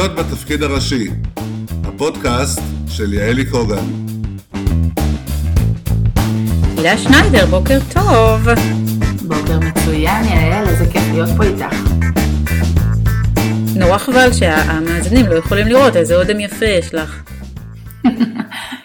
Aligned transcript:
להיות 0.00 0.14
בתפקיד 0.14 0.62
הראשי, 0.62 1.08
הפודקאסט 1.84 2.60
של 2.88 3.12
יעלי 3.12 3.50
קוגן. 3.50 3.84
הילה 6.76 6.98
שניידר, 6.98 7.46
בוקר 7.46 7.78
טוב. 7.92 8.48
בוקר 9.22 9.58
מצוין, 9.58 10.24
יעל, 10.24 10.68
איזה 10.68 10.84
כיף 10.92 11.02
להיות 11.12 11.28
פה 11.36 11.44
איתך. 11.44 11.76
נורא 13.76 13.98
חבל 13.98 14.32
שהמאזינים 14.32 15.26
לא 15.26 15.34
יכולים 15.34 15.66
לראות 15.66 15.96
איזה 15.96 16.16
אודם 16.16 16.40
יפה 16.40 16.66
יש 16.66 16.94
לך. 16.94 17.22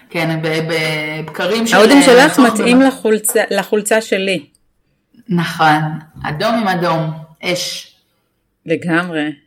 כן, 0.09 0.39
בבקרים 0.43 1.67
של... 1.67 1.75
האודם 1.75 2.01
שלך 2.05 2.39
מתאים 2.39 2.81
לחולצה, 2.81 3.41
לחולצה 3.51 4.01
שלי. 4.01 4.45
נכון, 5.29 5.81
אדום 6.23 6.55
עם 6.55 6.67
אדום, 6.67 7.11
אש. 7.43 7.95
לגמרי. 8.65 9.44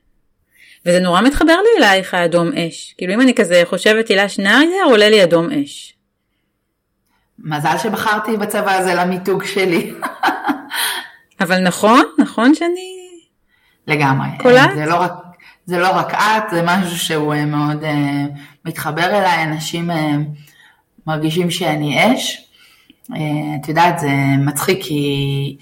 וזה 0.88 1.00
נורא 1.00 1.20
מתחבר 1.20 1.46
לי 1.46 1.84
אלייך 1.84 2.14
האדום 2.14 2.50
אש. 2.52 2.94
כאילו 2.98 3.14
אם 3.14 3.20
אני 3.20 3.34
כזה 3.34 3.62
חושבת 3.64 4.08
הילה 4.08 4.28
שניידר, 4.28 4.84
עולה 4.84 5.08
לי 5.08 5.24
אדום 5.24 5.48
אש. 5.50 5.94
מזל 7.38 7.78
שבחרתי 7.78 8.36
בצבע 8.36 8.72
הזה 8.72 8.94
למיתוג 8.94 9.44
שלי. 9.44 9.94
אבל 11.40 11.58
נכון, 11.58 12.04
נכון 12.18 12.54
שאני... 12.54 12.98
לגמרי. 13.86 14.28
קולט? 14.38 14.70
זה 14.74 14.86
לא 14.86 14.94
רק, 14.94 15.12
זה 15.66 15.78
לא 15.78 15.88
רק 15.90 16.14
את, 16.14 16.50
זה 16.50 16.62
משהו 16.64 16.98
שהוא 16.98 17.34
אה, 17.34 17.44
מאוד 17.44 17.82
uh, 17.82 17.86
מתחבר 18.64 19.06
אליי, 19.18 19.42
אנשים 19.42 19.90
uh, 19.90 19.94
מרגישים 21.06 21.50
שאני 21.50 22.14
אש. 22.14 22.50
Uh, 23.12 23.14
את 23.60 23.68
יודעת, 23.68 23.98
זה 23.98 24.10
מצחיק 24.38 24.82
כי 24.82 25.56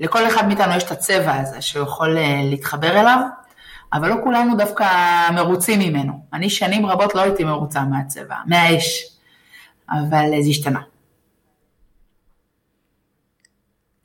לכל 0.00 0.26
אחד 0.26 0.46
מאיתנו 0.46 0.76
יש 0.76 0.82
את 0.82 0.90
הצבע 0.90 1.34
הזה 1.34 1.62
שהוא 1.62 1.82
יכול 1.82 2.16
uh, 2.16 2.20
להתחבר 2.50 3.00
אליו, 3.00 3.18
אבל 3.92 4.08
לא 4.08 4.14
כולנו 4.24 4.56
דווקא 4.56 4.86
מרוצים 5.34 5.78
ממנו. 5.78 6.12
אני 6.32 6.50
שנים 6.50 6.86
רבות 6.86 7.14
לא 7.14 7.20
הייתי 7.20 7.44
מרוצה 7.44 7.82
מהצבע, 7.82 8.36
מהאש, 8.46 9.16
אבל 9.90 10.26
זה 10.42 10.50
השתנה. 10.50 10.80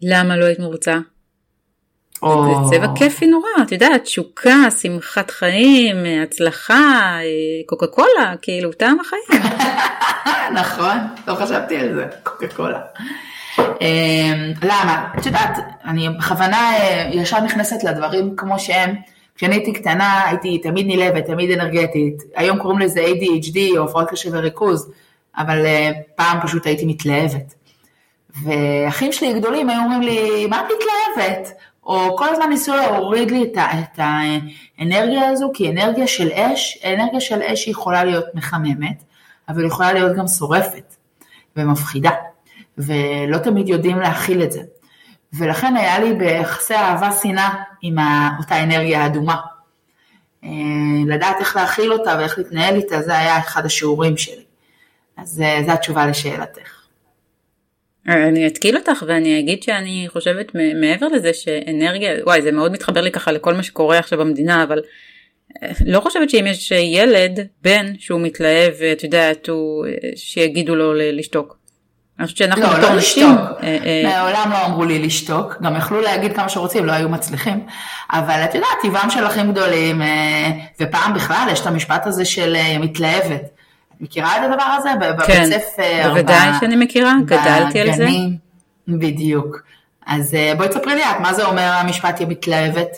למה 0.02 0.38
לא 0.38 0.45
היית 0.45 0.59
מרוצה? 0.59 0.98
או... 2.22 2.66
זה 2.70 2.78
צבע 2.78 2.88
כיפי 2.95 3.28
נורא, 3.28 3.48
את 3.61 3.72
יודעת, 3.72 4.04
תשוקה, 4.04 4.72
שמחת 4.81 5.31
חיים, 5.31 5.95
הצלחה, 6.23 7.17
קוקה 7.66 7.88
קולה, 7.88 8.34
כאילו, 8.42 8.72
טעם 8.73 8.98
החיים. 9.00 9.44
נכון, 10.59 10.98
לא 11.28 11.36
חשבתי 11.36 11.78
על 11.78 11.94
זה, 11.94 12.08
קוקה 12.23 12.48
קולה. 12.48 12.80
אמ, 13.59 14.54
למה? 14.64 15.08
את 15.20 15.26
יודעת, 15.26 15.58
אני 15.86 16.09
בכוונה 16.09 16.73
אה, 16.73 17.09
ישר 17.14 17.42
נכנסת 17.42 17.84
לדברים 17.84 18.36
כמו 18.36 18.59
שהם. 18.59 18.95
כשאני 19.36 19.56
הייתי 19.56 19.73
קטנה 19.73 20.23
הייתי 20.28 20.58
תמיד 20.58 20.88
נלהבת, 20.88 21.26
תמיד 21.26 21.52
אנרגטית. 21.52 22.23
היום 22.36 22.59
קוראים 22.59 22.80
לזה 22.80 23.06
ADHD 23.06 23.78
או 23.78 23.84
הפרעות 23.84 24.09
קשב 24.09 24.30
וריכוז, 24.34 24.92
אבל 25.38 25.66
אה, 25.66 25.92
פעם 26.16 26.38
פשוט 26.42 26.66
הייתי 26.66 26.86
מתלהבת. 26.86 27.54
ואחים 28.44 29.11
שלי 29.11 29.30
הגדולים 29.30 29.70
היו 29.70 29.80
אומרים 29.80 30.02
לי, 30.02 30.45
מה 30.48 30.61
את 30.61 30.66
מתלהבת? 30.66 31.54
או 31.86 32.17
כל 32.17 32.30
הזמן 32.30 32.50
ניסו 32.50 32.76
להוריד 32.76 33.31
לי 33.31 33.44
את, 33.44 33.58
את 33.58 34.00
האנרגיה 34.00 35.28
הזו, 35.30 35.52
כי 35.54 35.70
אנרגיה 35.70 36.08
של 36.08 36.31
אש, 36.31 36.86
אנרגיה 36.86 37.22
של 37.22 37.42
אש 37.42 37.67
יכולה 37.67 38.04
להיות 38.04 38.26
מחממת, 38.34 39.04
אבל 39.50 39.66
יכולה 39.66 39.94
להיות 39.94 40.17
גם 40.17 40.28
שורפת 40.28 40.95
ומפחידה, 41.56 42.11
ולא 42.78 43.38
תמיד 43.38 43.70
יודעים 43.70 44.00
להכיל 44.00 44.44
את 44.44 44.52
זה. 44.52 44.61
ולכן 45.34 45.76
היה 45.76 46.00
לי 46.00 46.14
ביחסי 46.14 46.76
אהבה 46.76 47.11
שנאה 47.11 47.54
עם 47.83 47.95
אותה 48.39 48.64
אנרגיה 48.64 49.04
האדומה. 49.04 49.36
אה, 50.44 50.49
לדעת 51.08 51.36
איך 51.39 51.55
להכיל 51.55 51.94
אותה 51.94 52.16
ואיך 52.20 52.38
להתנהל 52.38 52.76
איתה, 52.76 53.02
זה 53.02 53.17
היה 53.17 53.38
אחד 53.38 53.66
השיעורים 53.66 54.17
שלי. 54.17 54.44
אז 55.17 55.42
אה, 55.42 55.64
זו 55.66 55.71
התשובה 55.71 56.08
לשאלתך. 56.08 56.83
אני 58.08 58.48
אתקיל 58.48 58.77
אותך 58.77 59.04
ואני 59.08 59.39
אגיד 59.39 59.64
שאני 59.64 60.05
חושבת 60.10 60.52
מעבר 60.82 61.08
לזה 61.08 61.33
שאנרגיה, 61.33 62.11
וואי 62.23 62.42
זה 62.42 62.52
מאוד 62.52 62.71
מתחבר 62.71 63.02
לי 63.02 63.11
ככה 63.11 63.32
לכל 63.32 63.54
מה 63.54 63.64
שקורה 63.64 64.00
עכשיו 64.00 64.20
במדינה, 64.20 64.64
אבל 64.64 64.82
אה, 65.64 65.71
לא 65.86 66.00
חושבת 66.00 66.30
שאם 66.30 66.45
יש 66.48 66.71
ילד, 66.71 67.48
בן, 67.61 67.94
שהוא 68.00 68.21
מתלהב, 68.21 68.73
את 68.92 69.04
יודעת, 69.04 69.50
הוא, 69.50 69.86
שיגידו 70.15 70.76
לו 70.76 70.94
לשתוק. 70.94 71.63
אני 72.20 72.26
חושבת 72.26 72.38
שאנחנו 72.38 72.62
לא, 72.62 72.78
בתור 72.78 72.90
לא 72.90 72.96
נשים... 72.96 73.32
לשתוק. 73.32 73.64
אה, 73.64 73.78
אה, 73.86 74.22
מעולם 74.22 74.52
לא 74.52 74.66
אמרו 74.66 74.86
לי 74.86 75.00
לשתוק, 75.00 75.56
גם 75.62 75.76
יכלו 75.76 76.02
להגיד 76.02 76.36
כמה 76.36 76.50
שרוצים, 76.50 76.86
לא 76.86 76.92
היו 76.92 77.10
מצליחים. 77.10 77.66
אבל 78.12 78.44
את 78.44 78.56
יודעת, 78.56 78.70
טבעם 78.82 79.10
של 79.10 79.28
אחים 79.28 79.52
גדולים, 79.52 80.02
ופעם 80.80 81.14
בכלל 81.14 81.48
יש 81.52 81.60
את 81.60 81.68
המשפט 81.68 82.08
הזה 82.08 82.26
של 82.26 82.56
מתלהבת. 82.80 83.42
מכירה 84.02 84.38
את 84.38 84.52
הדבר 84.52 84.64
הזה? 84.64 84.90
בבית 85.02 85.28
כן, 85.28 85.46
ספר? 85.46 86.10
בוודאי 86.10 86.52
ב... 86.52 86.60
שאני 86.60 86.76
מכירה, 86.76 87.14
גדלתי 87.26 87.80
על 87.82 87.94
זה. 87.94 88.08
בדיוק. 88.88 89.64
אז 90.06 90.34
אה, 90.34 90.54
בואי 90.58 90.70
תספרי 90.70 90.95
לי 90.95 91.04
את, 91.04 91.20
מה 91.20 91.34
זה 91.34 91.45
אומר 91.45 91.72
המשפט 91.74 92.20
היא 92.20 92.28
מתלהבת? 92.28 92.98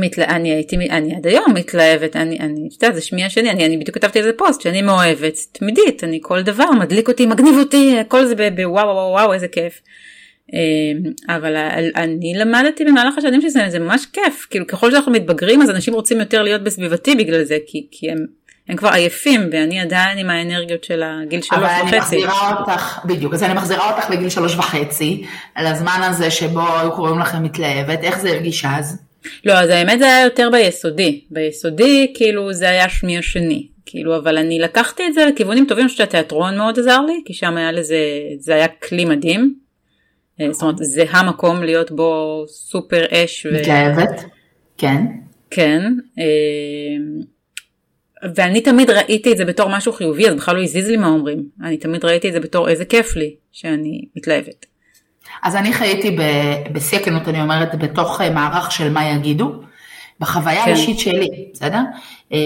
מתלה... 0.00 0.24
אני 0.24 0.52
הייתי, 0.52 0.76
אני 0.76 1.16
עד 1.16 1.26
היום 1.26 1.54
מתלהבת, 1.54 2.16
אני, 2.16 2.38
אני, 2.38 2.68
את 2.68 2.82
יודעת, 2.82 2.94
זה 2.94 3.00
שמי 3.00 3.24
השני, 3.24 3.50
אני, 3.50 3.66
אני 3.66 3.76
בדיוק 3.76 3.98
כתבתי 3.98 4.18
על 4.18 4.24
זה 4.24 4.32
פוסט, 4.32 4.60
שאני 4.60 4.82
מאוהבת, 4.82 5.38
תמידית, 5.52 6.04
אני 6.04 6.18
כל 6.22 6.42
דבר, 6.42 6.70
מדליק 6.70 7.08
אותי, 7.08 7.26
מגניב 7.26 7.54
אותי, 7.58 7.98
הכל 8.00 8.26
זה 8.26 8.34
בוואו 8.34 8.86
וואו 8.86 9.10
וואו, 9.12 9.32
איזה 9.32 9.48
כיף. 9.48 9.80
אה, 10.54 11.36
אבל 11.36 11.56
אני 11.96 12.34
למדתי 12.36 12.84
במהלך 12.84 13.18
השנים 13.18 13.40
שזה 13.40 13.60
זה 13.68 13.78
ממש 13.78 14.06
כיף, 14.12 14.46
כאילו 14.50 14.66
ככל 14.66 14.90
שאנחנו 14.90 15.12
מתבגרים 15.12 15.62
אז 15.62 15.70
אנשים 15.70 15.94
רוצים 15.94 16.20
יותר 16.20 16.42
להיות 16.42 16.64
בסביבתי 16.64 17.14
בגלל 17.14 17.44
זה, 17.44 17.58
כי, 17.66 17.86
כי 17.90 18.10
הם 18.10 18.26
הם 18.70 18.76
כבר 18.76 18.88
עייפים 18.88 19.48
ואני 19.52 19.80
עדיין 19.80 20.18
עם 20.18 20.30
האנרגיות 20.30 20.84
של 20.84 21.02
הגיל 21.02 21.42
שלוש 21.42 21.62
וחצי. 21.62 21.80
אבל 21.80 21.88
אני 21.88 21.98
מחזירה 21.98 22.54
אותך, 22.60 22.98
בדיוק, 23.04 23.34
אז 23.34 23.42
אני 23.42 23.54
מחזירה 23.54 23.96
אותך 23.96 24.10
לגיל 24.10 24.28
שלוש 24.28 24.56
וחצי, 24.56 25.26
על 25.54 25.66
הזמן 25.66 26.00
הזה 26.02 26.30
שבו 26.30 26.78
היו 26.78 26.92
קוראים 26.92 27.18
לכם 27.18 27.42
מתלהבת, 27.42 27.98
איך 28.02 28.18
זה 28.18 28.30
הרגיש 28.30 28.64
אז? 28.64 29.02
לא, 29.44 29.52
אז 29.52 29.68
האמת 29.68 29.98
זה 29.98 30.04
היה 30.04 30.24
יותר 30.24 30.48
ביסודי. 30.52 31.24
ביסודי 31.30 32.12
כאילו 32.16 32.52
זה 32.52 32.68
היה 32.68 32.88
שמי 32.88 33.18
השני. 33.18 33.66
כאילו, 33.86 34.16
אבל 34.16 34.38
אני 34.38 34.58
לקחתי 34.58 35.02
את 35.08 35.14
זה 35.14 35.26
לכיוונים 35.26 35.64
טובים, 35.68 35.84
אני 35.84 35.88
חושבת 35.88 36.06
שהתיאטרון 36.06 36.56
מאוד 36.56 36.78
עזר 36.78 37.00
לי, 37.00 37.22
כי 37.24 37.34
שם 37.34 37.56
היה 37.56 37.72
לזה, 37.72 37.98
זה 38.38 38.54
היה 38.54 38.68
כלי 38.68 39.04
מדהים. 39.04 39.54
אה, 40.40 40.52
זאת 40.52 40.62
אומרת, 40.62 40.76
זה 40.78 41.04
המקום 41.10 41.62
להיות 41.62 41.90
בו 41.90 42.44
סופר 42.48 43.04
אש. 43.10 43.46
מתלהבת, 43.46 44.24
כן. 44.78 44.96
כן. 45.50 45.82
אה, 46.18 46.24
ואני 48.34 48.60
תמיד 48.60 48.90
ראיתי 48.90 49.32
את 49.32 49.36
זה 49.36 49.44
בתור 49.44 49.68
משהו 49.68 49.92
חיובי, 49.92 50.28
אז 50.28 50.34
בכלל 50.34 50.56
לא 50.56 50.62
הזיז 50.62 50.88
לי 50.88 50.96
מה 50.96 51.08
אומרים. 51.08 51.48
אני 51.62 51.76
תמיד 51.76 52.04
ראיתי 52.04 52.28
את 52.28 52.32
זה 52.32 52.40
בתור 52.40 52.68
איזה 52.68 52.84
כיף 52.84 53.16
לי 53.16 53.34
שאני 53.52 54.04
מתלהבת. 54.16 54.66
אז 55.42 55.56
אני 55.56 55.72
חייתי 55.72 56.16
בשיא 56.72 56.98
הכנות, 56.98 57.28
אני 57.28 57.42
אומרת, 57.42 57.74
בתוך 57.74 58.20
אה, 58.20 58.30
מערך 58.30 58.72
של 58.72 58.92
מה 58.92 59.04
יגידו, 59.04 59.52
בחוויה 60.20 60.64
כן. 60.64 60.70
האישית 60.70 60.98
שלי, 60.98 61.28
בסדר? 61.52 61.80
אה, 62.32 62.38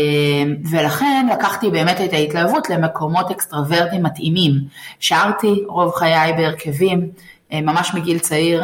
ולכן 0.70 1.26
לקחתי 1.32 1.70
באמת 1.70 2.00
את 2.00 2.12
ההתלהבות 2.12 2.70
למקומות 2.70 3.30
אקסטרוורטיים 3.30 4.02
מתאימים. 4.02 4.52
שרתי 5.00 5.62
רוב 5.68 5.94
חיי 5.94 6.32
בהרכבים, 6.32 7.08
אה, 7.52 7.60
ממש 7.60 7.94
מגיל 7.94 8.18
צעיר, 8.18 8.62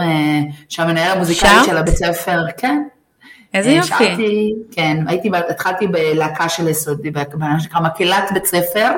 שהמנהל 0.68 1.12
המוזיקלי 1.12 1.64
של 1.66 1.76
הבית 1.76 1.96
ספר, 1.96 2.42
כן, 2.56 2.82
איזה 3.54 3.70
יופי. 3.70 3.88
שרתי, 3.88 4.54
כן, 4.72 5.04
הייתי, 5.06 5.30
התחלתי 5.48 5.86
בלהקה 5.86 6.48
של 6.48 6.68
יסודי, 6.68 7.10
במה 7.10 7.60
שנקרא 7.60 7.80
מקהלת 7.80 8.24
בית 8.34 8.46
ספר, 8.46 8.90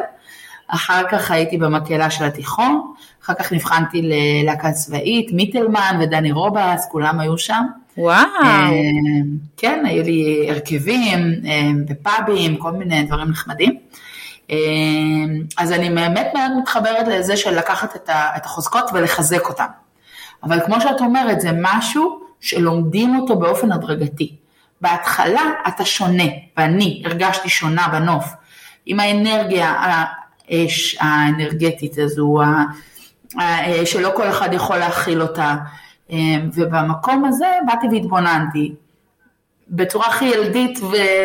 אחר 0.75 1.03
כך 1.10 1.31
הייתי 1.31 1.58
במקהלה 1.58 2.11
של 2.11 2.25
התיכון, 2.25 2.93
אחר 3.25 3.35
כך 3.35 3.52
נבחנתי 3.52 4.02
ללהקה 4.02 4.73
צבאית, 4.73 5.32
מיטלמן 5.32 5.99
ודני 6.00 6.32
רובס, 6.32 6.88
כולם 6.91 7.20
היו 7.20 7.38
שם. 7.38 7.62
וואו. 7.97 8.25
אה, 8.44 8.70
כן, 9.56 9.85
היו 9.87 10.02
לי 10.02 10.47
הרכבים 10.50 11.32
אה, 11.47 11.70
בפאבים, 11.87 12.56
כל 12.56 12.73
מיני 12.73 13.02
דברים 13.02 13.31
נחמדים. 13.31 13.79
אה, 14.50 14.56
אז 15.58 15.73
אני 15.73 15.91
באמת 15.91 16.26
מאוד 16.35 16.50
מתחברת 16.62 17.08
לזה 17.08 17.37
של 17.37 17.58
לקחת 17.58 17.97
את 18.06 18.44
החוזקות 18.44 18.91
ולחזק 18.93 19.49
אותן. 19.49 19.67
אבל 20.43 20.61
כמו 20.67 20.81
שאת 20.81 21.00
אומרת, 21.00 21.41
זה 21.41 21.50
משהו 21.61 22.20
שלומדים 22.41 23.17
אותו 23.17 23.37
באופן 23.37 23.73
הדרגתי. 23.73 24.37
בהתחלה 24.81 25.43
אתה 25.69 25.85
שונה, 25.85 26.25
ואני 26.56 27.02
הרגשתי 27.06 27.49
שונה 27.49 27.88
בנוף, 27.88 28.25
עם 28.87 29.00
האנרגיה 29.00 29.75
האש 30.49 30.97
האנרגטית 31.00 31.99
הזו, 31.99 32.39
שלא 33.85 34.12
כל 34.17 34.29
אחד 34.29 34.53
יכול 34.53 34.77
להכיל 34.77 35.23
אותה, 35.23 35.56
ובמקום 36.55 37.25
הזה 37.25 37.47
באתי 37.67 37.87
והתבוננתי, 37.93 38.75
בצורה 39.69 40.06
הכי 40.06 40.25
ילדית 40.25 40.79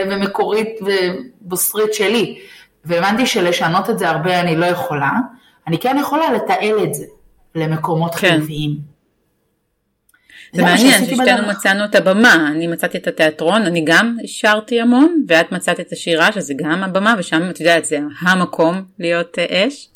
ומקורית 0.09 0.69
ובוסרית 0.81 1.93
שלי, 1.93 2.39
והבנתי 2.85 3.25
שלשנות 3.25 3.89
את 3.89 3.99
זה 3.99 4.09
הרבה 4.09 4.39
אני 4.39 4.55
לא 4.55 4.65
יכולה, 4.65 5.11
אני 5.67 5.77
כן 5.79 5.97
יכולה 5.99 6.33
לתעל 6.33 6.83
את 6.83 6.93
זה 6.93 7.05
למקומות 7.55 8.15
כן. 8.15 8.29
חיוביים. 8.29 8.96
זה 10.57 10.63
מעניין 10.63 11.05
ששתינו 11.05 11.47
מצאנו 11.49 11.85
את 11.85 11.95
הבמה, 11.95 12.47
אני 12.51 12.67
מצאתי 12.67 12.97
את 12.97 13.07
התיאטרון, 13.07 13.61
אני 13.61 13.81
גם 13.85 14.17
שרתי 14.25 14.81
המון, 14.81 15.23
ואת 15.27 15.51
מצאת 15.51 15.79
את 15.79 15.91
השירה 15.91 16.31
שזה 16.31 16.53
גם 16.57 16.83
הבמה, 16.83 17.15
ושם 17.17 17.49
את 17.49 17.59
יודעת 17.59 17.85
זה 17.85 17.99
המקום 18.21 18.83
להיות 18.99 19.39
אה, 19.39 19.67
אש. 19.67 19.87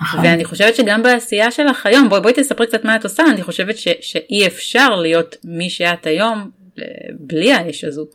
נכון. 0.00 0.20
ואני 0.20 0.44
חושבת 0.44 0.76
שגם 0.76 1.02
בעשייה 1.02 1.50
שלך 1.50 1.86
היום, 1.86 2.08
בואי, 2.08 2.20
בואי 2.20 2.32
תספרי 2.32 2.66
קצת 2.66 2.84
מה 2.84 2.96
את 2.96 3.04
עושה, 3.04 3.22
אני 3.30 3.42
חושבת 3.42 3.76
ש, 3.76 3.88
שאי 4.00 4.46
אפשר 4.46 4.96
להיות 4.96 5.36
מי 5.44 5.70
שאת 5.70 6.06
היום 6.06 6.50
אה, 6.78 6.84
בלי 7.18 7.52
האש 7.52 7.84
הזו. 7.84 8.06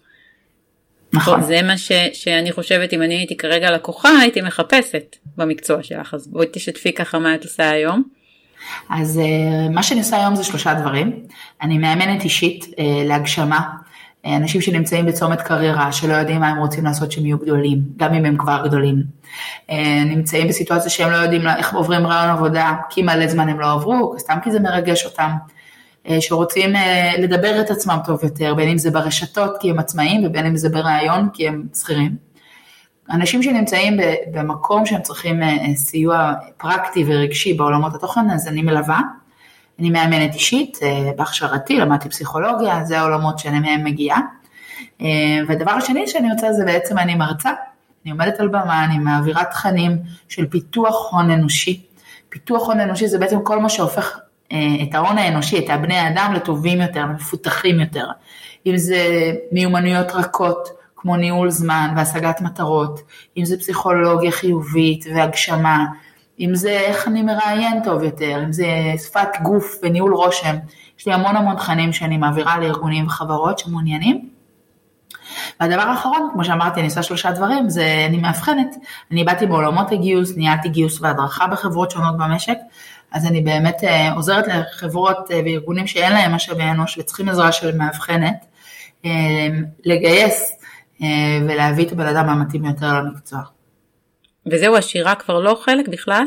נכון. 1.14 1.44
זה 1.44 1.62
מה 1.62 1.78
ש, 1.78 1.92
שאני 2.14 2.52
חושבת 2.52 2.94
אם 2.94 3.02
אני 3.02 3.16
הייתי 3.16 3.38
כרגע 3.38 3.72
לקוחה 3.72 4.10
הייתי 4.22 4.42
מחפשת 4.42 5.16
במקצוע 5.38 5.84
שלך, 5.84 6.14
אז 6.14 6.28
בואי 6.28 6.48
תשתפי 6.52 6.94
ככה 6.94 7.20
מה 7.20 7.36
את 7.36 7.44
עושה 7.44 7.70
היום. 7.70 8.04
אז 8.90 9.20
אה, 9.20 9.70
מה 9.70 9.84
שאני 9.84 10.00
עושה 10.00 10.18
היום 10.18 10.36
זה 10.36 10.44
שלושה 10.44 10.74
דברים. 10.74 11.20
אני 11.62 11.78
מאמנת 11.78 12.24
אישית 12.24 12.66
אה, 12.80 13.04
להגשמה. 13.06 13.62
אה, 14.26 14.36
אנשים 14.36 14.62
שנמצאים 14.62 15.06
בצומת 15.06 15.42
קריירה, 15.42 15.92
שלא 15.92 16.14
יודעים 16.14 16.40
מה 16.40 16.48
הם 16.48 16.58
רוצים 16.58 16.84
לעשות 16.84 17.12
שהם 17.12 17.26
יהיו 17.26 17.38
גדולים, 17.38 17.80
גם 17.98 18.14
אם 18.14 18.26
הם 18.26 18.38
כבר 18.38 18.68
גדולים. 18.68 19.04
נמצאים 20.06 20.48
בסיטואציה 20.48 20.90
שהם 20.90 21.12
לא 21.12 21.16
יודעים 21.16 21.48
איך 21.48 21.74
עוברים 21.74 22.08
רעיון 22.08 22.30
עבודה, 22.30 22.74
כי 22.90 23.04
מלא 23.04 23.28
זמן 23.28 23.50
הם 23.50 23.60
לא 23.60 23.72
עברו, 23.72 24.16
סתם 24.20 24.38
כי 24.44 24.52
זה 24.52 24.60
מרגש 24.60 25.06
אותם. 25.06 25.32
שרוצים 26.20 26.74
לדבר 27.20 27.62
את 27.62 27.72
עצמם 27.72 27.98
טוב 28.06 28.24
יותר, 28.24 28.54
בין 28.54 28.70
אם 28.70 28.78
זה 28.78 28.92
ברשתות 28.92 29.58
כי 29.60 29.70
הם 29.70 29.80
עצמאים 29.80 30.26
ובין 30.26 30.46
אם 30.46 30.58
זה 30.58 30.70
בראיון 30.70 31.30
כי 31.34 31.48
הם 31.48 31.64
שכירים. 31.76 32.25
אנשים 33.12 33.44
שנמצאים 33.44 33.98
במקום 34.32 34.86
שהם 34.86 35.02
צריכים 35.02 35.44
אה, 35.44 35.76
סיוע 35.76 36.34
פרקטי 36.58 37.04
ורגשי 37.08 37.54
בעולמות 37.54 37.96
התוכן, 37.96 38.30
אז 38.30 38.48
אני 38.48 38.62
מלווה. 38.62 39.00
אני 39.80 39.90
מאמנת 39.90 40.34
אישית, 40.34 40.80
אה, 40.84 41.12
בהכשרתי, 41.16 41.78
למדתי 41.78 42.10
פסיכולוגיה, 42.10 42.84
זה 42.84 43.00
העולמות 43.00 43.40
שאני 43.40 43.78
מגיעה. 43.78 44.20
אה, 45.02 45.08
והדבר 45.48 45.72
השני 45.72 46.08
שאני 46.08 46.32
רוצה 46.32 46.54
זה 46.54 46.66
בעצם 46.66 46.98
אני 46.98 47.16
מרצה, 47.16 47.52
אני 48.04 48.12
עומדת 48.12 48.40
על 48.40 48.48
במה, 48.48 48.86
אני 48.86 48.98
מעבירה 48.98 49.44
תכנים 49.44 49.98
של 50.30 50.46
פיתוח 50.48 51.14
הון 51.14 51.32
אנושי. 51.32 51.82
פיתוח 52.30 52.68
הון 52.68 52.80
אנושי 52.80 53.08
זה 53.08 53.20
בעצם 53.20 53.44
כל 53.44 53.60
מה 53.60 53.70
שהופך 53.70 54.20
את 54.84 54.94
ההון 54.96 55.18
האנושי, 55.18 55.60
את 55.60 55.70
הבני 55.70 55.98
האדם 55.98 56.34
לטובים 56.36 56.82
יותר, 56.82 57.06
מפותחים 57.06 57.80
יותר. 57.80 58.08
אם 58.66 58.78
זה 58.78 59.32
מיומנויות 59.52 60.12
רכות, 60.12 60.70
כמו 61.06 61.18
ניהול 61.18 61.50
זמן 61.50 61.94
והשגת 61.98 62.42
מטרות, 62.42 63.02
אם 63.38 63.46
זה 63.46 63.58
פסיכולוגיה 63.58 64.32
חיובית 64.32 65.06
והגשמה, 65.16 65.86
אם 66.40 66.56
זה 66.56 66.70
איך 66.70 67.08
אני 67.08 67.22
מראיין 67.22 67.84
טוב 67.84 68.04
יותר, 68.04 68.44
אם 68.44 68.54
זה 68.54 68.68
שפת 68.98 69.28
גוף 69.44 69.76
וניהול 69.84 70.14
רושם, 70.14 70.56
יש 71.00 71.06
לי 71.08 71.14
המון 71.14 71.36
המון 71.36 71.56
תכנים 71.56 71.94
שאני 71.94 72.18
מעבירה 72.18 72.60
לארגונים 72.60 73.06
וחברות 73.06 73.60
שמעוניינים. 73.60 74.30
והדבר 75.60 75.82
האחרון, 75.82 76.30
כמו 76.34 76.46
שאמרתי, 76.46 76.80
אני 76.80 76.88
עושה 76.88 77.04
שלושה 77.04 77.32
דברים, 77.32 77.70
זה 77.70 78.06
אני 78.10 78.18
מאבחנת. 78.18 78.76
אני 79.12 79.24
באתי 79.24 79.46
בעולמות 79.46 79.92
הגיוס, 79.92 80.38
ניהלתי 80.38 80.70
גיוס 80.70 81.02
והדרכה 81.02 81.48
בחברות 81.48 81.92
שונות 81.92 82.18
במשק, 82.18 82.58
אז 83.12 83.26
אני 83.26 83.42
באמת 83.42 83.84
אה, 83.84 84.14
עוזרת 84.14 84.46
לחברות 84.48 85.32
אה, 85.32 85.40
וארגונים 85.46 85.88
שאין 85.88 86.14
להם 86.14 86.36
משאבי 86.36 86.64
אנוש 86.64 86.98
וצריכים 86.98 87.30
עזרה 87.30 87.52
של 87.52 87.78
מאבחנת, 87.78 88.46
אה, 89.06 89.12
לגייס 89.86 90.56
ולהביא 91.48 91.86
את 91.86 91.92
הבן 91.92 92.06
אדם 92.06 92.30
המתאים 92.30 92.66
יותר 92.66 93.02
למקצוע. 93.02 93.40
וזהו, 94.52 94.78
השירה 94.78 95.16
כבר 95.16 95.40
לא 95.40 95.62
חלק 95.66 95.88
בכלל? 95.88 96.26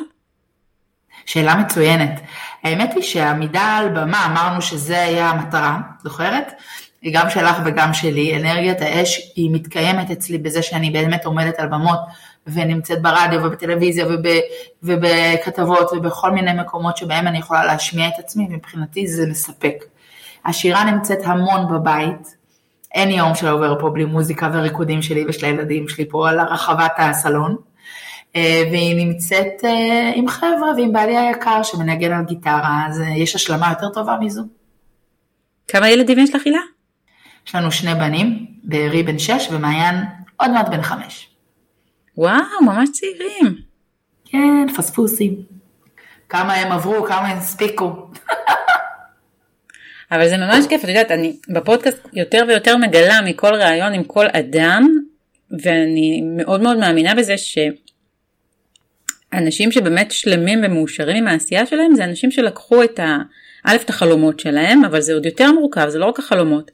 שאלה 1.27 1.55
מצוינת. 1.55 2.21
האמת 2.65 2.95
היא 2.95 3.03
שהעמידה 3.03 3.63
על 3.63 3.89
במה, 3.89 4.27
אמרנו 4.27 4.63
שזה 4.63 5.03
היה 5.03 5.31
המטרה, 5.31 5.79
זוכרת? 6.03 6.53
גם 7.13 7.31
שלך 7.31 7.57
וגם 7.65 7.95
שלי, 7.95 8.37
אנרגיית 8.37 8.81
האש 8.81 9.33
היא 9.37 9.51
מתקיימת 9.53 10.11
אצלי 10.11 10.39
בזה 10.39 10.63
שאני 10.63 10.91
באמת 10.91 11.25
עומדת 11.25 11.59
על 11.59 11.69
במות 11.69 11.99
ונמצאת 12.47 13.03
ברדיו 13.03 13.41
ובטלוויזיה 13.45 14.07
וב, 14.07 14.27
ובכתבות 14.83 15.91
ובכל 15.93 16.31
מיני 16.31 16.53
מקומות 16.53 16.97
שבהם 16.97 17.27
אני 17.27 17.39
יכולה 17.39 17.65
להשמיע 17.65 18.09
את 18.09 18.19
עצמי, 18.19 18.47
מבחינתי 18.51 19.07
זה 19.07 19.27
מספק. 19.27 19.85
השירה 20.45 20.85
נמצאת 20.85 21.19
המון 21.25 21.69
בבית, 21.69 22.37
אין 22.95 23.11
יום 23.11 23.35
שעובר 23.35 23.81
פה 23.81 23.91
בלי 23.91 24.05
מוזיקה 24.05 24.51
וריקודים 24.53 25.03
שלי 25.03 25.25
ושל 25.29 25.47
הילדים 25.47 25.89
שלי 25.89 26.09
פה 26.09 26.29
על 26.29 26.39
הרחבת 26.39 26.93
הסלון. 26.99 27.57
אה, 28.37 28.63
והיא 28.71 29.07
נמצאת 29.07 29.65
אה, 29.65 30.13
עם 30.15 30.29
חבר'ה 30.29 30.73
ועם 30.77 30.93
בעלי 30.93 31.17
היקר 31.17 31.63
שמנגן 31.63 32.13
על 32.13 32.25
גיטרה, 32.25 32.87
אז 32.89 33.01
אה, 33.01 33.09
יש 33.09 33.35
השלמה 33.35 33.69
יותר 33.69 33.89
טובה 33.89 34.17
מזו. 34.21 34.43
כמה 35.69 35.91
ילדים 35.91 36.19
יש 36.19 36.35
לך 36.35 36.43
הילה? 36.45 36.59
יש 37.47 37.55
לנו 37.55 37.73
שני 37.73 37.95
בנים, 37.95 38.47
בארי 38.65 39.03
בן 39.03 39.19
שש 39.19 39.49
ומעיין 39.51 39.95
עוד 40.37 40.51
מעט 40.51 40.69
בן 40.69 40.83
חמש. 40.83 41.29
וואו, 42.17 42.63
ממש 42.63 42.89
צעירים. 42.93 43.59
כן, 44.25 44.67
פספוסים. 44.77 45.35
כמה 46.29 46.55
הם 46.55 46.73
עברו, 46.73 47.05
כמה 47.05 47.29
הם 47.29 47.39
הספיקו. 47.39 48.11
אבל 50.13 50.29
זה 50.29 50.37
ממש 50.37 50.65
כיף, 50.69 50.85
את 50.85 50.89
יודעת, 50.89 51.11
אני 51.11 51.37
בפודקאסט 51.49 51.99
יותר 52.13 52.45
ויותר 52.49 52.77
מגלה 52.77 53.21
מכל 53.25 53.55
ראיון 53.55 53.93
עם 53.93 54.05
כל 54.05 54.27
אדם, 54.33 54.99
ואני 55.63 56.23
מאוד 56.37 56.61
מאוד 56.61 56.79
מאמינה 56.79 57.15
בזה 57.15 57.35
שאנשים 59.33 59.73
שבאמת 59.73 60.11
שלמים 60.11 60.61
ומאושרים 60.65 61.17
עם 61.17 61.29
העשייה 61.29 61.67
שלהם, 61.67 61.95
זה 61.95 62.05
אנשים 62.05 62.31
שלקחו 62.31 62.85
את 62.85 62.99
ה... 62.99 63.19
א', 63.65 63.77
את 63.77 63.91
החלומות 63.91 64.41
שלהם, 64.41 64.85
אבל 64.85 65.01
זה 65.01 65.15
עוד 65.15 65.27
יותר 65.27 65.53
מורכב, 65.53 65.89
זה 65.89 65.99
לא 65.99 66.07
רק 66.07 66.19
החלומות. 66.19 66.71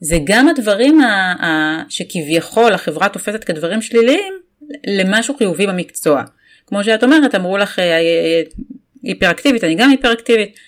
זה 0.00 0.18
גם 0.24 0.48
הדברים 0.48 1.00
ה- 1.00 1.34
ה- 1.44 1.82
שכביכול 1.88 2.72
החברה 2.72 3.08
תופסת 3.08 3.44
כדברים 3.44 3.82
שליליים, 3.82 4.34
למשהו 4.86 5.36
חיובי 5.36 5.66
במקצוע. 5.66 6.22
כמו 6.66 6.84
שאת 6.84 7.04
אומרת, 7.04 7.34
אמרו 7.34 7.58
לך 7.58 7.78
אה, 7.78 7.84
אה, 7.84 8.42
היפראקטיבית, 9.02 9.64
אני 9.64 9.74
גם 9.74 9.90
היפראקטיבית. 9.90 10.58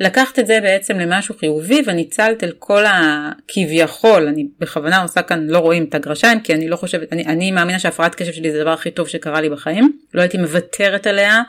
לקחת 0.00 0.38
את 0.38 0.46
זה 0.46 0.58
בעצם 0.62 0.98
למשהו 0.98 1.34
חיובי 1.38 1.82
וניצלת 1.86 2.42
על 2.42 2.52
כל 2.58 2.84
הכביכול, 2.86 4.28
אני 4.28 4.46
בכוונה 4.58 5.02
עושה 5.02 5.22
כאן, 5.22 5.46
לא 5.46 5.58
רואים 5.58 5.84
את 5.84 5.94
הגרשיים, 5.94 6.40
כי 6.40 6.54
אני 6.54 6.68
לא 6.68 6.76
חושבת, 6.76 7.12
אני, 7.12 7.26
אני 7.26 7.50
מאמינה 7.50 7.78
שהפרעת 7.78 8.14
קשב 8.14 8.32
שלי 8.32 8.52
זה 8.52 8.58
הדבר 8.58 8.72
הכי 8.72 8.90
טוב 8.90 9.08
שקרה 9.08 9.40
לי 9.40 9.48
בחיים, 9.48 9.98
לא 10.14 10.20
הייתי 10.20 10.38
מוותרת 10.38 11.06
עליה. 11.06 11.42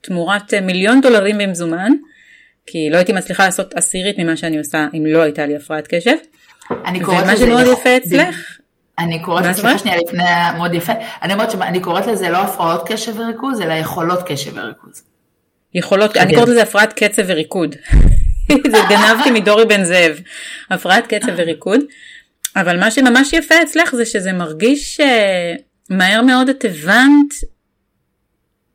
תמורת 0.00 0.54
מיליון 0.54 1.00
דולרים 1.00 1.38
במזומן, 1.38 1.92
כי 2.66 2.90
לא 2.90 2.96
הייתי 2.96 3.12
מצליחה 3.12 3.44
לעשות 3.44 3.74
עשירית 3.74 4.18
ממה 4.18 4.36
שאני 4.36 4.58
עושה 4.58 4.86
אם 4.94 5.06
לא 5.06 5.22
הייתה 5.22 5.46
לי 5.46 5.56
הפרעת 5.56 5.86
קשב. 5.86 6.14
אני 6.84 7.00
קוראת 7.00 7.26
לזה... 7.26 7.44
ומה 7.44 7.62
שמאוד 7.62 7.78
יפה 7.78 7.96
אצלך, 7.96 8.58
אני 8.98 9.22
קוראת 9.22 9.44
לזה, 9.44 9.78
שנייה 9.78 9.96
לפני, 9.96 10.22
מאוד 10.56 10.74
יפה, 10.74 10.92
אני 11.22 11.32
אומרת 11.32 11.50
שאני 11.50 11.80
קוראת 11.80 12.06
לזה 12.06 12.28
לא 12.28 12.36
הפרעות 12.36 12.88
קשב 12.88 13.18
וריכוז, 13.18 13.60
אלא 13.60 13.72
יכולות 13.72 14.18
קשב 14.26 14.56
וריכוז. 14.56 15.02
יכולות, 15.74 16.16
אני 16.16 16.34
קוראת 16.34 16.48
לזה 16.48 16.62
הפרעת 16.62 16.92
קצב 16.92 17.22
וריקוד. 17.26 17.76
זה 18.72 18.78
גנבתי 18.88 19.30
מדורי 19.30 19.66
בן 19.66 19.84
זאב, 19.84 20.20
הפרעת 20.70 21.06
קצב 21.06 21.32
וריקוד. 21.36 21.80
אבל 22.56 22.80
מה 22.80 22.90
שממש 22.90 23.32
יפה 23.32 23.54
אצלך 23.62 23.94
זה 23.94 24.06
שזה 24.06 24.32
מרגיש 24.32 25.00
שמהר 25.90 26.22
מאוד 26.22 26.48
את 26.48 26.64
הבנת 26.64 27.34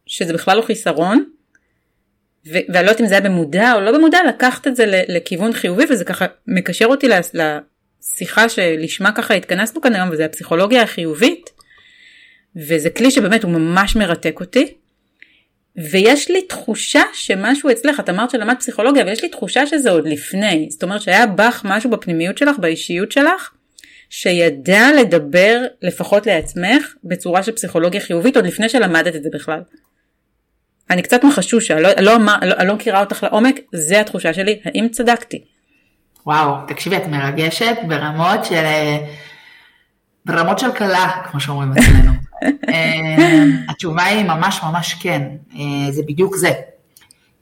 שזה 0.05 0.33
בכלל 0.33 0.57
לא 0.57 0.61
חיסרון. 0.61 1.23
ואני 2.45 2.67
לא 2.73 2.79
יודעת 2.79 3.01
אם 3.01 3.07
זה 3.07 3.13
היה 3.13 3.21
במודע 3.21 3.73
או 3.73 3.81
לא 3.81 3.91
במודע, 3.91 4.17
לקחת 4.27 4.67
את 4.67 4.75
זה 4.75 5.03
לכיוון 5.07 5.53
חיובי 5.53 5.83
וזה 5.89 6.05
ככה 6.05 6.25
מקשר 6.47 6.85
אותי 6.85 7.07
לשיחה 7.33 8.49
שלשמה 8.49 9.11
ככה 9.11 9.33
התכנסנו 9.33 9.81
כאן 9.81 9.95
היום 9.95 10.09
וזה 10.11 10.25
הפסיכולוגיה 10.25 10.81
החיובית. 10.81 11.49
וזה 12.55 12.89
כלי 12.89 13.11
שבאמת 13.11 13.43
הוא 13.43 13.51
ממש 13.51 13.95
מרתק 13.95 14.37
אותי. 14.39 14.73
ויש 15.77 16.31
לי 16.31 16.41
תחושה 16.41 17.01
שמשהו 17.13 17.71
אצלך, 17.71 17.99
את 17.99 18.09
אמרת 18.09 18.29
שלמדת 18.29 18.59
פסיכולוגיה, 18.59 19.03
אבל 19.03 19.11
יש 19.11 19.23
לי 19.23 19.29
תחושה 19.29 19.67
שזה 19.67 19.91
עוד 19.91 20.07
לפני. 20.07 20.67
זאת 20.69 20.83
אומרת 20.83 21.01
שהיה 21.01 21.27
בך 21.27 21.61
משהו 21.65 21.89
בפנימיות 21.89 22.37
שלך, 22.37 22.59
באישיות 22.59 23.11
שלך, 23.11 23.51
שידע 24.09 24.87
לדבר 24.99 25.61
לפחות 25.81 26.27
לעצמך 26.27 26.93
בצורה 27.03 27.43
של 27.43 27.51
פסיכולוגיה 27.51 28.01
חיובית 28.01 28.35
עוד 28.35 28.45
לפני 28.45 28.69
שלמדת 28.69 29.15
את 29.15 29.23
זה 29.23 29.29
בכלל. 29.33 29.61
אני 30.89 31.01
קצת 31.01 31.23
מחשושה, 31.23 31.79
לא, 31.79 31.89
לא, 31.99 32.17
לא, 32.41 32.63
לא 32.65 32.75
מכירה 32.75 32.99
אותך 32.99 33.23
לעומק, 33.23 33.59
זה 33.73 33.99
התחושה 33.99 34.33
שלי, 34.33 34.59
האם 34.65 34.87
צדקתי? 34.91 35.43
וואו, 36.25 36.55
תקשיבי, 36.67 36.97
את 36.97 37.07
מרגשת 37.07 37.75
ברמות 37.87 38.45
של, 38.45 38.63
ברמות 40.25 40.59
של 40.59 40.71
כלה, 40.71 41.11
כמו 41.31 41.39
שאומרים 41.39 41.71
אצלנו. 41.71 42.22
אה, 42.69 43.43
התשובה 43.69 44.03
היא 44.03 44.25
ממש 44.25 44.61
ממש 44.63 44.93
כן, 44.93 45.21
אה, 45.55 45.91
זה 45.91 46.01
בדיוק 46.07 46.35
זה. 46.35 46.51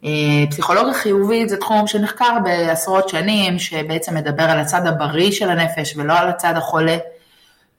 אה, 0.05 0.09
פסיכולוגיה 0.49 0.93
חיובית 0.93 1.49
זה 1.49 1.57
תחום 1.57 1.87
שנחקר 1.87 2.37
בעשרות 2.43 3.09
שנים, 3.09 3.59
שבעצם 3.59 4.15
מדבר 4.15 4.43
על 4.43 4.59
הצד 4.59 4.87
הבריא 4.87 5.31
של 5.31 5.49
הנפש 5.49 5.93
ולא 5.97 6.19
על 6.19 6.29
הצד 6.29 6.53
החולה. 6.57 6.97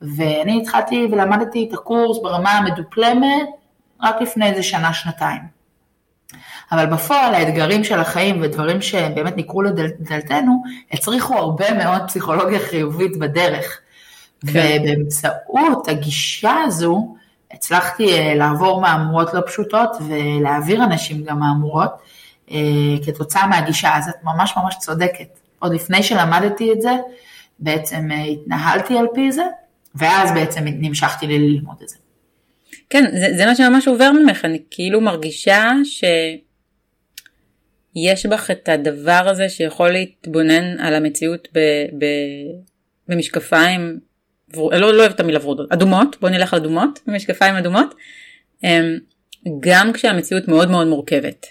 ואני 0.02 0.62
התחלתי 0.62 1.08
ולמדתי 1.12 1.66
את 1.68 1.74
הקורס 1.74 2.18
ברמה 2.22 2.50
המדופלמת 2.50 3.48
רק 4.02 4.22
לפני 4.22 4.50
איזה 4.50 4.62
שנה-שנתיים. 4.62 5.62
אבל 6.72 6.86
בפועל 6.86 7.34
האתגרים 7.34 7.84
של 7.84 8.00
החיים 8.00 8.42
ודברים 8.42 8.82
שבאמת 8.82 9.36
נקרו 9.36 9.62
לדלתנו, 9.62 10.62
הצריכו 10.92 11.34
הרבה 11.34 11.84
מאוד 11.84 12.02
פסיכולוגיה 12.06 12.58
חיובית 12.58 13.18
בדרך. 13.18 13.80
כן. 14.46 14.78
ובאמצעות 14.82 15.88
הגישה 15.88 16.54
הזו, 16.64 17.14
הצלחתי 17.52 18.12
אה, 18.12 18.34
לעבור 18.34 18.80
מהמורות 18.80 19.34
לא 19.34 19.40
פשוטות 19.46 19.90
ולהעביר 20.08 20.84
אנשים 20.84 21.24
גם 21.24 21.40
מהמורות 21.40 21.90
אה, 22.50 22.56
כתוצאה 23.06 23.46
מהגישה, 23.46 23.96
אז 23.96 24.08
את 24.08 24.14
ממש 24.24 24.54
ממש 24.56 24.76
צודקת. 24.78 25.38
עוד 25.58 25.74
לפני 25.74 26.02
שלמדתי 26.02 26.72
את 26.72 26.82
זה, 26.82 26.92
בעצם 27.58 28.08
אה, 28.10 28.22
התנהלתי 28.24 28.98
על 28.98 29.06
פי 29.14 29.32
זה, 29.32 29.44
ואז 29.94 30.32
בעצם 30.32 30.60
נמשכתי 30.64 31.26
ללמוד 31.26 31.76
את 31.82 31.88
זה. 31.88 31.96
כן, 32.90 33.04
זה, 33.12 33.36
זה 33.36 33.46
מה 33.46 33.54
שממש 33.54 33.88
עובר 33.88 34.10
ממך, 34.12 34.44
אני 34.44 34.62
כאילו 34.70 35.00
מרגישה 35.00 35.70
שיש 37.94 38.26
בך 38.26 38.50
את 38.50 38.68
הדבר 38.68 39.24
הזה 39.26 39.48
שיכול 39.48 39.90
להתבונן 39.90 40.80
על 40.80 40.94
המציאות 40.94 41.48
ב, 41.54 41.58
ב, 41.98 42.04
במשקפיים, 43.08 44.00
לא, 44.56 44.92
לא 44.92 45.00
אוהבת 45.00 45.14
את 45.14 45.20
המילה 45.20 45.38
ורודות, 45.42 45.72
אדומות, 45.72 46.16
בוא 46.20 46.28
נלך 46.28 46.54
על 46.54 46.60
אדומות, 46.60 47.00
במשקפיים 47.06 47.54
אדומות, 47.54 47.94
אמ, 48.64 48.98
גם 49.60 49.92
כשהמציאות 49.92 50.48
מאוד 50.48 50.70
מאוד 50.70 50.86
מורכבת. 50.86 51.46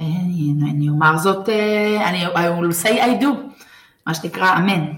אני, 0.00 0.52
אני 0.70 0.88
אומר 0.88 1.18
זאת, 1.18 1.48
אה, 1.48 2.08
אני, 2.08 2.26
I 2.26 2.30
will 2.30 2.84
say 2.84 2.88
I 2.88 3.22
do, 3.22 3.26
מה 4.06 4.14
שנקרא 4.14 4.56
אמן. 4.56 4.92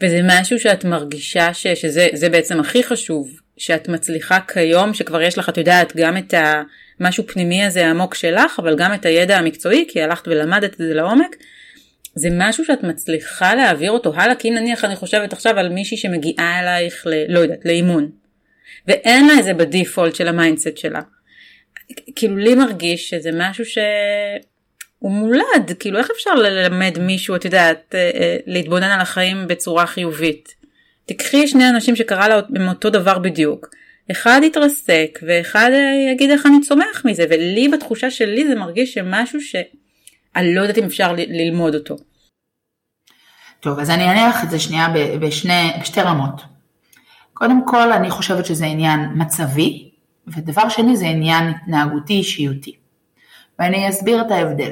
וזה 0.00 0.20
משהו 0.24 0.58
שאת 0.58 0.84
מרגישה 0.84 1.54
ש, 1.54 1.66
שזה 1.66 2.28
בעצם 2.30 2.60
הכי 2.60 2.82
חשוב, 2.84 3.30
שאת 3.56 3.88
מצליחה 3.88 4.38
כיום, 4.40 4.94
שכבר 4.94 5.22
יש 5.22 5.38
לך, 5.38 5.48
את 5.48 5.58
יודעת, 5.58 5.92
גם 5.96 6.16
את 6.16 6.34
המשהו 7.00 7.26
פנימי 7.26 7.64
הזה 7.64 7.86
העמוק 7.86 8.14
שלך, 8.14 8.58
אבל 8.58 8.76
גם 8.76 8.94
את 8.94 9.06
הידע 9.06 9.38
המקצועי, 9.38 9.86
כי 9.88 10.02
הלכת 10.02 10.28
ולמדת 10.28 10.72
את 10.72 10.78
זה 10.78 10.94
לעומק, 10.94 11.36
זה 12.14 12.28
משהו 12.32 12.64
שאת 12.64 12.82
מצליחה 12.82 13.54
להעביר 13.54 13.90
אותו 13.90 14.14
הלאה, 14.14 14.34
כי 14.34 14.48
אם 14.48 14.54
נניח 14.54 14.84
אני 14.84 14.96
חושבת 14.96 15.32
עכשיו 15.32 15.58
על 15.58 15.68
מישהי 15.68 15.96
שמגיעה 15.96 16.60
אלייך, 16.60 17.06
ל, 17.06 17.32
לא 17.34 17.38
יודעת, 17.38 17.64
לאימון, 17.64 18.10
ואין 18.86 19.26
לה 19.26 19.38
איזה 19.38 19.54
ב 19.54 19.62
default 19.62 20.14
של 20.14 20.28
ה 20.28 20.34
mindset 20.34 20.76
שלה. 20.76 21.00
כאילו 22.16 22.36
לי 22.36 22.54
מרגיש 22.54 23.10
שזה 23.10 23.30
משהו 23.34 23.64
שהוא 23.64 25.10
מולד, 25.10 25.72
כאילו 25.80 25.98
איך 25.98 26.10
אפשר 26.16 26.34
ללמד 26.34 26.98
מישהו, 26.98 27.36
את 27.36 27.44
יודעת, 27.44 27.94
אה, 27.94 28.10
אה, 28.14 28.36
להתבונן 28.46 28.90
על 28.90 29.00
החיים 29.00 29.48
בצורה 29.48 29.86
חיובית. 29.86 30.54
תקחי 31.06 31.46
שני 31.46 31.68
אנשים 31.68 31.96
שקרה 31.96 32.28
להם 32.28 32.68
אותו 32.68 32.90
דבר 32.90 33.18
בדיוק. 33.18 33.68
אחד 34.10 34.40
יתרסק 34.44 35.18
ואחד 35.22 35.70
אה, 35.72 36.12
יגיד 36.12 36.30
איך 36.30 36.46
אני 36.46 36.60
צומח 36.60 37.02
מזה 37.04 37.24
ולי 37.30 37.68
בתחושה 37.68 38.10
שלי 38.10 38.46
זה 38.48 38.54
מרגיש 38.54 38.94
שמשהו 38.94 39.40
שאני 40.34 40.54
לא 40.54 40.60
יודעת 40.60 40.78
אם 40.78 40.84
אפשר 40.84 41.12
ללמוד 41.12 41.74
אותו. 41.74 41.96
טוב 43.60 43.78
אז 43.78 43.90
אני 43.90 44.08
אענה 44.08 44.28
לך 44.28 44.44
את 44.44 44.50
זה 44.50 44.58
שנייה 44.58 44.88
בשני, 45.20 45.72
בשתי 45.80 46.00
רמות. 46.00 46.42
קודם 47.34 47.66
כל 47.66 47.92
אני 47.92 48.10
חושבת 48.10 48.46
שזה 48.46 48.66
עניין 48.66 49.00
מצבי 49.14 49.90
ודבר 50.26 50.68
שני 50.68 50.96
זה 50.96 51.06
עניין 51.06 51.48
התנהגותי 51.48 52.12
אישיותי. 52.12 52.76
ואני 53.58 53.88
אסביר 53.88 54.20
את 54.20 54.30
ההבדל. 54.30 54.70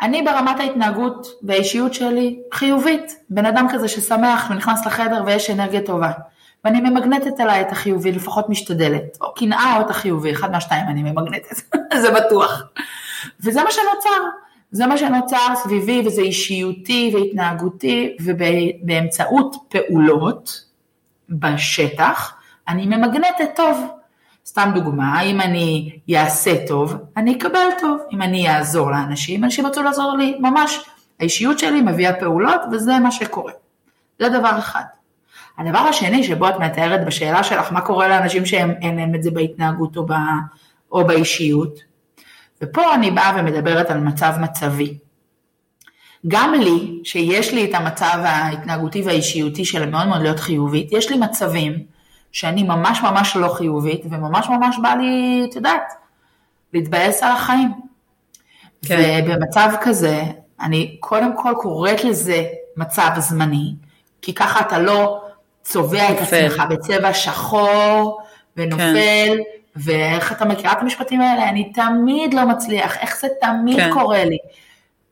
אני 0.00 0.22
ברמת 0.22 0.60
ההתנהגות 0.60 1.26
והאישיות 1.42 1.94
שלי 1.94 2.40
חיובית, 2.52 3.16
בן 3.30 3.46
אדם 3.46 3.66
כזה 3.72 3.88
ששמח 3.88 4.50
ונכנס 4.50 4.86
לחדר 4.86 5.22
ויש 5.26 5.50
אנרגיה 5.50 5.80
טובה. 5.80 6.12
ואני 6.64 6.80
ממגנטת 6.80 7.40
עליי 7.40 7.60
את 7.60 7.72
החיובי, 7.72 8.12
לפחות 8.12 8.48
משתדלת, 8.48 9.18
או 9.20 9.34
קנאה 9.34 9.76
או 9.76 9.80
את 9.80 9.90
החיובי, 9.90 10.32
אחד 10.32 10.50
מהשתיים 10.52 10.86
אני 10.88 11.02
ממגנטת, 11.02 11.56
זה 12.02 12.10
בטוח. 12.10 12.62
וזה 13.40 13.62
מה 13.64 13.70
שנוצר, 13.70 14.24
זה 14.70 14.86
מה 14.86 14.98
שנוצר 14.98 15.54
סביבי 15.54 16.02
וזה 16.06 16.22
אישיותי 16.22 17.14
והתנהגותי 17.14 18.16
ובאמצעות 18.20 19.56
פעולות 19.68 20.64
בשטח 21.28 22.34
אני 22.68 22.86
ממגנטת 22.86 23.50
טוב. 23.56 23.86
סתם 24.46 24.70
דוגמה, 24.74 25.22
אם 25.22 25.40
אני 25.40 25.98
אעשה 26.16 26.66
טוב, 26.66 26.94
אני 27.16 27.36
אקבל 27.36 27.68
טוב. 27.80 28.00
אם 28.12 28.22
אני 28.22 28.48
אעזור 28.48 28.90
לאנשים, 28.90 29.44
אנשים 29.44 29.64
ירצו 29.64 29.82
לעזור 29.82 30.16
לי, 30.16 30.36
ממש. 30.40 30.84
האישיות 31.20 31.58
שלי 31.58 31.80
מביאה 31.80 32.20
פעולות 32.20 32.60
וזה 32.72 32.98
מה 32.98 33.10
שקורה. 33.10 33.52
זה 34.18 34.28
דבר 34.28 34.58
אחד. 34.58 34.82
הדבר 35.58 35.78
השני 35.78 36.24
שבו 36.24 36.48
את 36.48 36.54
מתארת 36.60 37.06
בשאלה 37.06 37.44
שלך, 37.44 37.72
מה 37.72 37.80
קורה 37.80 38.08
לאנשים 38.08 38.46
שאין 38.46 38.96
להם 38.96 39.14
את 39.14 39.22
זה 39.22 39.30
בהתנהגות 39.30 39.96
או, 39.96 40.06
ב, 40.06 40.12
או 40.92 41.06
באישיות, 41.06 41.78
ופה 42.64 42.94
אני 42.94 43.10
באה 43.10 43.32
ומדברת 43.36 43.90
על 43.90 44.00
מצב 44.00 44.32
מצבי. 44.40 44.98
גם 46.28 46.54
לי, 46.54 47.00
שיש 47.04 47.52
לי 47.52 47.64
את 47.64 47.74
המצב 47.74 48.18
ההתנהגותי 48.24 49.02
והאישיותי 49.02 49.64
של 49.64 49.90
מאוד 49.90 50.06
מאוד 50.06 50.22
להיות 50.22 50.40
חיובית, 50.40 50.92
יש 50.92 51.10
לי 51.10 51.16
מצבים 51.16 51.84
שאני 52.32 52.62
ממש 52.62 53.02
ממש 53.02 53.36
לא 53.36 53.48
חיובית, 53.48 54.02
וממש 54.10 54.48
ממש 54.48 54.76
בא 54.82 54.94
לי, 54.94 55.46
את 55.50 55.56
יודעת, 55.56 55.92
להתבאס 56.72 57.22
על 57.22 57.32
החיים. 57.32 57.72
כן. 58.86 59.24
ובמצב 59.26 59.70
כזה, 59.80 60.22
אני 60.60 60.96
קודם 61.00 61.36
כל 61.36 61.52
קוראת 61.58 62.04
לזה 62.04 62.44
מצב 62.76 63.10
זמני, 63.18 63.74
כי 64.22 64.34
ככה 64.34 64.60
אתה 64.60 64.78
לא 64.78 65.22
צובע 65.62 66.10
את 66.12 66.16
עצמך 66.20 66.62
בצבע 66.70 67.14
שחור 67.14 68.22
ונופל, 68.56 68.84
כן. 68.84 69.63
ואיך 69.76 70.32
אתה 70.32 70.44
מכירה 70.44 70.72
את 70.72 70.78
המשפטים 70.80 71.20
האלה? 71.20 71.48
אני 71.48 71.72
תמיד 71.72 72.34
לא 72.34 72.46
מצליח, 72.48 72.96
איך 72.96 73.20
זה 73.20 73.28
תמיד 73.40 73.76
כן. 73.76 73.90
קורה 73.92 74.24
לי. 74.24 74.38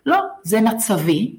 לא, 0.07 0.19
זה 0.43 0.61
מצבי, 0.61 1.37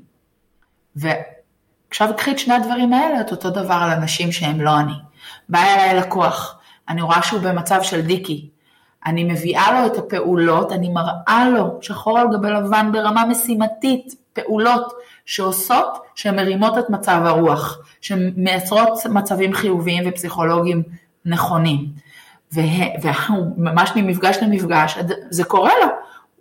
ועכשיו 0.96 2.10
קחי 2.18 2.32
את 2.32 2.39
שני 2.39 2.53
הדברים 2.53 2.94
האלה, 2.94 3.22
את 3.22 3.32
אותו 3.32 3.50
דבר 3.50 3.74
על 3.74 3.92
אנשים 3.92 4.32
שהם 4.32 4.62
לא 4.62 4.80
אני. 4.80 4.94
בא 5.50 5.60
אליי 5.60 5.96
לקוח, 5.96 6.60
אני 6.89 7.01
רואה 7.01 7.24
שהוא 7.24 7.42
במצב 7.42 7.84
של 7.84 8.01
דיקי, 8.01 8.50
אני 9.06 9.24
מביאה 9.24 9.82
לו 9.82 9.86
את 9.86 9.98
הפעולות, 9.98 10.72
אני 10.72 10.89
מראה 10.89 11.50
לו 11.53 11.77
שחור 11.82 12.20
על 12.20 12.27
גבי 12.34 12.50
לבן 12.50 12.89
ברמה 12.92 13.25
משימתית, 13.25 14.15
פעולות 14.34 14.94
שעושות, 15.25 15.98
שמרימות 16.15 16.77
את 16.77 16.89
מצב 16.89 17.22
הרוח, 17.25 17.80
שמייצרות 18.01 19.06
מצבים 19.06 19.53
חיוביים 19.53 20.03
ופסיכולוגיים 20.10 20.84
נכונים. 21.25 22.02
והוא 22.53 23.53
ממש 23.57 23.91
ממפגש 23.95 24.38
למפגש, 24.41 24.98
זה 25.29 25.43
קורה 25.43 25.72
לו, 25.81 25.88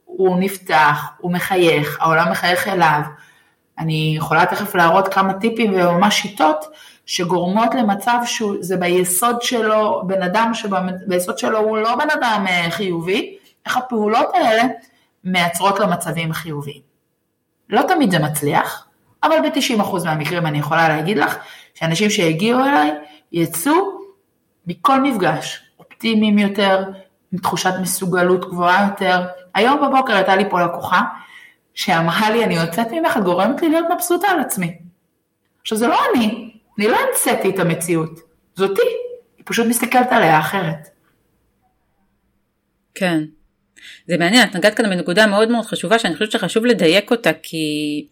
הוא 0.04 0.36
נפתח, 0.40 1.10
הוא 1.18 1.32
מחייך, 1.32 1.98
העולם 2.00 2.30
מחייך 2.30 2.68
אליו. 2.68 3.00
אני 3.78 4.14
יכולה 4.16 4.46
תכף 4.46 4.74
להראות 4.74 5.14
כמה 5.14 5.34
טיפים 5.34 5.74
וממש 5.74 6.22
שיטות 6.22 6.64
שגורמות 7.06 7.74
למצב 7.74 8.18
שזה 8.24 8.76
ביסוד 8.76 9.42
שלו, 9.42 10.02
בן 10.06 10.22
אדם 10.22 10.50
שביסוד 10.54 11.38
שלו 11.38 11.58
הוא 11.58 11.78
לא 11.78 11.96
בן 11.96 12.10
אדם 12.10 12.44
אה, 12.48 12.66
חיובי, 12.70 13.36
איך 13.66 13.76
הפעולות 13.76 14.28
האלה 14.34 14.62
מייצרות 15.24 15.80
לו 15.80 15.88
מצבים 15.88 16.32
חיוביים. 16.32 16.80
לא 17.68 17.82
תמיד 17.88 18.10
זה 18.10 18.18
מצליח, 18.18 18.86
אבל 19.22 19.36
ב-90% 19.42 20.04
מהמקרים 20.04 20.46
אני 20.46 20.58
יכולה 20.58 20.88
להגיד 20.88 21.18
לך 21.18 21.36
שאנשים 21.74 22.10
שהגיעו 22.10 22.60
אליי 22.60 22.90
יצאו 23.32 23.72
מכל 24.66 25.00
מפגש 25.00 25.62
אופטימיים 26.02 26.38
יותר, 26.38 26.84
עם 27.32 27.38
תחושת 27.38 27.72
מסוגלות 27.82 28.50
גבוהה 28.50 28.88
יותר. 28.90 29.22
היום 29.54 29.88
בבוקר 29.88 30.12
הייתה 30.12 30.36
לי 30.36 30.50
פה 30.50 30.60
לקוחה 30.62 31.02
שאמרה 31.74 32.30
לי, 32.30 32.44
אני 32.44 32.54
יוצאת 32.54 32.86
ממך, 32.92 33.16
את 33.16 33.22
גורמת 33.24 33.62
לי 33.62 33.68
להיות 33.68 33.86
מבסוטה 33.94 34.28
על 34.28 34.40
עצמי. 34.40 34.78
עכשיו 35.60 35.78
זה 35.78 35.86
לא 35.86 35.98
אני, 36.10 36.50
אני 36.78 36.88
לא 36.88 36.96
המצאתי 36.96 37.50
את 37.50 37.58
המציאות, 37.58 38.20
זאתי, 38.54 38.82
היא 39.36 39.44
פשוט 39.44 39.66
מסתכלת 39.66 40.06
עליה 40.10 40.40
אחרת. 40.40 40.88
כן. 42.94 43.24
זה 44.08 44.18
מעניין, 44.18 44.48
את 44.48 44.56
נגעת 44.56 44.74
כאן 44.74 44.90
בנקודה 44.90 45.26
מאוד 45.26 45.50
מאוד 45.50 45.64
חשובה 45.64 45.98
שאני 45.98 46.14
חושבת 46.14 46.30
שחשוב 46.30 46.66
לדייק 46.66 47.10
אותה 47.10 47.30
כי 47.42 48.06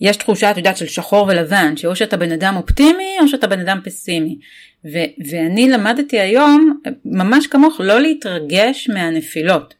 יש 0.00 0.16
תחושה, 0.16 0.50
את 0.50 0.56
יודעת, 0.56 0.76
של 0.76 0.86
שחור 0.86 1.26
ולבן, 1.28 1.76
שאו 1.76 1.96
שאתה 1.96 2.16
בן 2.16 2.32
אדם 2.32 2.56
אופטימי 2.56 3.16
או 3.20 3.28
שאתה 3.28 3.46
בן 3.46 3.60
אדם 3.60 3.80
פסימי. 3.84 4.38
ו- 4.84 5.28
ואני 5.30 5.68
למדתי 5.68 6.20
היום, 6.20 6.80
ממש 7.04 7.46
כמוך, 7.46 7.80
לא 7.80 8.00
להתרגש 8.00 8.90
מהנפילות. 8.90 9.74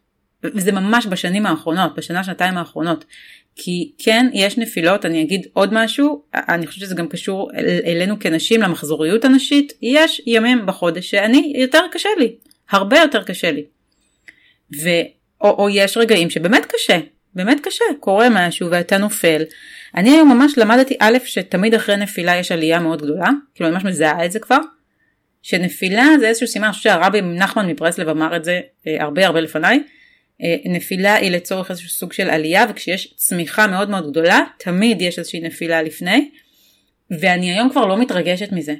וזה 0.44 0.72
ממש 0.72 1.06
בשנים 1.06 1.46
האחרונות, 1.46 1.94
בשנה, 1.94 2.24
שנתיים 2.24 2.58
האחרונות. 2.58 3.04
כי 3.56 3.92
כן, 3.98 4.26
יש 4.32 4.58
נפילות, 4.58 5.06
אני 5.06 5.22
אגיד 5.22 5.46
עוד 5.52 5.74
משהו, 5.74 6.22
אני 6.34 6.66
חושבת 6.66 6.80
שזה 6.84 6.94
גם 6.94 7.08
קשור 7.08 7.50
אל, 7.56 7.80
אלינו 7.84 8.18
כנשים, 8.20 8.62
למחזוריות 8.62 9.24
הנשית, 9.24 9.72
יש 9.82 10.22
ימים 10.26 10.66
בחודש 10.66 11.10
שאני, 11.10 11.52
יותר 11.56 11.82
קשה 11.92 12.08
לי, 12.18 12.34
הרבה 12.70 12.98
יותר 12.98 13.22
קשה 13.22 13.50
לי. 13.50 13.64
ו, 14.82 14.88
או, 15.40 15.50
או 15.50 15.68
יש 15.68 15.96
רגעים 15.96 16.30
שבאמת 16.30 16.66
קשה, 16.66 16.98
באמת 17.34 17.60
קשה, 17.62 17.84
קורה 18.00 18.28
משהו 18.30 18.70
ואתה 18.70 18.98
נופל. 18.98 19.42
אני 19.96 20.10
היום 20.10 20.32
ממש 20.32 20.52
למדתי 20.56 20.96
א', 21.00 21.18
שתמיד 21.24 21.74
אחרי 21.74 21.96
נפילה 21.96 22.36
יש 22.36 22.52
עלייה 22.52 22.80
מאוד 22.80 23.02
גדולה, 23.02 23.28
כאילו 23.54 23.68
אני 23.68 23.74
ממש 23.74 23.84
מזהה 23.84 24.24
את 24.24 24.32
זה 24.32 24.38
כבר, 24.38 24.58
שנפילה 25.42 26.06
זה 26.20 26.28
איזשהו 26.28 26.46
סימן, 26.46 26.64
אני 26.64 26.72
חושבת 26.72 26.92
שהרבי 26.92 27.20
נחמן 27.20 27.66
מברסלב 27.66 28.08
אמר 28.08 28.36
את 28.36 28.44
זה 28.44 28.60
אה, 28.86 29.02
הרבה 29.02 29.26
הרבה 29.26 29.40
לפניי, 29.40 29.82
אה, 30.42 30.56
נפילה 30.64 31.14
היא 31.14 31.30
לצורך 31.30 31.70
איזשהו 31.70 31.88
סוג 31.88 32.12
של 32.12 32.30
עלייה 32.30 32.64
וכשיש 32.68 33.14
צמיחה 33.16 33.66
מאוד 33.66 33.90
מאוד 33.90 34.10
גדולה 34.10 34.40
תמיד 34.58 35.02
יש 35.02 35.18
איזושהי 35.18 35.40
נפילה 35.40 35.82
לפני 35.82 36.30
ואני 37.10 37.52
היום 37.52 37.70
כבר 37.70 37.86
לא 37.86 37.98
מתרגשת 37.98 38.52
מזה. 38.52 38.74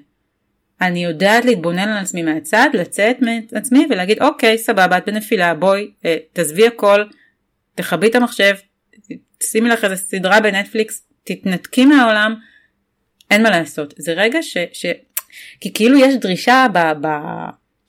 אני 0.80 1.04
יודעת 1.04 1.45
להתבונן 1.45 1.88
על 1.88 1.99
עצמי 1.99 2.23
מהצד, 2.23 2.69
לצאת 2.75 3.16
מעצמי 3.52 3.87
ולהגיד 3.90 4.23
אוקיי 4.23 4.59
סבבה 4.59 4.99
את 4.99 5.07
בנפילה 5.07 5.54
בואי 5.54 5.90
אה, 6.04 6.16
תעזבי 6.33 6.66
הכל, 6.66 7.04
תכבי 7.81 8.07
את 8.09 8.15
המחשב, 8.15 8.55
שימי 9.43 9.69
לך 9.69 9.85
איזה 9.85 9.97
סדרה 9.97 10.41
בנטפליקס, 10.41 11.03
תתנתקי 11.25 11.85
מהעולם, 11.85 12.35
אין 13.31 13.43
מה 13.43 13.51
לעשות. 13.51 13.95
זה 13.99 14.13
רגע 14.13 14.43
ש... 14.43 14.57
ש... 14.73 14.87
כי 15.61 15.73
כאילו 15.73 15.99
יש 15.99 16.15
דרישה 16.15 16.67
ב... 16.73 16.79
ב... 16.79 17.09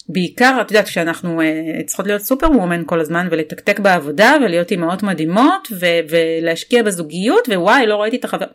בעיקר 0.10 0.58
את 0.62 0.72
יודעת 0.72 0.86
כשאנחנו 0.86 1.42
uh, 1.42 1.46
צריכות 1.86 2.08
להיות 2.08 2.22
סופר 2.22 2.52
וומן 2.52 2.84
כל 2.86 3.00
הזמן 3.00 3.28
ולתקתק 3.32 3.80
בעבודה 3.80 4.36
ולהיות 4.42 4.72
אימהות 4.72 5.04
מדהימות 5.04 5.68
ו- 5.72 6.00
ולהשקיע 6.10 6.84
בזוגיות 6.84 7.50
ווואי 7.50 7.88
לא 7.88 8.02
ראיתי 8.02 8.18
את 8.18 8.26
החבר. 8.26 8.46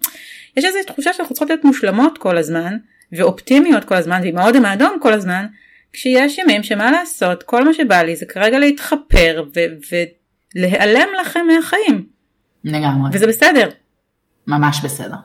יש 0.57 0.65
איזו 0.65 0.79
תחושה 0.87 1.13
שאנחנו 1.13 1.35
צריכות 1.35 1.51
להיות 1.51 1.65
מושלמות 1.65 2.19
כל 2.19 2.39
הזמן 2.39 2.77
ואופטימיות 3.13 3.85
כל 3.85 3.95
הזמן 3.95 4.21
ועם 4.23 4.39
האודם 4.39 4.65
האדום 4.65 4.99
כל 5.03 5.13
הזמן 5.13 5.47
כשיש 5.93 6.39
ימים 6.39 6.63
שמה 6.63 6.91
לעשות 6.91 7.43
כל 7.43 7.65
מה 7.65 7.75
שבא 7.75 8.03
לי 8.03 8.17
זה 8.17 8.27
כרגע 8.27 8.59
להתחפר 8.59 9.45
ו- 9.57 10.05
ולהיעלם 10.57 11.09
לכם 11.21 11.47
מהחיים. 11.55 12.07
לגמרי. 12.65 13.11
וזה 13.13 13.27
בסדר. 13.27 13.69
ממש 14.47 14.81
בסדר. 14.85 15.17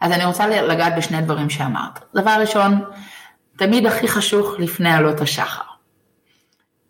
אז 0.00 0.12
אני 0.12 0.24
רוצה 0.24 0.46
לגעת 0.46 0.92
בשני 0.96 1.22
דברים 1.22 1.50
שאמרת. 1.50 1.98
דבר 2.14 2.36
ראשון, 2.40 2.84
תמיד 3.56 3.86
הכי 3.86 4.08
חשוך 4.08 4.54
לפני 4.58 4.92
עלות 4.92 5.20
השחר. 5.20 5.62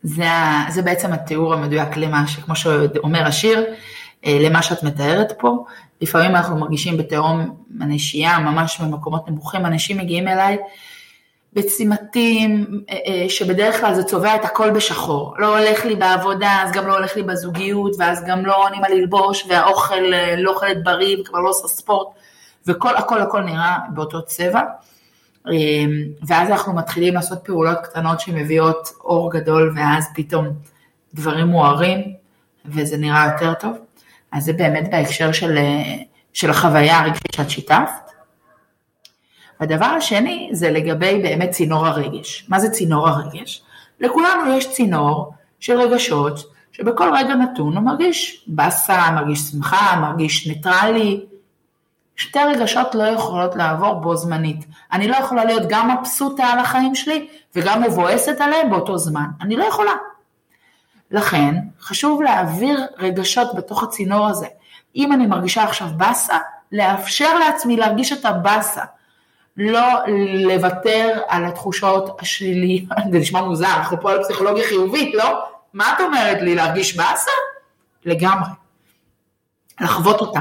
זה, 0.03 0.25
זה 0.69 0.83
בעצם 0.83 1.13
התיאור 1.13 1.55
המדויק 1.55 1.97
למה 1.97 2.27
שכמו 2.27 2.57
שאומר 2.57 3.27
השיר, 3.27 3.65
אה, 4.27 4.39
למה 4.41 4.63
שאת 4.63 4.83
מתארת 4.83 5.33
פה. 5.39 5.65
לפעמים 6.01 6.37
אנחנו 6.37 6.57
מרגישים 6.57 6.97
בתהום 6.97 7.57
הנשייה, 7.81 8.39
ממש 8.39 8.81
במקומות 8.81 9.29
נמוכים, 9.29 9.67
אנשים 9.67 9.99
מגיעים 9.99 10.29
אליי 10.29 10.59
בצמתים 11.55 12.83
אה, 12.91 12.97
אה, 13.07 13.29
שבדרך 13.29 13.81
כלל 13.81 13.95
זה 13.95 14.05
צובע 14.05 14.37
את 14.37 14.45
הכל 14.45 14.71
בשחור. 14.71 15.35
לא 15.39 15.59
הולך 15.59 15.85
לי 15.85 15.97
בעבודה, 15.97 16.63
אז 16.63 16.73
גם 16.73 16.87
לא 16.87 16.95
הולך 16.95 17.17
לי 17.17 17.23
בזוגיות, 17.23 17.93
ואז 17.99 18.25
גם 18.27 18.47
לא 18.47 18.65
עונים 18.65 18.85
על 18.85 18.93
ללבוש, 18.93 19.47
והאוכל 19.49 20.01
לא 20.39 20.51
אוכלת 20.51 20.85
בריא, 20.85 21.17
וכבר 21.21 21.39
לא 21.39 21.49
עושה 21.49 21.69
ספורט, 21.69 22.09
וכל 22.67 22.97
הכל 22.97 23.21
הכל 23.21 23.43
נראה 23.43 23.77
באותו 23.95 24.23
צבע. 24.23 24.61
ואז 26.27 26.51
אנחנו 26.51 26.75
מתחילים 26.75 27.15
לעשות 27.15 27.39
פעולות 27.45 27.79
קטנות 27.83 28.21
שמביאות 28.21 28.89
אור 29.05 29.33
גדול, 29.33 29.73
ואז 29.77 30.09
פתאום 30.15 30.49
דברים 31.15 31.47
מוארים, 31.47 32.15
וזה 32.67 32.97
נראה 32.97 33.31
יותר 33.33 33.55
טוב. 33.55 33.77
אז 34.33 34.45
זה 34.45 34.53
באמת 34.53 34.91
בהקשר 34.91 35.33
של, 35.33 35.59
של 36.33 36.51
החוויה 36.51 36.99
הרגשית 36.99 37.33
שאת 37.33 37.51
שיתפת. 37.51 38.04
הדבר 39.61 39.85
השני 39.85 40.49
זה 40.53 40.71
לגבי 40.71 41.23
באמת 41.23 41.51
צינור 41.51 41.87
הרגש. 41.87 42.47
מה 42.49 42.61
זה 42.61 42.71
צינור 42.71 43.09
הרגש? 43.09 43.63
לכולנו 44.01 44.57
יש 44.57 44.73
צינור 44.73 45.33
של 45.61 45.81
רגשות, 45.81 46.39
שבכל 46.73 47.11
רגע 47.17 47.35
נתון 47.35 47.77
הוא 47.77 47.85
מרגיש 47.85 48.45
באסה, 48.47 49.11
מרגיש 49.11 49.41
שמחה, 49.41 49.97
מרגיש 50.01 50.47
ניטרלי, 50.47 51.21
שתי 52.17 52.39
רגשות 52.39 52.95
לא 52.95 53.03
יכולות 53.03 53.57
לעבור 53.57 53.95
בו 53.95 54.17
זמנית. 54.17 54.67
אני 54.93 55.09
לא 55.09 55.17
יכולה 55.17 55.45
להיות 55.45 55.63
גם 55.69 55.91
מבסוטה 55.91 56.45
על 56.45 56.59
החיים 56.59 56.95
שלי 56.95 57.29
וגם 57.57 57.83
מבואסת 57.83 58.41
עליהם 58.41 58.71
באותו 58.71 58.99
זמן. 58.99 59.27
אני 59.41 59.57
לא 59.57 59.65
יכולה. 59.65 59.93
לכן, 61.11 61.55
חשוב 61.81 62.23
להעביר 62.23 62.87
רגשות 62.99 63.55
בתוך 63.55 63.83
הצינור 63.83 64.27
הזה. 64.27 64.47
אם 64.97 65.13
אני 65.13 65.27
מרגישה 65.27 65.63
עכשיו 65.63 65.89
באסה, 65.97 66.39
לאפשר 66.73 67.39
לעצמי 67.39 67.77
להרגיש 67.77 68.13
את 68.13 68.25
הבאסה. 68.25 68.83
לא 69.57 69.89
לוותר 70.45 71.21
על 71.29 71.45
התחושות 71.45 72.21
השליליות, 72.21 72.89
זה 73.13 73.19
נשמע 73.19 73.43
מוזר, 73.43 73.67
אנחנו 73.77 74.01
פה 74.01 74.13
על 74.13 74.23
פסיכולוגיה 74.23 74.65
חיובית, 74.69 75.15
לא? 75.15 75.45
מה 75.73 75.93
את 75.93 76.01
אומרת 76.01 76.43
לי, 76.43 76.55
להרגיש 76.55 76.97
באסה? 76.97 77.31
לגמרי. 78.05 78.51
לחוות 79.81 80.21
אותה. 80.21 80.41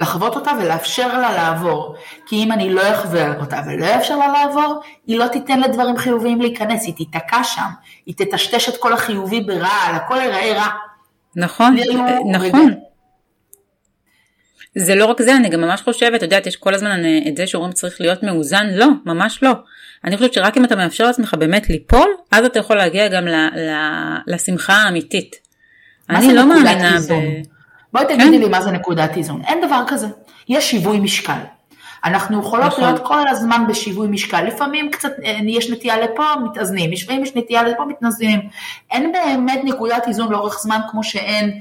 לחוות 0.00 0.36
אותה 0.36 0.50
ולאפשר 0.60 1.18
לה 1.18 1.32
לעבור. 1.32 1.94
כי 2.26 2.36
אם 2.36 2.52
אני 2.52 2.72
לא 2.72 2.94
אחווה 2.94 3.40
אותה 3.40 3.60
ולא 3.66 3.86
אאפשר 3.94 4.16
לה 4.16 4.28
לעבור, 4.28 4.80
היא 5.06 5.18
לא 5.18 5.26
תיתן 5.26 5.60
לדברים 5.60 5.96
חיוביים 5.96 6.40
להיכנס, 6.40 6.86
היא 6.86 6.94
תיתקע 6.94 7.44
שם, 7.44 7.70
היא 8.06 8.14
תטשטש 8.16 8.68
את 8.68 8.76
כל 8.76 8.92
החיובי 8.92 9.40
ברעל, 9.40 9.94
הכל 9.94 10.16
ייראה 10.16 10.52
רע. 10.56 10.68
נכון, 11.36 11.76
נכון. 12.32 12.74
זה 14.78 14.94
לא 14.94 15.04
רק 15.04 15.22
זה, 15.22 15.36
אני 15.36 15.48
גם 15.48 15.60
ממש 15.60 15.82
חושבת, 15.82 16.14
את 16.14 16.22
יודעת, 16.22 16.46
יש 16.46 16.56
כל 16.56 16.74
הזמן 16.74 17.04
אה, 17.04 17.18
את 17.28 17.36
זה 17.36 17.46
שאומרים 17.46 17.72
צריך 17.72 18.00
להיות 18.00 18.22
מאוזן, 18.22 18.66
לא, 18.74 18.86
ממש 19.06 19.42
לא. 19.42 19.52
אני 20.04 20.16
חושבת 20.16 20.32
שרק 20.32 20.56
אם 20.56 20.64
אתה 20.64 20.76
מאפשר 20.76 21.06
לעצמך 21.06 21.34
באמת 21.34 21.70
ליפול, 21.70 22.08
אז 22.30 22.44
אתה 22.44 22.58
יכול 22.58 22.76
להגיע 22.76 23.08
גם 23.08 23.26
ל, 23.26 23.34
ל, 23.34 23.72
לשמחה 24.26 24.74
האמיתית. 24.74 25.36
אני 26.10 26.34
לא 26.34 26.48
מאמינה 26.48 26.98
ב... 27.10 27.14
בואי 27.92 28.04
תגידי 28.04 28.24
כן? 28.24 28.30
לי 28.30 28.48
מה 28.48 28.60
זה 28.60 28.70
נקודת 28.70 29.16
איזון. 29.16 29.42
אין 29.46 29.66
דבר 29.66 29.82
כזה. 29.86 30.06
יש 30.48 30.70
שיווי 30.70 31.00
משקל. 31.00 31.38
אנחנו 32.04 32.40
יכולות 32.40 32.66
נכון. 32.66 32.84
להיות 32.84 33.06
כל 33.06 33.28
הזמן 33.28 33.64
בשיווי 33.68 34.08
משקל, 34.08 34.44
לפעמים 34.44 34.90
קצת 34.90 35.12
אה, 35.24 35.38
יש 35.46 35.70
נטייה 35.70 36.00
לפה, 36.00 36.24
מתאזנים, 36.44 36.92
לפעמים 36.92 37.22
יש 37.22 37.36
נטייה 37.36 37.62
לפה, 37.62 37.84
מתאזנים. 37.84 38.40
אין 38.90 39.12
באמת 39.12 39.60
נקודת 39.64 40.08
איזון 40.08 40.32
לאורך 40.32 40.58
זמן 40.60 40.80
כמו 40.90 41.04
שאין 41.04 41.60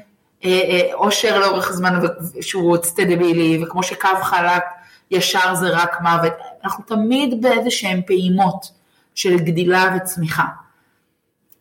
אושר 0.93 1.27
אה, 1.27 1.33
אה, 1.33 1.39
לאורך 1.39 1.71
זמן 1.71 1.99
שהוא 2.41 2.77
סטדיבילי, 2.83 3.63
וכמו 3.63 3.83
שקו 3.83 4.07
חלק 4.21 4.63
ישר 5.11 5.55
זה 5.55 5.69
רק 5.69 6.01
מוות. 6.01 6.33
אנחנו 6.63 6.83
תמיד 6.83 7.41
באיזה 7.41 7.71
שהן 7.71 8.01
פעימות 8.05 8.71
של 9.15 9.39
גדילה 9.39 9.95
וצמיחה. 9.97 10.45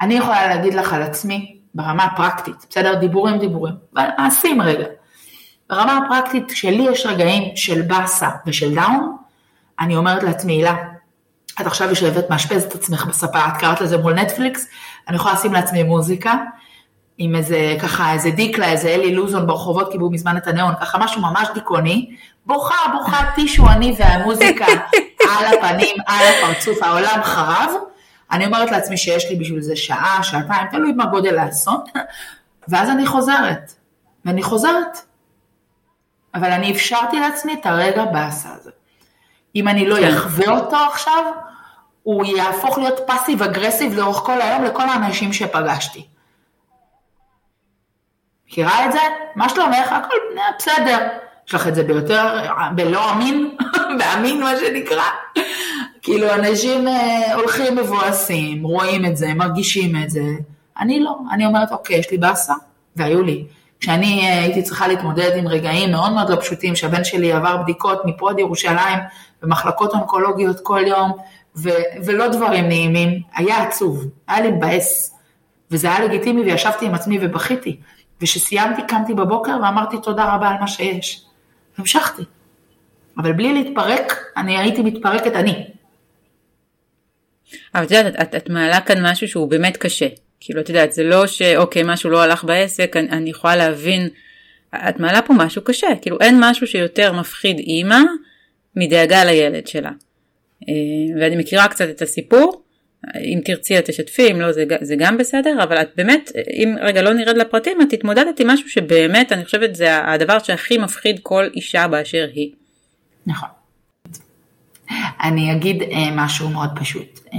אני 0.01 0.15
יכולה 0.15 0.49
להגיד 0.49 0.75
לך 0.75 0.93
על 0.93 1.03
עצמי, 1.03 1.57
ברמה 1.75 2.05
הפרקטית, 2.05 2.67
בסדר? 2.71 2.95
דיבורים 2.95 3.39
דיבורים, 3.39 3.75
מעשים 3.93 4.63
רגע. 4.63 4.87
ברמה 5.71 5.99
הפרקטית, 5.99 6.51
כשלי 6.51 6.87
יש 6.91 7.07
רגעים 7.07 7.57
של 7.57 7.83
באסה 7.83 8.29
ושל 8.47 8.75
down, 8.75 9.17
אני 9.81 9.97
אומרת 9.97 10.23
לעצמי, 10.23 10.53
הילה, 10.53 10.77
את 11.61 11.67
עכשיו 11.67 11.89
יושבת, 11.89 12.31
מאשפזת 12.31 12.69
את 12.69 12.75
עצמך 12.75 13.07
בספה, 13.07 13.39
את 13.49 13.57
קראת 13.61 13.81
לזה 13.81 13.99
מול 13.99 14.15
נטפליקס, 14.15 14.67
אני 15.09 15.17
יכולה 15.17 15.35
לשים 15.35 15.53
לעצמי 15.53 15.83
מוזיקה, 15.83 16.35
עם 17.19 17.35
איזה, 17.35 17.77
ככה, 17.83 18.13
איזה 18.13 18.31
דיקלה, 18.31 18.73
איזה 18.73 18.89
אלי 18.89 19.15
לוזון 19.15 19.47
ברחובות 19.47 19.93
קיבלו 19.93 20.11
מזמן 20.11 20.37
את 20.37 20.47
הניאון, 20.47 20.75
ככה 20.81 20.99
משהו 20.99 21.21
ממש 21.21 21.49
דיכאוני, 21.55 22.17
בוכה, 22.47 22.77
בוכה, 22.93 23.31
טישו 23.35 23.69
אני 23.69 23.97
והמוזיקה 23.99 24.67
על 25.39 25.45
הפנים, 25.55 25.97
על 26.07 26.27
הפרצוף, 26.27 26.83
העולם 26.83 27.21
חרב, 27.23 27.71
אני 28.33 28.47
אומרת 28.47 28.71
לעצמי 28.71 28.97
שיש 28.97 29.31
לי 29.31 29.37
בשביל 29.37 29.61
זה 29.61 29.77
שעה, 29.77 30.23
שעתיים, 30.23 30.67
תלוי 30.71 30.93
מה 30.93 31.07
גודל 31.07 31.39
האסון, 31.39 31.81
ואז 32.69 32.91
אני 32.91 33.07
חוזרת, 33.07 33.73
ואני 34.25 34.43
חוזרת. 34.43 34.99
אבל 36.35 36.51
אני 36.51 36.73
אפשרתי 36.73 37.21
לעצמי 37.21 37.55
את 37.55 37.67
הרגע 37.67 38.05
באסה 38.05 38.49
הזה. 38.55 38.71
אם 39.57 39.69
אני 39.69 39.87
לא 39.87 39.97
כן. 39.97 40.15
אחווה 40.15 40.59
אותו 40.59 40.77
עכשיו, 40.77 41.25
הוא 42.03 42.25
יהפוך 42.25 42.79
להיות 42.79 43.01
פאסיב 43.07 43.43
אגרסיב 43.43 43.95
לאורך 43.95 44.17
כל 44.17 44.41
היום 44.41 44.65
לכל 44.65 44.89
האנשים 44.89 45.33
שפגשתי. 45.33 46.07
מכירה 48.53 48.87
את 48.87 48.93
זה? 48.93 48.99
מה 49.37 49.49
שלומך? 49.49 49.93
הכל 49.93 50.15
בסדר. 50.59 51.09
יש 51.49 51.55
לך 51.55 51.69
את 51.69 51.75
זה 51.75 51.85
ביותר, 51.85 52.51
בלא 52.75 53.13
אמין, 53.13 53.57
באמין 53.99 54.41
מה 54.41 54.53
שנקרא. 54.57 55.05
כאילו 56.03 56.35
אנשים 56.35 56.89
אה, 56.89 57.35
הולכים 57.35 57.77
מבואסים, 57.77 58.63
רואים 58.65 59.07
את 59.07 59.17
זה, 59.17 59.35
מרגישים 59.35 60.03
את 60.03 60.11
זה. 60.11 60.25
אני 60.81 61.01
לא, 61.01 61.17
אני 61.31 61.47
אומרת 61.47 61.73
אוקיי, 61.73 61.97
יש 61.97 62.11
לי 62.11 62.19
באסה, 62.19 62.55
והיו 62.97 63.23
לי. 63.23 63.47
כשאני 63.81 64.21
אה, 64.23 64.39
הייתי 64.39 64.63
צריכה 64.63 64.89
להתמודד 64.89 65.37
עם 65.37 65.49
רגעים 65.49 65.91
מאוד 65.91 66.13
מאוד 66.13 66.31
לא 66.31 66.37
פשוטים, 66.37 66.77
שהבן 66.77 67.05
שלי 67.05 67.33
עבר 67.33 67.57
בדיקות 67.57 68.03
מפה 68.05 68.31
עד 68.31 68.39
ירושלים, 68.39 68.99
במחלקות 69.43 69.95
אונקולוגיות 69.95 70.61
כל 70.61 70.81
יום, 70.87 71.13
ו- 71.57 72.05
ולא 72.05 72.29
דברים 72.29 72.69
נעימים, 72.69 73.21
היה 73.35 73.63
עצוב, 73.63 74.05
היה 74.29 74.41
לי 74.41 74.51
מבאס, 74.51 75.19
וזה 75.71 75.89
היה 75.95 76.05
לגיטימי 76.05 76.43
וישבתי 76.43 76.87
עם 76.87 76.95
עצמי 76.95 77.19
ובכיתי. 77.23 77.81
וכשסיימתי 78.23 78.83
קמתי 78.89 79.15
בבוקר 79.15 79.57
ואמרתי 79.63 79.97
תודה 80.03 80.35
רבה 80.35 80.49
על 80.49 80.57
מה 80.61 80.69
שיש. 80.69 81.25
המשכתי. 81.79 82.23
אבל 83.19 83.33
בלי 83.33 83.53
להתפרק, 83.53 84.13
אני 84.37 84.59
הייתי 84.59 84.83
מתפרקת 84.83 85.37
אני. 85.37 85.65
אבל 87.75 87.85
את 87.85 87.91
יודעת, 87.91 88.15
את, 88.23 88.35
את 88.35 88.51
מעלה 88.51 88.81
כאן 88.81 89.07
משהו 89.07 89.29
שהוא 89.29 89.51
באמת 89.51 89.77
קשה. 89.77 90.09
כאילו, 90.41 90.61
את 90.61 90.69
יודעת, 90.69 90.93
זה 90.93 91.05
לא 91.05 91.27
שאוקיי, 91.27 91.83
משהו 91.87 92.11
לא 92.11 92.23
הלך 92.23 92.45
בעסק, 92.45 92.97
אני, 92.97 93.09
אני 93.09 93.31
יכולה 93.31 93.57
להבין, 93.57 94.09
את 94.75 95.01
מעלה 95.01 95.23
פה 95.23 95.35
משהו 95.35 95.63
קשה. 95.65 95.87
כאילו, 96.03 96.21
אין 96.21 96.37
משהו 96.41 96.67
שיותר 96.67 97.13
מפחיד 97.13 97.59
אימא 97.59 98.01
מדאגה 98.77 99.25
לילד 99.25 99.67
שלה. 99.67 99.91
אה, 100.69 100.75
ואני 101.21 101.37
מכירה 101.37 101.69
קצת 101.69 101.89
את 101.89 102.03
הסיפור, 102.03 102.62
אם 103.17 103.41
תרצי 103.45 103.79
את 103.79 103.85
תשתפי, 103.85 104.33
אם 104.33 104.41
לא 104.41 104.53
זה, 104.53 104.65
זה 104.81 104.95
גם 104.99 105.19
בסדר, 105.19 105.63
אבל 105.63 105.77
את 105.77 105.91
באמת, 105.97 106.31
אם 106.53 106.75
רגע 106.81 107.03
לא 107.03 107.13
נרד 107.15 107.37
לפרטים, 107.37 107.83
את 107.83 107.93
התמודדת 107.93 108.41
עם 108.41 108.51
משהו 108.51 108.69
שבאמת, 108.69 109.33
אני 109.33 109.45
חושבת 109.45 109.75
זה 109.75 110.09
הדבר 110.09 110.39
שהכי 110.39 110.79
מפחיד 110.79 111.21
כל 111.23 111.49
אישה 111.55 111.89
באשר 111.89 112.27
היא. 112.35 112.53
נכון. 113.27 113.49
אני 115.23 115.53
אגיד 115.53 115.83
אה, 115.83 116.09
משהו 116.13 116.49
מאוד 116.49 116.71
פשוט. 116.75 117.21
אה, 117.35 117.39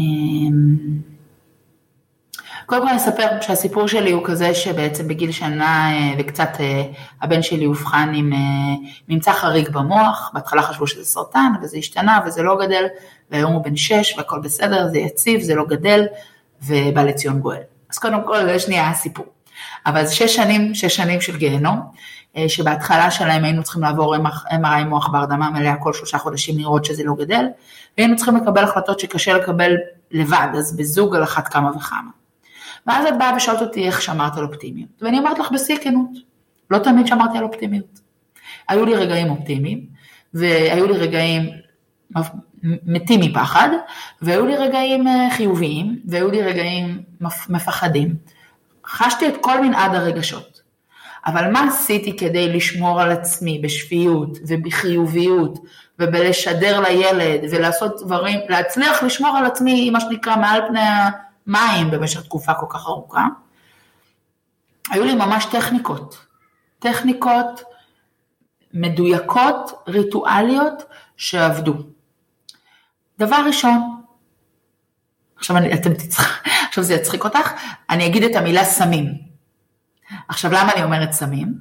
קודם 2.66 2.88
כל 2.88 2.96
אספר 2.96 3.28
שהסיפור 3.42 3.88
שלי 3.88 4.12
הוא 4.12 4.22
כזה 4.26 4.54
שבעצם 4.54 5.08
בגיל 5.08 5.32
שנה 5.32 5.92
אה, 5.92 6.14
וקצת 6.20 6.50
הבן 7.22 7.42
שלי 7.42 7.66
אובחן 7.66 8.12
עם 8.16 8.34
ממצא 9.10 9.32
חריג 9.32 9.70
במוח, 9.70 10.32
בהתחלה 10.34 10.62
חשבו 10.62 10.88
שזה 10.88 11.06
סרטן 11.06 11.52
וזה 11.62 11.78
השתנה 11.78 12.20
וזה 12.26 12.44
לא 12.44 12.58
גדל, 12.66 12.86
והיום 13.32 13.54
הוא 13.54 13.64
בן 13.64 13.76
שש 13.76 14.14
והכל 14.18 14.40
בסדר, 14.40 14.88
זה 14.88 14.98
יציב, 14.98 15.42
זה 15.42 15.56
לא 15.56 15.66
גדל, 15.66 16.06
ובא 16.62 17.04
לציון 17.04 17.40
גואל. 17.40 17.62
אז 17.92 17.98
קודם 17.98 18.24
כל 18.26 18.46
זה 18.46 18.60
שנייה 18.60 18.90
הסיפור. 18.90 19.26
אבל 19.86 20.06
זה 20.06 20.16
שש 20.16 20.36
שנים, 20.36 20.76
שש 20.76 20.96
שנים 20.96 21.22
של 21.22 21.38
גיהנום, 21.38 21.80
שבהתחלה 22.48 23.12
שלהם 23.12 23.44
היינו 23.44 23.64
צריכים 23.64 23.82
לעבור 23.82 24.16
MRI 24.16 24.84
מוח 24.90 25.08
בהרדמה 25.08 25.50
מלאה 25.50 25.76
כל 25.76 25.94
שלושה 25.94 26.18
חודשים 26.18 26.58
לראות 26.58 26.86
שזה 26.86 27.04
לא 27.04 27.14
גדל, 27.14 27.46
והיינו 27.98 28.16
צריכים 28.16 28.36
לקבל 28.36 28.64
החלטות 28.64 29.00
שקשה 29.00 29.34
לקבל 29.34 29.76
לבד, 30.12 30.48
אז 30.58 30.78
בזוג 30.78 31.16
על 31.16 31.24
אחת 31.24 31.48
כמה 31.48 31.72
וכמה. 31.78 32.10
ואז 32.88 33.06
את 33.06 33.14
באה 33.20 33.36
ושואלת 33.36 33.62
אותי 33.62 33.88
איך 33.88 34.02
שמרת 34.02 34.38
על 34.38 34.44
אופטימיות, 34.44 34.90
ואני 35.02 35.20
אומרת 35.20 35.40
לך 35.40 35.52
בשיא 35.52 35.76
הכנות, 35.76 36.10
לא 36.72 36.78
תמיד 36.78 37.08
שמרתי 37.08 37.38
על 37.38 37.44
אופטימיות. 37.44 38.00
היו 38.70 38.86
לי 38.86 38.96
רגעים 38.96 39.30
אופטימיים, 39.30 39.86
והיו 40.34 40.88
לי 40.88 40.98
רגעים 40.98 41.50
מתים 42.64 43.20
מפחד, 43.20 43.70
והיו 44.22 44.46
לי 44.46 44.56
רגעים 44.56 45.08
אה, 45.08 45.28
חיוביים, 45.32 46.00
והיו 46.06 46.32
לי 46.32 46.42
רגעים 46.42 47.04
מפחדים. 47.50 48.16
חשתי 48.86 49.28
את 49.28 49.34
כל 49.42 49.62
מנעד 49.62 49.96
הרגשות. 49.96 50.64
אבל 51.26 51.52
מה 51.52 51.68
עשיתי 51.68 52.18
כדי 52.18 52.54
לשמור 52.54 53.02
על 53.02 53.12
עצמי 53.12 53.60
בשפיות 53.64 54.38
ובחיוביות 54.48 55.60
ובלשדר 56.00 56.80
לילד 56.80 57.42
ולעשות 57.52 58.02
דברים, 58.06 58.40
להצליח 58.50 59.04
לשמור 59.04 59.38
על 59.38 59.46
עצמי, 59.46 59.90
מה 59.90 60.00
שנקרא, 60.00 60.36
מעל 60.36 60.62
פני 60.68 60.80
מים 61.48 61.92
במשך 61.92 62.24
תקופה 62.24 62.54
כל 62.54 62.66
כך 62.70 62.88
ארוכה. 62.88 63.28
היו 64.90 65.04
לי 65.04 65.16
ממש 65.16 65.46
טכניקות, 65.46 66.26
טכניקות 66.80 67.64
מדויקות, 68.74 69.72
ריטואליות, 69.88 70.84
שעבדו. 71.18 71.74
דבר 73.26 73.44
ראשון, 73.48 74.02
עכשיו 75.38 75.58
אני, 75.58 75.74
אתם 75.74 75.94
תצחק, 75.94 76.48
עכשיו 76.70 76.84
זה 76.84 76.94
יצחיק 76.94 77.24
אותך, 77.24 77.52
אני 77.90 78.06
אגיד 78.06 78.24
את 78.24 78.36
המילה 78.36 78.64
סמים. 78.64 79.14
עכשיו 80.28 80.52
למה 80.52 80.74
אני 80.74 80.84
אומרת 80.84 81.12
סמים? 81.12 81.54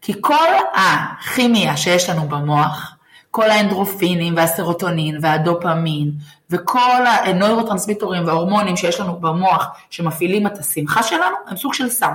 כי 0.00 0.12
כל 0.20 0.48
הכימיה 0.74 1.76
שיש 1.76 2.10
לנו 2.10 2.28
במוח, 2.28 2.96
כל 3.30 3.50
האנדורפינים 3.50 4.36
והסרוטונין 4.36 5.18
והדופמין 5.22 6.12
וכל 6.50 7.06
הנוירוטרנסמיטורים 7.06 8.26
וההורמונים 8.26 8.76
שיש 8.76 9.00
לנו 9.00 9.20
במוח 9.20 9.66
שמפעילים 9.90 10.46
את 10.46 10.58
השמחה 10.58 11.02
שלנו 11.02 11.36
הם 11.46 11.56
סוג 11.56 11.74
של 11.74 11.88
סם. 11.88 12.12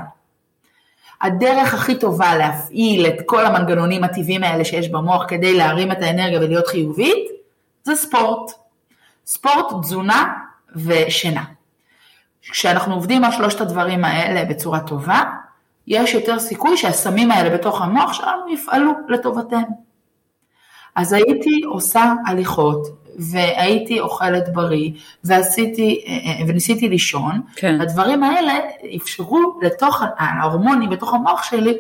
הדרך 1.22 1.74
הכי 1.74 2.00
טובה 2.00 2.36
להפעיל 2.36 3.08
את 3.08 3.22
כל 3.26 3.46
המנגנונים 3.46 4.04
הטבעיים 4.04 4.44
האלה 4.44 4.65
שיש 4.65 4.89
במוח 4.89 5.24
כדי 5.28 5.58
להרים 5.58 5.91
את 5.91 6.02
האנרגיה 6.02 6.39
ולהיות 6.39 6.68
חיובית 6.68 7.28
זה 7.84 7.96
ספורט. 7.96 8.64
ספורט, 9.26 9.82
תזונה 9.82 10.34
ושינה. 10.76 11.44
כשאנחנו 12.42 12.94
עובדים 12.94 13.24
על 13.24 13.32
שלושת 13.32 13.62
הדברים 13.62 14.06
האלה 14.06 14.46
בצורה 14.46 14.80
טובה, 14.80 15.24
יש 15.88 16.14
יותר 16.14 16.40
סיכוי 16.40 16.78
שהסמים 16.78 17.32
האלה 17.32 17.58
בתוך 17.58 17.82
המוח 17.82 18.14
שלנו 18.14 18.50
יפעלו 18.50 18.94
לטובתנו. 19.10 19.84
אז 20.96 21.14
הייתי 21.14 21.62
עושה 21.66 22.14
הליכות, 22.26 22.88
והייתי 23.20 24.00
אוכלת 24.00 24.54
בריא, 24.54 24.92
ועשיתי, 25.24 26.06
וניסיתי 26.48 26.90
לישון, 26.90 27.42
כן. 27.56 27.82
הדברים 27.82 28.24
האלה 28.24 28.54
אפשרו 28.96 29.60
לתוך 29.62 30.02
ההורמונים 30.18 30.90
בתוך 30.90 31.14
המוח 31.14 31.44
שלי, 31.44 31.78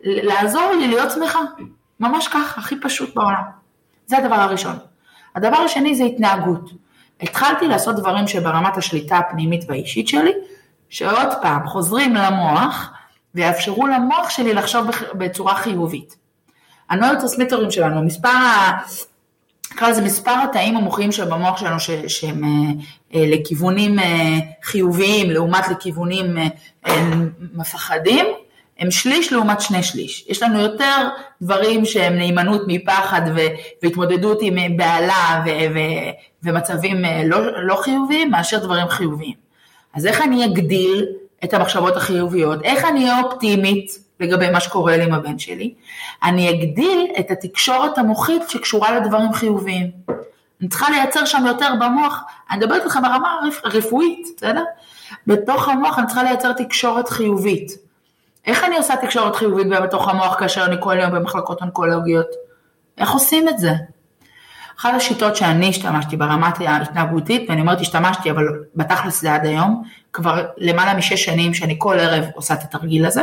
לעזור 0.00 0.72
לי 0.78 0.88
להיות 0.88 1.10
שמחה, 1.10 1.40
ממש 2.00 2.28
ככה, 2.28 2.60
הכי 2.60 2.80
פשוט 2.80 3.14
בעולם. 3.14 3.42
זה 4.06 4.18
הדבר 4.18 4.34
הראשון. 4.34 4.76
הדבר 5.36 5.56
השני 5.56 5.94
זה 5.94 6.04
התנהגות. 6.04 6.70
התחלתי 7.20 7.66
לעשות 7.66 7.96
דברים 7.96 8.28
שברמת 8.28 8.76
השליטה 8.76 9.18
הפנימית 9.18 9.64
והאישית 9.68 10.08
שלי, 10.08 10.32
שעוד 10.88 11.28
פעם 11.42 11.66
חוזרים 11.66 12.14
למוח, 12.14 12.90
ויאפשרו 13.34 13.86
למוח 13.86 14.30
שלי 14.30 14.54
לחשוב 14.54 14.86
בצורה 15.14 15.54
חיובית. 15.54 16.16
הנוירוטרסמיטרים 16.90 17.70
שלנו, 17.70 18.02
מספר, 18.02 18.28
נקרא 19.74 19.88
לזה 19.88 20.02
מספר 20.02 20.34
התאים 20.44 20.76
המוחיים 20.76 21.12
שבמוח 21.12 21.56
שלנו 21.58 21.80
ש, 21.80 21.90
שהם 21.90 22.44
אה, 22.44 22.72
אה, 23.14 23.26
לכיוונים 23.26 23.98
אה, 23.98 24.38
חיוביים 24.62 25.30
לעומת 25.30 25.68
לכיוונים 25.68 26.36
מפחדים, 27.54 28.26
הם 28.80 28.90
שליש 28.90 29.32
לעומת 29.32 29.60
שני 29.60 29.82
שליש. 29.82 30.24
יש 30.28 30.42
לנו 30.42 30.60
יותר 30.60 31.08
דברים 31.42 31.84
שהם 31.84 32.12
נאמנות 32.12 32.62
מפחד 32.66 33.20
והתמודדות 33.82 34.38
עם 34.42 34.76
בהלה 34.76 35.44
ומצבים 36.42 37.04
לא, 37.24 37.62
לא 37.62 37.76
חיוביים 37.76 38.30
מאשר 38.30 38.58
דברים 38.58 38.88
חיוביים. 38.88 39.34
אז 39.94 40.06
איך 40.06 40.22
אני 40.22 40.44
אגדיל 40.44 41.06
את 41.44 41.54
המחשבות 41.54 41.96
החיוביות? 41.96 42.62
איך 42.62 42.84
אני 42.84 43.10
אהיה 43.10 43.22
אופטימית? 43.22 43.98
לגבי 44.20 44.50
מה 44.50 44.60
שקורה 44.60 44.96
לי 44.96 45.04
עם 45.04 45.14
הבן 45.14 45.38
שלי, 45.38 45.74
אני 46.22 46.50
אגדיל 46.50 47.06
את 47.18 47.30
התקשורת 47.30 47.98
המוחית 47.98 48.42
שקשורה 48.48 49.00
לדברים 49.00 49.32
חיוביים. 49.32 49.90
אני 50.60 50.68
צריכה 50.68 50.90
לייצר 50.90 51.24
שם 51.24 51.46
יותר 51.46 51.68
במוח, 51.80 52.22
אני 52.50 52.58
מדברת 52.58 52.82
איתכם 52.84 53.02
ברמה 53.02 53.38
הרפואית, 53.64 54.26
בסדר? 54.36 54.64
בתוך 55.26 55.68
המוח 55.68 55.98
אני 55.98 56.06
צריכה 56.06 56.22
לייצר 56.22 56.52
תקשורת 56.52 57.08
חיובית. 57.08 57.89
איך 58.50 58.64
אני 58.64 58.76
עושה 58.76 58.96
תקשורת 58.96 59.36
חיובית 59.36 59.66
בתוך 59.68 60.08
המוח 60.08 60.34
כאשר 60.38 60.64
אני 60.64 60.76
כל 60.80 60.96
יום 61.02 61.10
במחלקות 61.10 61.62
אונקולוגיות? 61.62 62.26
איך 62.98 63.10
עושים 63.10 63.48
את 63.48 63.58
זה? 63.58 63.72
אחת 64.80 64.90
השיטות 64.96 65.36
שאני 65.36 65.68
השתמשתי 65.68 66.16
ברמת 66.16 66.60
ההתנהגותית, 66.60 67.50
ואני 67.50 67.60
אומרת 67.60 67.80
השתמשתי, 67.80 68.30
אבל 68.30 68.44
בתכלס 68.76 69.20
זה 69.20 69.34
עד 69.34 69.46
היום, 69.46 69.82
כבר 70.12 70.46
למעלה 70.56 70.94
משש 70.94 71.24
שנים 71.24 71.54
שאני 71.54 71.74
כל 71.78 71.98
ערב 71.98 72.24
עושה 72.34 72.54
את 72.54 72.62
התרגיל 72.62 73.06
הזה, 73.06 73.22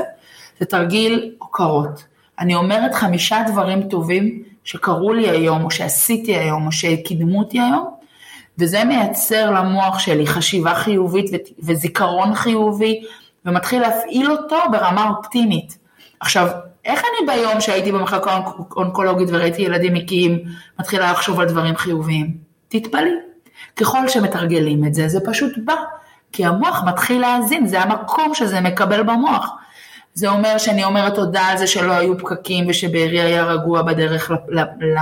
זה 0.59 0.65
תרגיל 0.65 1.35
הוקרות. 1.39 2.03
אני 2.39 2.55
אומרת 2.55 2.93
חמישה 2.93 3.37
דברים 3.47 3.83
טובים 3.83 4.43
שקרו 4.63 5.13
לי 5.13 5.29
היום, 5.29 5.63
או 5.63 5.71
שעשיתי 5.71 6.35
היום, 6.35 6.65
או 6.65 6.71
שקידמו 6.71 7.39
אותי 7.39 7.59
היום, 7.59 7.89
וזה 8.57 8.83
מייצר 8.83 9.51
למוח 9.51 9.99
שלי 9.99 10.27
חשיבה 10.27 10.75
חיובית 10.75 11.31
וזיכרון 11.59 12.35
חיובי, 12.35 13.01
ומתחיל 13.47 13.81
להפעיל 13.81 14.31
אותו 14.31 14.57
ברמה 14.71 15.09
אופטימית. 15.09 15.77
עכשיו, 16.19 16.47
איך 16.85 17.01
אני 17.01 17.27
ביום 17.27 17.61
שהייתי 17.61 17.91
במחלקה 17.91 18.39
אונקולוגית 18.75 19.29
וראיתי 19.31 19.61
ילדים 19.61 19.93
מקיאים, 19.93 20.39
מתחילה 20.79 21.11
לחשוב 21.11 21.39
על 21.39 21.47
דברים 21.47 21.75
חיוביים? 21.75 22.37
תתפלאי. 22.67 23.11
ככל 23.75 24.07
שמתרגלים 24.07 24.85
את 24.85 24.93
זה, 24.93 25.07
זה 25.07 25.19
פשוט 25.25 25.51
בא. 25.65 25.75
כי 26.31 26.45
המוח 26.45 26.83
מתחיל 26.87 27.21
להאזין, 27.21 27.67
זה 27.67 27.81
המקום 27.81 28.33
שזה 28.33 28.61
מקבל 28.61 29.03
במוח. 29.03 29.49
זה 30.13 30.29
אומר 30.29 30.57
שאני 30.57 30.83
אומרת 30.83 31.15
תודה 31.15 31.41
על 31.41 31.57
זה 31.57 31.67
שלא 31.67 31.91
היו 31.91 32.17
פקקים 32.17 32.65
ושבארי 32.69 33.21
היה 33.21 33.43
רגוע 33.43 33.81
בדרך 33.81 34.31
ל, 34.31 34.35
ל, 34.47 34.59
ל, 34.59 34.97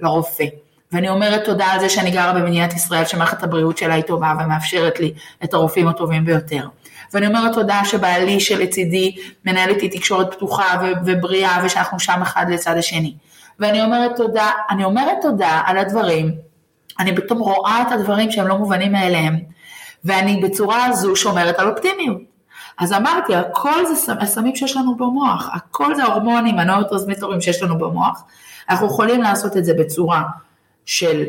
לרופא. 0.00 0.44
ואני 0.92 1.08
אומרת 1.08 1.44
תודה 1.44 1.66
על 1.66 1.80
זה 1.80 1.88
שאני 1.88 2.10
גרה 2.10 2.32
במדינת 2.32 2.72
ישראל 2.72 3.04
שמערכת 3.04 3.42
הבריאות 3.42 3.78
שלה 3.78 3.94
היא 3.94 4.04
טובה 4.04 4.32
ומאפשרת 4.40 5.00
לי 5.00 5.12
את 5.44 5.54
הרופאים 5.54 5.88
הטובים 5.88 6.24
ביותר. 6.24 6.66
ואני 7.14 7.26
אומרת 7.26 7.54
תודה 7.54 7.80
שבעלי 7.84 8.40
שלצידי 8.40 9.16
מנהל 9.44 9.70
איתי 9.70 9.88
תקשורת 9.88 10.34
פתוחה 10.34 10.80
ו- 10.82 11.06
ובריאה 11.06 11.60
ושאנחנו 11.64 12.00
שם 12.00 12.22
אחד 12.22 12.46
לצד 12.48 12.76
השני. 12.76 13.14
ואני 13.58 13.82
אומרת 13.82 14.16
תודה, 14.16 14.50
אני 14.70 14.84
אומרת 14.84 15.16
תודה 15.22 15.62
על 15.66 15.78
הדברים, 15.78 16.34
אני 16.98 17.16
פתאום 17.16 17.38
רואה 17.38 17.82
את 17.82 17.92
הדברים 17.92 18.30
שהם 18.30 18.46
לא 18.46 18.58
מובנים 18.58 18.92
מאליהם, 18.92 19.38
ואני 20.04 20.40
בצורה 20.42 20.84
הזו 20.84 21.16
שומרת 21.16 21.58
על 21.58 21.68
אופטימיות. 21.68 22.18
אז 22.78 22.92
אמרתי, 22.92 23.34
הכל 23.34 23.86
זה 23.86 24.12
הסמים 24.20 24.56
שיש 24.56 24.76
לנו 24.76 24.96
במוח, 24.96 25.50
הכל 25.52 25.94
זה 25.94 26.04
ההורמונים, 26.04 26.58
הנוירוטרנסמיטורים 26.58 27.40
שיש 27.40 27.62
לנו 27.62 27.78
במוח. 27.78 28.24
אנחנו 28.70 28.86
יכולים 28.86 29.22
לעשות 29.22 29.56
את 29.56 29.64
זה 29.64 29.74
בצורה 29.74 30.22
של 30.86 31.24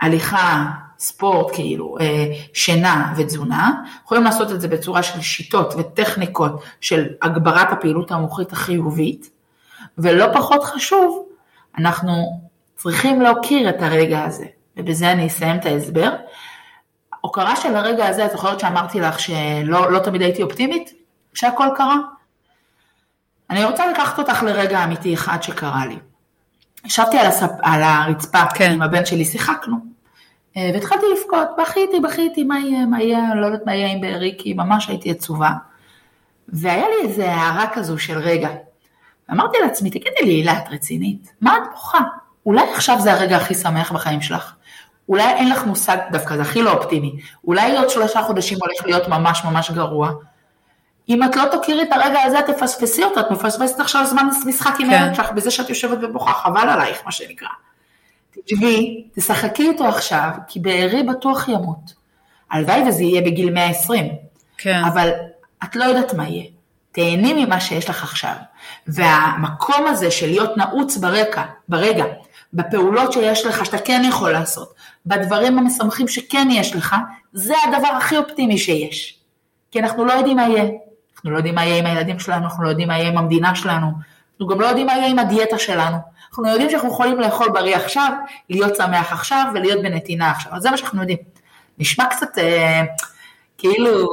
הליכה, 0.00 0.64
ספורט, 0.98 1.54
כאילו, 1.54 1.96
אה, 2.00 2.26
שינה 2.52 3.14
ותזונה. 3.16 3.82
יכולים 4.04 4.24
לעשות 4.24 4.52
את 4.52 4.60
זה 4.60 4.68
בצורה 4.68 5.02
של 5.02 5.20
שיטות 5.20 5.74
וטכניקות 5.78 6.62
של 6.80 7.06
הגברת 7.22 7.72
הפעילות 7.72 8.10
המוחית 8.10 8.52
החיובית. 8.52 9.30
ולא 9.98 10.26
פחות 10.34 10.64
חשוב, 10.64 11.28
אנחנו 11.78 12.40
צריכים 12.76 13.20
להוקיר 13.20 13.68
את 13.68 13.82
הרגע 13.82 14.24
הזה. 14.24 14.46
ובזה 14.76 15.12
אני 15.12 15.26
אסיים 15.26 15.56
את 15.56 15.66
ההסבר. 15.66 16.10
הוקרה 17.20 17.56
של 17.56 17.76
הרגע 17.76 18.06
הזה, 18.06 18.26
את 18.26 18.30
זוכרת 18.30 18.60
שאמרתי 18.60 19.00
לך 19.00 19.20
שלא 19.20 19.92
לא 19.92 19.98
תמיד 19.98 20.22
הייתי 20.22 20.42
אופטימית 20.42 20.92
כשהכל 21.34 21.68
קרה? 21.76 21.96
אני 23.50 23.64
רוצה 23.64 23.86
לקחת 23.86 24.18
אותך 24.18 24.42
לרגע 24.42 24.84
אמיתי 24.84 25.14
אחד 25.14 25.42
שקרה 25.42 25.86
לי. 25.86 25.98
ישבתי 26.84 27.18
על, 27.18 27.26
הספ... 27.26 27.50
על 27.62 27.82
הרצפה 27.82 28.46
כן. 28.54 28.72
עם 28.72 28.82
הבן 28.82 29.06
שלי, 29.06 29.24
שיחקנו. 29.24 29.76
אה, 30.56 30.70
והתחלתי 30.74 31.06
לבכות, 31.12 31.48
בכיתי, 31.58 32.00
בכיתי, 32.00 32.44
מה 32.44 32.60
יהיה, 32.60 32.86
מה 32.86 33.02
יהיה, 33.02 33.34
לא 33.34 33.46
יודעת 33.46 33.66
מה 33.66 33.74
יהיה 33.74 33.92
עם 33.92 34.00
בארי, 34.00 34.34
כי 34.38 34.54
ממש 34.54 34.88
הייתי 34.88 35.10
עצובה. 35.10 35.50
והיה 36.48 36.84
לי 36.88 37.08
איזו 37.08 37.22
הערה 37.22 37.66
כזו 37.72 37.98
של 37.98 38.18
רגע. 38.18 38.48
אמרתי 39.30 39.56
לעצמי, 39.62 39.90
תגידי 39.90 40.22
לי, 40.22 40.30
הילה, 40.30 40.58
את 40.58 40.68
רצינית? 40.70 41.32
מה 41.40 41.56
את 41.56 41.62
בוכה? 41.72 41.98
אולי 42.46 42.72
עכשיו 42.74 43.00
זה 43.00 43.12
הרגע 43.12 43.36
הכי 43.36 43.54
שמח 43.54 43.92
בחיים 43.92 44.20
שלך. 44.20 44.54
אולי 45.08 45.24
אין 45.24 45.50
לך 45.50 45.64
מושג, 45.64 45.96
דווקא 46.12 46.36
זה 46.36 46.42
הכי 46.42 46.62
לא 46.62 46.72
אופטימי. 46.72 47.20
אולי 47.44 47.76
עוד 47.76 47.90
שלושה 47.90 48.22
חודשים 48.22 48.58
הולך 48.60 48.86
להיות 48.86 49.08
ממש 49.08 49.42
ממש 49.44 49.70
גרוע. 49.70 50.12
אם 51.08 51.22
את 51.22 51.36
לא 51.36 51.44
תכירי 51.44 51.82
את 51.82 51.92
הרגע 51.92 52.22
הזה, 52.22 52.38
את 52.38 52.46
תפספסי 52.46 53.04
אותו, 53.04 53.20
את 53.20 53.30
מפספסת 53.30 53.80
עכשיו 53.80 54.06
זמן 54.06 54.28
משחק 54.46 54.74
עם 54.80 54.86
כן. 54.86 54.92
הילד 54.92 55.14
שלך, 55.14 55.30
בזה 55.30 55.50
שאת 55.50 55.68
יושבת 55.68 55.98
ובוכה, 56.02 56.32
חבל 56.32 56.68
עלייך, 56.68 57.02
מה 57.04 57.12
שנקרא. 57.12 57.48
תשבי, 58.44 59.04
תשחקי 59.14 59.68
איתו 59.70 59.84
עכשיו, 59.84 60.30
כי 60.48 60.60
בארי 60.60 61.02
בטוח 61.02 61.48
ימות. 61.48 61.94
הלוואי 62.50 62.88
וזה 62.88 63.02
יהיה 63.02 63.20
בגיל 63.20 63.50
120, 63.50 64.08
כן. 64.58 64.82
אבל 64.84 65.10
את 65.64 65.76
לא 65.76 65.84
יודעת 65.84 66.14
מה 66.14 66.28
יהיה. 66.28 66.44
תהני 66.92 67.44
ממה 67.44 67.60
שיש 67.60 67.90
לך 67.90 68.02
עכשיו. 68.02 68.34
והמקום 68.86 69.86
הזה 69.86 70.10
של 70.10 70.26
להיות 70.26 70.56
נעוץ 70.56 70.96
ברקע, 70.96 71.42
ברגע, 71.68 72.04
בפעולות 72.54 73.12
שיש 73.12 73.46
לך, 73.46 73.64
שאתה 73.64 73.78
כן 73.78 74.02
יכול 74.08 74.32
לעשות, 74.32 74.74
בדברים 75.06 75.58
המשמחים 75.58 76.08
שכן 76.08 76.48
יש 76.50 76.76
לך, 76.76 76.96
זה 77.32 77.54
הדבר 77.66 77.88
הכי 77.88 78.16
אופטימי 78.16 78.58
שיש. 78.58 79.18
כי 79.70 79.80
אנחנו 79.80 80.04
לא 80.04 80.12
יודעים 80.12 80.36
מה 80.36 80.48
יהיה. 80.48 80.64
אנחנו 81.14 81.30
לא 81.30 81.36
יודעים 81.36 81.54
מה 81.54 81.64
יהיה 81.64 81.78
עם 81.78 81.86
הילדים 81.86 82.18
שלנו, 82.18 82.44
אנחנו 82.44 82.64
לא 82.64 82.68
יודעים 82.68 82.88
מה 82.88 82.98
יהיה 82.98 83.08
עם 83.08 83.18
המדינה 83.18 83.54
שלנו, 83.54 83.86
אנחנו 84.32 84.46
גם 84.46 84.60
לא 84.60 84.66
יודעים 84.66 84.86
מה 84.86 84.92
יהיה 84.92 85.08
עם 85.08 85.18
הדיאטה 85.18 85.58
שלנו. 85.58 85.96
אנחנו 86.28 86.48
יודעים 86.48 86.70
שאנחנו 86.70 86.88
יכולים 86.88 87.20
לאכול 87.20 87.48
בריא 87.48 87.76
עכשיו, 87.76 88.12
להיות 88.50 88.76
שמח 88.76 89.12
עכשיו 89.12 89.44
ולהיות 89.54 89.82
בנתינה 89.82 90.30
עכשיו. 90.30 90.54
אז 90.54 90.62
זה 90.62 90.70
מה 90.70 90.76
שאנחנו 90.76 91.00
יודעים. 91.00 91.18
נשמע 91.78 92.06
קצת 92.06 92.38
אה, 92.38 92.82
כאילו... 93.58 94.06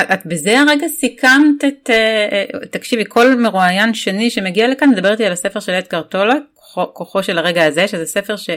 את, 0.00 0.10
את 0.12 0.26
בזה 0.26 0.60
הרגע 0.60 0.88
סיכמת 0.88 1.64
את, 1.68 1.90
אה, 1.90 2.28
אה, 2.32 2.66
תקשיבי, 2.70 3.04
כל 3.08 3.34
מרואיין 3.34 3.94
שני 3.94 4.30
שמגיע 4.30 4.68
לכאן 4.68 4.90
מדבר 4.90 5.12
איתי 5.12 5.26
על 5.26 5.32
הספר 5.32 5.60
של 5.60 5.72
אדקר 5.72 6.02
טולה, 6.02 6.34
כוחו 6.92 7.22
של 7.22 7.38
הרגע 7.38 7.64
הזה, 7.64 7.88
שזה 7.88 8.06
ספר 8.06 8.36
ש... 8.36 8.50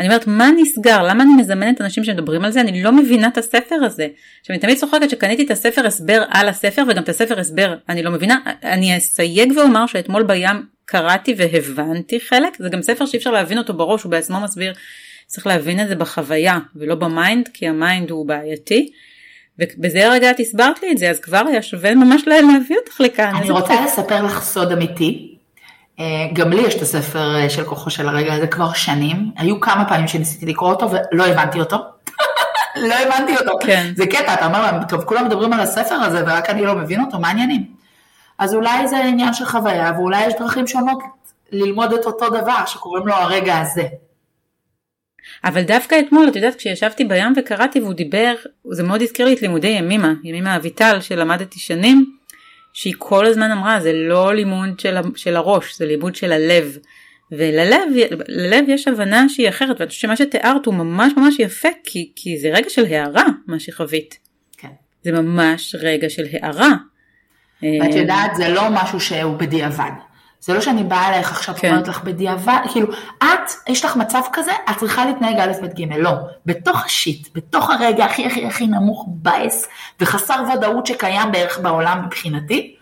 אני 0.00 0.08
אומרת, 0.08 0.26
מה 0.26 0.50
נסגר? 0.56 1.02
למה 1.02 1.24
אני 1.24 1.32
מזמנת 1.34 1.80
אנשים 1.80 2.04
שמדברים 2.04 2.44
על 2.44 2.50
זה? 2.50 2.60
אני 2.60 2.82
לא 2.82 2.92
מבינה 2.92 3.28
את 3.28 3.38
הספר 3.38 3.74
הזה. 3.74 4.08
עכשיו, 4.40 4.54
אני 4.54 4.58
תמיד 4.58 4.78
צוחקת 4.78 5.10
שקניתי 5.10 5.44
את 5.44 5.50
הספר 5.50 5.86
הסבר 5.86 6.22
על 6.30 6.48
הספר, 6.48 6.84
וגם 6.88 7.02
את 7.02 7.08
הספר 7.08 7.40
הסבר 7.40 7.74
אני 7.88 8.02
לא 8.02 8.10
מבינה. 8.10 8.38
אני 8.62 8.96
אסייג 8.96 9.52
ואומר 9.56 9.86
שאתמול 9.86 10.22
בים 10.22 10.66
קראתי 10.90 11.34
והבנתי 11.36 12.20
חלק, 12.20 12.56
זה 12.58 12.68
גם 12.68 12.82
ספר 12.82 13.06
שאי 13.06 13.18
אפשר 13.18 13.30
להבין 13.30 13.58
אותו 13.58 13.74
בראש, 13.74 14.02
הוא 14.02 14.10
בעצמו 14.10 14.40
מסביר, 14.40 14.72
צריך 15.26 15.46
להבין 15.46 15.80
את 15.80 15.88
זה 15.88 15.94
בחוויה, 15.94 16.58
ולא 16.76 16.94
ב 16.94 17.03
mind, 17.03 17.48
כי 17.54 17.68
ה 17.68 17.76
mind 17.76 18.10
הוא 18.10 18.26
בעייתי. 18.26 18.90
ובזה 19.58 20.06
הרגע 20.06 20.30
את 20.30 20.40
הסברת 20.40 20.82
לי 20.82 20.92
את 20.92 20.98
זה, 20.98 21.10
אז 21.10 21.20
כבר 21.20 21.42
היה 21.48 21.62
שווה 21.62 21.94
ממש 21.94 22.22
להביא 22.26 22.76
אותך 22.76 23.00
לכאן. 23.00 23.34
אני 23.36 23.50
רוצה 23.50 23.84
לספר 23.84 24.24
לך 24.24 24.42
סוד 24.42 24.72
אמיתי. 24.72 25.36
אה, 26.00 26.04
גם 26.32 26.52
לי 26.52 26.62
יש 26.62 26.74
את 26.74 26.82
הספר 26.82 27.36
אה, 27.36 27.50
של 27.50 27.64
כוחו 27.64 27.90
של 27.90 28.08
הרגע 28.08 28.34
הזה 28.34 28.46
כבר 28.46 28.72
שנים. 28.72 29.30
היו 29.36 29.60
כמה 29.60 29.88
פעמים 29.88 30.08
שניסיתי 30.08 30.46
לקרוא 30.46 30.70
אותו 30.70 30.88
ולא 30.90 31.26
הבנתי 31.26 31.60
אותו. 31.60 31.76
לא 32.88 32.94
הבנתי 32.94 33.36
אותו. 33.36 33.52
כן. 33.60 33.92
זה 33.96 34.06
קטע, 34.06 34.34
אתה 34.34 34.46
אומר 34.46 34.70
טוב, 34.88 35.04
כולם 35.04 35.24
מדברים 35.24 35.52
על 35.52 35.60
הספר 35.60 35.94
הזה 35.94 36.22
ורק 36.26 36.50
אני 36.50 36.62
לא 36.62 36.74
מבין 36.74 37.00
אותו, 37.00 37.18
מה 37.18 37.28
העניינים? 37.28 37.79
אז 38.40 38.54
אולי 38.54 38.88
זה 38.88 39.04
עניין 39.04 39.34
של 39.34 39.44
חוויה, 39.44 39.92
ואולי 39.96 40.26
יש 40.26 40.34
דרכים 40.38 40.66
שונות 40.66 40.98
ללמוד 41.52 41.92
את 41.92 42.06
אותו 42.06 42.28
דבר 42.28 42.66
שקוראים 42.66 43.06
לו 43.06 43.14
הרגע 43.14 43.58
הזה. 43.58 43.88
אבל 45.44 45.62
דווקא 45.62 46.00
אתמול, 46.00 46.28
את 46.28 46.36
יודעת, 46.36 46.54
כשישבתי 46.54 47.04
בים 47.04 47.32
וקראתי 47.36 47.80
והוא 47.80 47.92
דיבר, 47.92 48.34
זה 48.70 48.82
מאוד 48.82 49.02
הזכיר 49.02 49.26
לי 49.26 49.34
את 49.34 49.42
לימודי 49.42 49.68
ימימה, 49.68 50.12
ימימה 50.24 50.56
אביטל 50.56 51.00
שלמדתי 51.00 51.58
שנים, 51.58 52.16
שהיא 52.72 52.94
כל 52.98 53.26
הזמן 53.26 53.50
אמרה, 53.50 53.80
זה 53.80 53.92
לא 53.92 54.34
לימוד 54.34 54.80
של, 54.80 54.96
של 55.16 55.36
הראש, 55.36 55.78
זה 55.78 55.86
לימוד 55.86 56.14
של 56.14 56.32
הלב. 56.32 56.78
וללב 57.32 57.88
ללב 58.28 58.64
יש 58.68 58.88
הבנה 58.88 59.28
שהיא 59.28 59.48
אחרת, 59.48 59.76
ואני 59.80 59.88
חושבת 59.88 60.00
שמה 60.00 60.16
שתיארת 60.16 60.66
הוא 60.66 60.74
ממש 60.74 61.12
ממש 61.16 61.34
יפה, 61.38 61.68
כי, 61.84 62.12
כי 62.16 62.38
זה 62.38 62.48
רגע 62.48 62.70
של 62.70 62.84
הערה, 62.84 63.24
מה 63.46 63.60
שחווית. 63.60 64.18
כן. 64.56 64.68
זה 65.02 65.12
ממש 65.12 65.76
רגע 65.78 66.10
של 66.10 66.24
הערה. 66.32 66.74
ואת 67.62 67.94
אה, 67.94 67.98
יודעת, 67.98 68.34
זה 68.34 68.48
לא 68.48 68.62
משהו 68.70 69.00
שהוא 69.00 69.36
בדיעבד. 69.36 69.90
זה 70.40 70.54
לא 70.54 70.60
שאני 70.60 70.84
באה 70.84 71.08
אלייך 71.08 71.32
עכשיו 71.32 71.54
כן. 71.58 71.68
ואומרת 71.68 71.88
לך 71.88 72.04
בדיעבד, 72.04 72.58
כאילו, 72.72 72.86
את, 73.18 73.50
יש 73.68 73.84
לך 73.84 73.96
מצב 73.96 74.20
כזה, 74.32 74.52
את 74.70 74.76
צריכה 74.76 75.04
להתנהג 75.04 75.40
א', 75.40 75.52
ב', 75.62 75.80
ג', 75.80 75.92
לא. 75.92 76.12
בתוך 76.46 76.84
השיט, 76.84 77.28
בתוך 77.34 77.70
הרגע 77.70 78.04
הכי 78.04 78.26
הכי 78.26 78.46
הכי 78.46 78.66
נמוך, 78.66 79.04
בייס, 79.08 79.68
וחסר 80.00 80.42
ודאות 80.54 80.86
שקיים 80.86 81.32
בערך 81.32 81.58
בעולם 81.58 82.02
מבחינתי, 82.06 82.76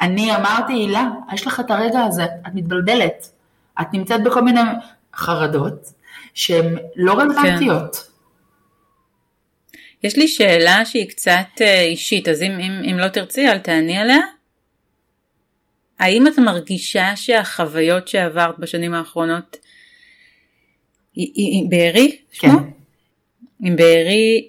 אני 0.00 0.36
אמרתי, 0.36 0.72
הילה, 0.72 1.08
יש 1.32 1.46
לך 1.46 1.60
את 1.60 1.70
הרגע 1.70 2.00
הזה, 2.00 2.24
את 2.24 2.54
מתבלבלת. 2.54 3.30
את 3.80 3.86
נמצאת 3.92 4.24
בכל 4.24 4.42
מיני 4.42 4.60
חרדות 5.14 5.92
שהן 6.34 6.76
לא 6.96 7.12
רלוונטיות. 7.12 8.09
יש 10.02 10.16
לי 10.16 10.28
שאלה 10.28 10.84
שהיא 10.84 11.08
קצת 11.08 11.46
אה, 11.60 11.82
אישית, 11.82 12.28
אז 12.28 12.42
אם, 12.42 12.50
אם, 12.60 12.72
אם 12.90 12.98
לא 12.98 13.08
תרצי, 13.08 13.48
אל 13.48 13.58
תעני 13.58 13.98
עליה. 13.98 14.20
האם 15.98 16.26
את 16.26 16.38
מרגישה 16.38 17.16
שהחוויות 17.16 18.08
שעברת 18.08 18.58
בשנים 18.58 18.94
האחרונות, 18.94 19.56
עם 21.14 21.68
בארי, 21.68 22.16
שמו? 22.32 22.50
כן. 22.50 22.56
עם 23.64 23.76
בארי, 23.76 24.48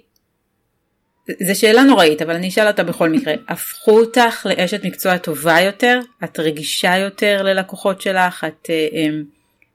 זו 1.42 1.60
שאלה 1.60 1.82
נוראית, 1.82 2.22
אבל 2.22 2.34
אני 2.34 2.48
אשאל 2.48 2.66
אותה 2.66 2.84
בכל 2.84 3.08
מקרה. 3.08 3.34
הפכו 3.48 4.00
אותך 4.00 4.46
לאשת 4.50 4.84
מקצוע 4.84 5.18
טובה 5.18 5.60
יותר? 5.60 6.00
את 6.24 6.40
רגישה 6.40 6.96
יותר 6.96 7.42
ללקוחות 7.42 8.00
שלך? 8.00 8.44
את 8.48 8.70
אה, 8.70 8.88
אה, 8.92 9.08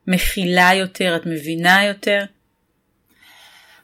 מכילה 0.07 0.69
יותר? 0.73 1.15
את 1.15 1.25
מבינה 1.25 1.85
יותר? 1.85 2.23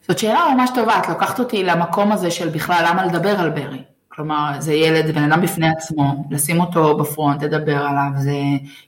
זאת 0.08 0.20
שאלה 0.20 0.42
ממש 0.56 0.70
טובה, 0.76 1.00
את 1.00 1.10
לוקחת 1.10 1.40
אותי 1.40 1.64
למקום 1.64 2.12
הזה 2.12 2.32
של 2.32 2.50
בכלל 2.50 2.86
למה 2.90 3.06
לדבר 3.06 3.40
על 3.40 3.50
ברי. 3.50 3.84
כלומר, 4.16 4.52
זה 4.60 4.74
ילד, 4.74 5.16
בן 5.16 5.32
אדם 5.32 5.42
בפני 5.42 5.70
עצמו, 5.70 6.26
לשים 6.32 6.60
אותו 6.60 6.98
בפרונט, 6.98 7.44
לדבר 7.44 7.78
עליו, 7.78 8.10
זה... 8.18 8.32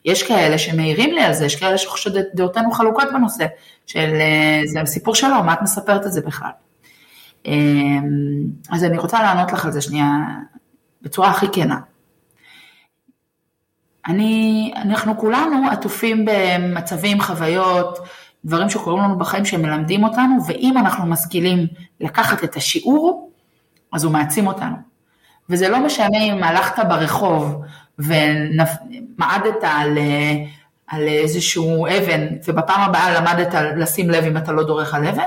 יש 0.06 0.24
כאלה 0.24 0.58
שמעירים 0.58 1.14
לי 1.14 1.22
על 1.22 1.34
זה, 1.34 1.46
יש 1.46 1.56
כאלה 1.56 1.78
שחושבים 1.78 2.24
דעותינו 2.34 2.72
חלוקות 2.72 3.08
בנושא, 3.14 3.46
של 3.86 4.14
אה, 4.20 4.62
זה 4.66 4.82
הסיפור 4.82 5.16
שלו, 5.16 5.44
מה 5.44 5.54
את 5.54 5.62
מספרת 5.62 6.06
את 6.06 6.14
זה 6.14 6.22
בכלל? 6.22 6.50
אמ, 7.46 8.04
אז 8.72 8.84
אני 8.84 8.98
רוצה 8.98 9.24
לענות 9.24 9.52
לך 9.52 9.66
על 9.66 9.72
זה 9.72 9.82
שנייה, 9.82 10.08
בצורה 11.02 11.30
הכי 11.30 11.46
כנה. 11.54 11.80
אני, 14.08 14.74
אנחנו 14.76 15.18
כולנו 15.18 15.70
עטופים 15.72 16.26
במצבים, 16.26 17.22
חוויות, 17.22 18.00
דברים 18.46 18.70
שקורים 18.70 19.04
לנו 19.04 19.18
בחיים 19.18 19.46
שמלמדים 19.46 20.04
אותנו, 20.04 20.38
ואם 20.48 20.78
אנחנו 20.78 21.06
משכילים 21.06 21.68
לקחת 22.02 22.44
את 22.44 22.56
השיעור, 22.56 23.32
אז 23.94 24.04
הוא 24.04 24.14
מעצים 24.14 24.48
אותנו. 24.48 24.76
וזה 25.50 25.70
לא 25.70 25.80
משנה 25.80 26.18
אם 26.18 26.44
הלכת 26.44 26.86
ברחוב 26.90 27.62
ומעדת 28.00 29.64
על, 29.64 29.98
על 30.88 31.08
איזשהו 31.08 31.88
אבן, 31.88 32.28
ובפעם 32.48 32.82
הבאה 32.82 33.20
למדת 33.20 33.54
לשים 33.78 34.10
לב 34.10 34.24
אם 34.24 34.38
אתה 34.38 34.52
לא 34.52 34.64
דורך 34.64 34.94
על 34.94 35.08
אבן, 35.08 35.24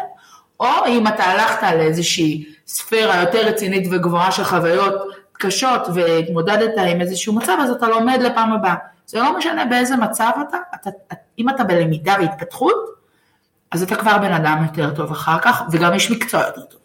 או 0.60 0.68
אם 0.88 1.06
אתה 1.06 1.24
הלכת 1.24 1.62
לאיזושהי 1.62 2.44
ספירה 2.66 3.20
יותר 3.20 3.46
רצינית 3.46 3.88
וגבוהה 3.90 4.32
של 4.32 4.44
חוויות 4.44 4.94
קשות 5.32 5.88
והתמודדת 5.94 6.72
עם 6.78 7.00
איזשהו 7.00 7.34
מצב, 7.34 7.56
אז 7.62 7.70
אתה 7.70 7.88
לומד 7.88 8.18
לפעם 8.22 8.52
הבאה. 8.52 8.74
זה 9.06 9.18
לא 9.18 9.38
משנה 9.38 9.64
באיזה 9.64 9.96
מצב 9.96 10.30
אתה, 10.48 10.58
אתה, 10.74 10.90
אם 11.38 11.48
אתה 11.48 11.64
בלמידה 11.64 12.14
והתפתחות, 12.20 12.97
אז 13.70 13.82
אתה 13.82 13.96
כבר 13.96 14.18
בן 14.18 14.32
אדם 14.32 14.64
יותר 14.66 14.94
טוב 14.94 15.12
אחר 15.12 15.38
כך, 15.38 15.62
וגם 15.70 15.94
יש 15.94 16.10
מקצוע 16.10 16.40
יותר 16.40 16.62
טוב. 16.62 16.80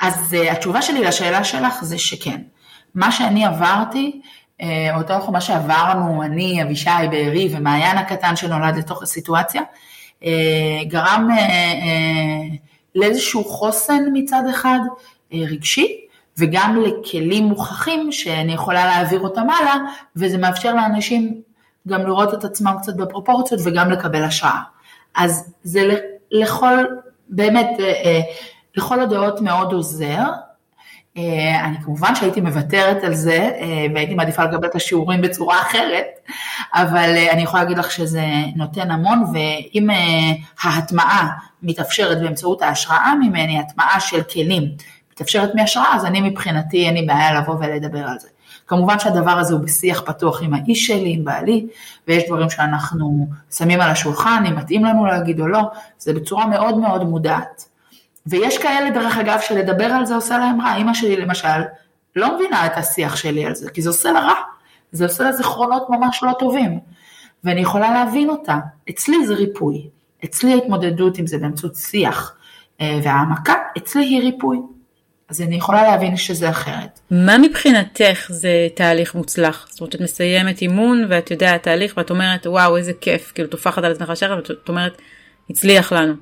אז 0.00 0.32
uh, 0.34 0.52
התשובה 0.52 0.82
שלי 0.82 1.04
לשאלה 1.04 1.44
שלך 1.44 1.84
זה 1.84 1.98
שכן. 1.98 2.40
מה 2.94 3.12
שאני 3.12 3.44
עברתי, 3.44 4.20
uh, 4.60 4.64
אותו 4.94 5.32
מה 5.32 5.40
שעברנו, 5.40 6.22
אני, 6.22 6.62
אבישי, 6.62 6.90
בארי 7.10 7.48
ומעיין 7.52 7.98
הקטן 7.98 8.36
שנולד 8.36 8.76
לתוך 8.76 9.02
הסיטואציה, 9.02 9.62
uh, 10.20 10.24
גרם 10.84 11.28
uh, 11.30 11.40
uh, 11.40 12.56
לאיזשהו 12.94 13.44
חוסן 13.44 14.02
מצד 14.12 14.42
אחד 14.50 14.78
uh, 15.30 15.34
רגשי, 15.50 15.98
וגם 16.38 16.82
לכלים 16.82 17.44
מוכחים 17.44 18.12
שאני 18.12 18.52
יכולה 18.52 18.86
להעביר 18.86 19.20
אותם 19.20 19.50
הלאה, 19.50 19.74
וזה 20.16 20.38
מאפשר 20.38 20.74
לאנשים 20.74 21.40
גם 21.88 22.06
לראות 22.06 22.34
את 22.34 22.44
עצמם 22.44 22.74
קצת 22.82 22.96
בפרופורציות 22.96 23.60
וגם 23.64 23.90
לקבל 23.90 24.24
השראה. 24.24 24.60
אז 25.14 25.52
זה 25.62 25.94
לכל, 26.30 26.84
באמת, 27.28 27.68
אה, 27.80 27.84
אה, 27.86 28.20
לכל 28.76 29.00
הדעות 29.00 29.40
מאוד 29.40 29.72
עוזר. 29.72 30.22
אה, 31.16 31.64
אני 31.64 31.76
כמובן 31.84 32.14
שהייתי 32.14 32.40
מוותרת 32.40 33.04
על 33.04 33.14
זה 33.14 33.50
והייתי 33.94 34.14
מעדיפה 34.14 34.44
לקבל 34.44 34.68
את 34.68 34.74
השיעורים 34.74 35.20
בצורה 35.20 35.60
אחרת, 35.60 36.06
אבל 36.74 37.14
אני 37.30 37.42
יכולה 37.42 37.62
להגיד 37.62 37.78
לך 37.78 37.90
שזה 37.90 38.24
נותן 38.56 38.90
המון 38.90 39.24
ואם 39.34 39.88
ההטמעה 40.62 41.28
מתאפשרת 41.62 42.20
באמצעות 42.20 42.62
ההשראה 42.62 43.14
ממני, 43.20 43.58
הטמעה 43.58 44.00
של 44.00 44.22
כלים 44.22 44.62
מתאפשרת 45.12 45.54
מהשראה, 45.54 45.94
אז 45.94 46.04
אני 46.04 46.20
מבחינתי 46.20 46.86
אין 46.86 46.94
לי 46.94 47.02
בעיה 47.02 47.40
לבוא 47.40 47.54
ולדבר 47.54 48.08
על 48.08 48.18
זה. 48.18 48.28
כמובן 48.72 48.98
שהדבר 48.98 49.30
הזה 49.30 49.54
הוא 49.54 49.62
בשיח 49.62 50.02
פתוח 50.06 50.42
עם 50.42 50.54
האיש 50.54 50.86
שלי, 50.86 51.14
עם 51.14 51.24
בעלי, 51.24 51.66
ויש 52.08 52.24
דברים 52.26 52.50
שאנחנו 52.50 53.28
שמים 53.50 53.80
על 53.80 53.90
השולחן, 53.90 54.44
אם 54.48 54.56
מתאים 54.56 54.84
לנו 54.84 55.06
להגיד 55.06 55.40
או 55.40 55.48
לא, 55.48 55.60
זה 55.98 56.12
בצורה 56.12 56.46
מאוד 56.46 56.78
מאוד 56.78 57.04
מודעת. 57.04 57.64
ויש 58.26 58.58
כאלה 58.58 58.90
דרך 58.90 59.18
אגב 59.18 59.40
שלדבר 59.40 59.84
על 59.84 60.06
זה 60.06 60.14
עושה 60.14 60.38
להם 60.38 60.60
רע, 60.60 60.76
אימא 60.76 60.94
שלי 60.94 61.16
למשל 61.16 61.62
לא 62.16 62.34
מבינה 62.34 62.66
את 62.66 62.72
השיח 62.76 63.16
שלי 63.16 63.46
על 63.46 63.54
זה, 63.54 63.70
כי 63.70 63.82
זה 63.82 63.90
עושה 63.90 64.12
לה 64.12 64.20
רע, 64.20 64.34
זה 64.92 65.04
עושה 65.04 65.24
לה 65.24 65.32
זיכרונות 65.32 65.90
ממש 65.90 66.20
לא 66.22 66.32
טובים, 66.38 66.78
ואני 67.44 67.60
יכולה 67.60 67.92
להבין 67.92 68.30
אותה, 68.30 68.58
אצלי 68.90 69.26
זה 69.26 69.34
ריפוי, 69.34 69.88
אצלי 70.24 70.52
ההתמודדות 70.52 71.18
עם 71.18 71.26
זה 71.26 71.38
באמצעות 71.38 71.74
שיח 71.76 72.36
אה, 72.80 73.00
והעמקה, 73.02 73.54
אצלי 73.76 74.04
היא 74.04 74.20
ריפוי. 74.20 74.60
אז 75.32 75.40
אני 75.40 75.56
יכולה 75.56 75.82
להבין 75.82 76.16
שזה 76.16 76.50
אחרת. 76.50 77.00
מה 77.10 77.38
מבחינתך 77.38 78.26
זה 78.28 78.68
תהליך 78.74 79.14
מוצלח? 79.14 79.66
זאת 79.70 79.80
אומרת, 79.80 79.94
את 79.94 80.00
מסיימת 80.00 80.62
אימון 80.62 81.06
ואת 81.08 81.30
יודעת 81.30 81.62
תהליך 81.62 81.94
ואת 81.96 82.10
אומרת, 82.10 82.46
וואו, 82.46 82.76
איזה 82.76 82.92
כיף, 83.00 83.32
כאילו 83.34 83.48
טופחת 83.48 83.84
על 83.84 83.92
עצמך 83.92 84.12
שרף 84.14 84.48
ואת 84.50 84.68
אומרת, 84.68 85.02
הצליח 85.50 85.92
לנו. 85.92 86.14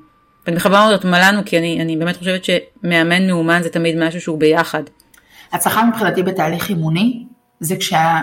ואני 0.47 0.57
בכוונה 0.57 0.85
אומרת 0.85 1.05
מה 1.05 1.19
לנו, 1.21 1.43
כי 1.47 1.59
אני, 1.59 1.83
אני 1.83 1.97
באמת 1.97 2.17
חושבת 2.17 2.45
שמאמן 2.45 3.27
מאומן 3.27 3.63
זה 3.63 3.69
תמיד 3.69 3.97
משהו 3.99 4.21
שהוא 4.21 4.39
ביחד. 4.39 4.83
הצלחה 5.53 5.85
מבחינתי 5.85 6.23
בתהליך 6.23 6.69
אימוני 6.69 7.27
זה 7.61 7.77
כשה... 7.77 8.21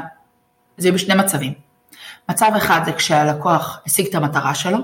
זה 0.78 0.92
בשני 0.92 1.16
מצבים. 1.16 1.54
מצב 2.30 2.52
אחד 2.58 2.82
זה 2.86 2.92
כשהלקוח 2.92 3.80
השיג 3.86 4.08
את 4.08 4.16
המטרה 4.16 4.56
שלו, 4.56 4.78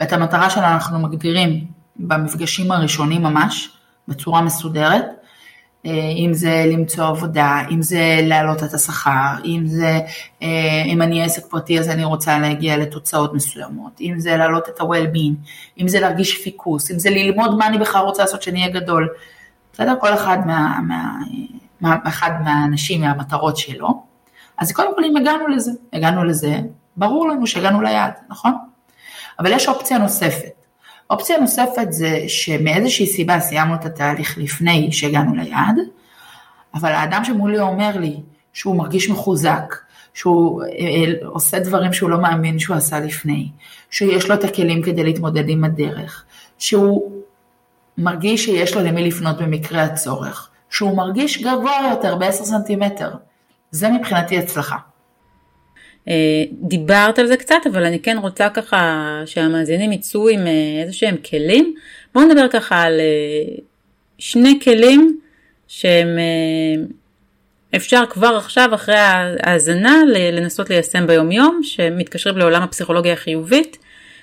ואת 0.00 0.12
המטרה 0.12 0.50
שלו 0.50 0.62
אנחנו 0.62 0.98
מגדירים 0.98 1.64
במפגשים 1.96 2.72
הראשונים 2.72 3.22
ממש, 3.22 3.70
בצורה 4.08 4.42
מסודרת, 4.42 5.04
אם 5.84 6.30
זה 6.34 6.64
למצוא 6.72 7.04
עבודה, 7.04 7.62
אם 7.70 7.82
זה 7.82 8.20
להעלות 8.22 8.62
את 8.62 8.74
השכר, 8.74 9.34
אם 9.44 9.62
זה, 9.66 10.00
אה, 10.42 10.82
אם 10.86 11.02
אני 11.02 11.24
עסק 11.24 11.46
פרטי 11.46 11.78
אז 11.78 11.88
אני 11.88 12.04
רוצה 12.04 12.38
להגיע 12.38 12.76
לתוצאות 12.76 13.34
מסוימות, 13.34 14.00
אם 14.00 14.14
זה 14.18 14.36
להעלות 14.36 14.68
את 14.68 14.80
ה-well-being, 14.80 15.50
אם 15.80 15.88
זה 15.88 16.00
להרגיש 16.00 16.42
פיקוס, 16.42 16.90
אם 16.90 16.98
זה 16.98 17.10
ללמוד 17.10 17.58
מה 17.58 17.66
אני 17.66 17.78
בכלל 17.78 18.02
רוצה 18.02 18.22
לעשות 18.22 18.42
שאני 18.42 18.60
אהיה 18.60 18.72
גדול. 18.72 19.08
בסדר? 19.72 19.94
כל 20.00 20.14
אחד 20.14 20.38
מה, 20.46 20.78
מה, 20.88 21.14
מה, 21.80 21.96
אחד 22.04 22.30
מהאנשים, 22.44 23.00
מהמטרות 23.00 23.56
שלו. 23.56 24.02
אז 24.58 24.72
קודם 24.72 24.94
כל 24.94 25.04
אם 25.04 25.16
הגענו 25.16 25.48
לזה, 25.48 25.72
הגענו 25.92 26.24
לזה, 26.24 26.60
ברור 26.96 27.28
לנו 27.28 27.46
שהגענו 27.46 27.82
ליעד, 27.82 28.12
נכון? 28.28 28.52
אבל 29.38 29.52
יש 29.52 29.68
אופציה 29.68 29.98
נוספת. 29.98 30.59
אופציה 31.10 31.38
נוספת 31.38 31.86
זה 31.90 32.24
שמאיזושהי 32.28 33.06
סיבה 33.06 33.40
סיימנו 33.40 33.74
את 33.74 33.84
התהליך 33.84 34.38
לפני 34.38 34.92
שהגענו 34.92 35.34
ליעד, 35.34 35.76
אבל 36.74 36.92
האדם 36.92 37.24
שמולי 37.24 37.58
אומר 37.58 37.90
לי 37.98 38.16
שהוא 38.52 38.76
מרגיש 38.76 39.10
מחוזק, 39.10 39.76
שהוא 40.14 40.62
אה, 40.62 40.68
אה, 40.68 41.12
עושה 41.26 41.60
דברים 41.60 41.92
שהוא 41.92 42.10
לא 42.10 42.20
מאמין 42.20 42.58
שהוא 42.58 42.76
עשה 42.76 43.00
לפני, 43.00 43.48
שיש 43.90 44.28
לו 44.28 44.34
את 44.34 44.44
הכלים 44.44 44.82
כדי 44.82 45.04
להתמודד 45.04 45.48
עם 45.48 45.64
הדרך, 45.64 46.24
שהוא 46.58 47.12
מרגיש 47.98 48.44
שיש 48.44 48.74
לו 48.74 48.82
למי 48.82 49.06
לפנות 49.08 49.42
במקרה 49.42 49.82
הצורך, 49.82 50.48
שהוא 50.70 50.96
מרגיש 50.96 51.42
גבוה 51.42 51.72
יותר 51.90 52.16
ב-10 52.16 52.32
סנטימטר. 52.32 53.10
זה 53.70 53.90
מבחינתי 53.90 54.38
הצלחה. 54.38 54.76
אה, 56.08 56.44
דיברת 56.52 57.18
על 57.18 57.26
זה 57.26 57.36
קצת, 57.36 57.56
אבל 57.72 57.84
אני 57.84 57.98
כן 57.98 58.16
רוצה 58.22 58.48
ככה 58.48 59.22
שהמאזינים 59.26 59.92
יצאו 59.92 60.28
עם 60.28 60.46
אה, 60.46 60.82
איזה 60.82 60.92
שהם 60.92 61.16
כלים. 61.30 61.74
בואו 62.14 62.24
נדבר 62.24 62.48
ככה 62.48 62.82
על 62.82 63.00
אה, 63.00 63.54
שני 64.18 64.58
כלים 64.62 65.20
שהם 65.68 66.08
אפשר 67.76 68.02
כבר 68.10 68.36
עכשיו 68.36 68.74
אחרי 68.74 68.96
ההאזנה 68.98 69.96
לנסות 70.32 70.70
ליישם 70.70 71.06
ביום 71.06 71.32
יום, 71.32 71.60
שמתקשרים 71.62 72.38
לעולם 72.38 72.62
הפסיכולוגיה 72.62 73.12
החיובית, 73.12 73.76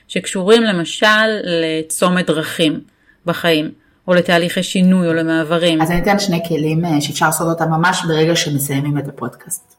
שקשורים 0.08 0.64
למשל 0.64 1.28
לצומת 1.44 2.28
דרכים 2.28 2.80
בחיים. 3.26 3.72
או 4.08 4.14
לתהליכי 4.14 4.64
שינוי 4.64 5.08
או 5.08 5.14
למעברים. 5.14 5.82
אז 5.82 5.92
אני 5.92 6.02
אתן 6.02 6.20
שני 6.20 6.42
כלים 6.48 6.82
שאפשר 7.00 7.26
לעשות 7.26 7.48
אותם 7.48 7.72
ממש 7.72 8.02
ברגע 8.08 8.36
שמסיימים 8.36 8.98
את 8.98 9.08
הפודקאסט. 9.08 9.77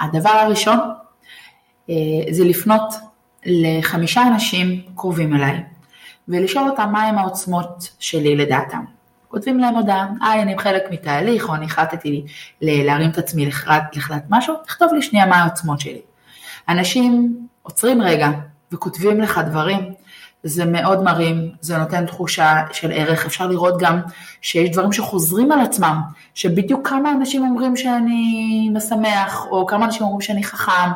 הדבר 0.00 0.30
הראשון 0.30 0.78
אה, 1.90 1.94
זה 2.30 2.44
לפנות 2.44 2.94
לחמישה 3.46 4.22
אנשים 4.22 4.82
קרובים 4.94 5.36
אליי 5.36 5.62
ולשאול 6.28 6.68
אותם 6.68 6.88
מהם 6.92 7.18
העוצמות 7.18 7.90
שלי 7.98 8.36
לדעתם. 8.36 8.84
כותבים 9.28 9.58
להם 9.58 9.74
הודעה, 9.74 10.06
היי 10.22 10.42
אני 10.42 10.58
חלק 10.58 10.82
מתהליך 10.90 11.48
או 11.48 11.54
אני 11.54 11.64
החלטתי 11.64 12.24
להרים 12.60 13.10
את 13.10 13.18
עצמי 13.18 13.46
לחלט 13.46 14.24
משהו, 14.30 14.54
תכתוב 14.64 14.92
לי 14.92 15.02
שנייה 15.02 15.26
מה 15.26 15.36
העוצמות 15.36 15.80
שלי. 15.80 16.00
אנשים 16.68 17.36
עוצרים 17.62 18.02
רגע 18.02 18.30
וכותבים 18.72 19.20
לך 19.20 19.38
דברים, 19.38 19.92
זה 20.42 20.64
מאוד 20.64 21.02
מרים, 21.02 21.50
זה 21.60 21.78
נותן 21.78 22.06
תחושה 22.06 22.62
של 22.72 22.92
ערך, 22.92 23.26
אפשר 23.26 23.46
לראות 23.46 23.74
גם 23.78 24.00
שיש 24.40 24.70
דברים 24.70 24.92
שחוזרים 24.92 25.52
על 25.52 25.60
עצמם, 25.60 26.00
שבדיוק 26.34 26.88
כמה 26.88 27.12
אנשים 27.12 27.42
אומרים 27.42 27.76
שאני 27.76 28.68
משמח, 28.72 29.46
או 29.50 29.66
כמה 29.66 29.84
אנשים 29.84 30.02
אומרים 30.02 30.20
שאני 30.20 30.44
חכם, 30.44 30.90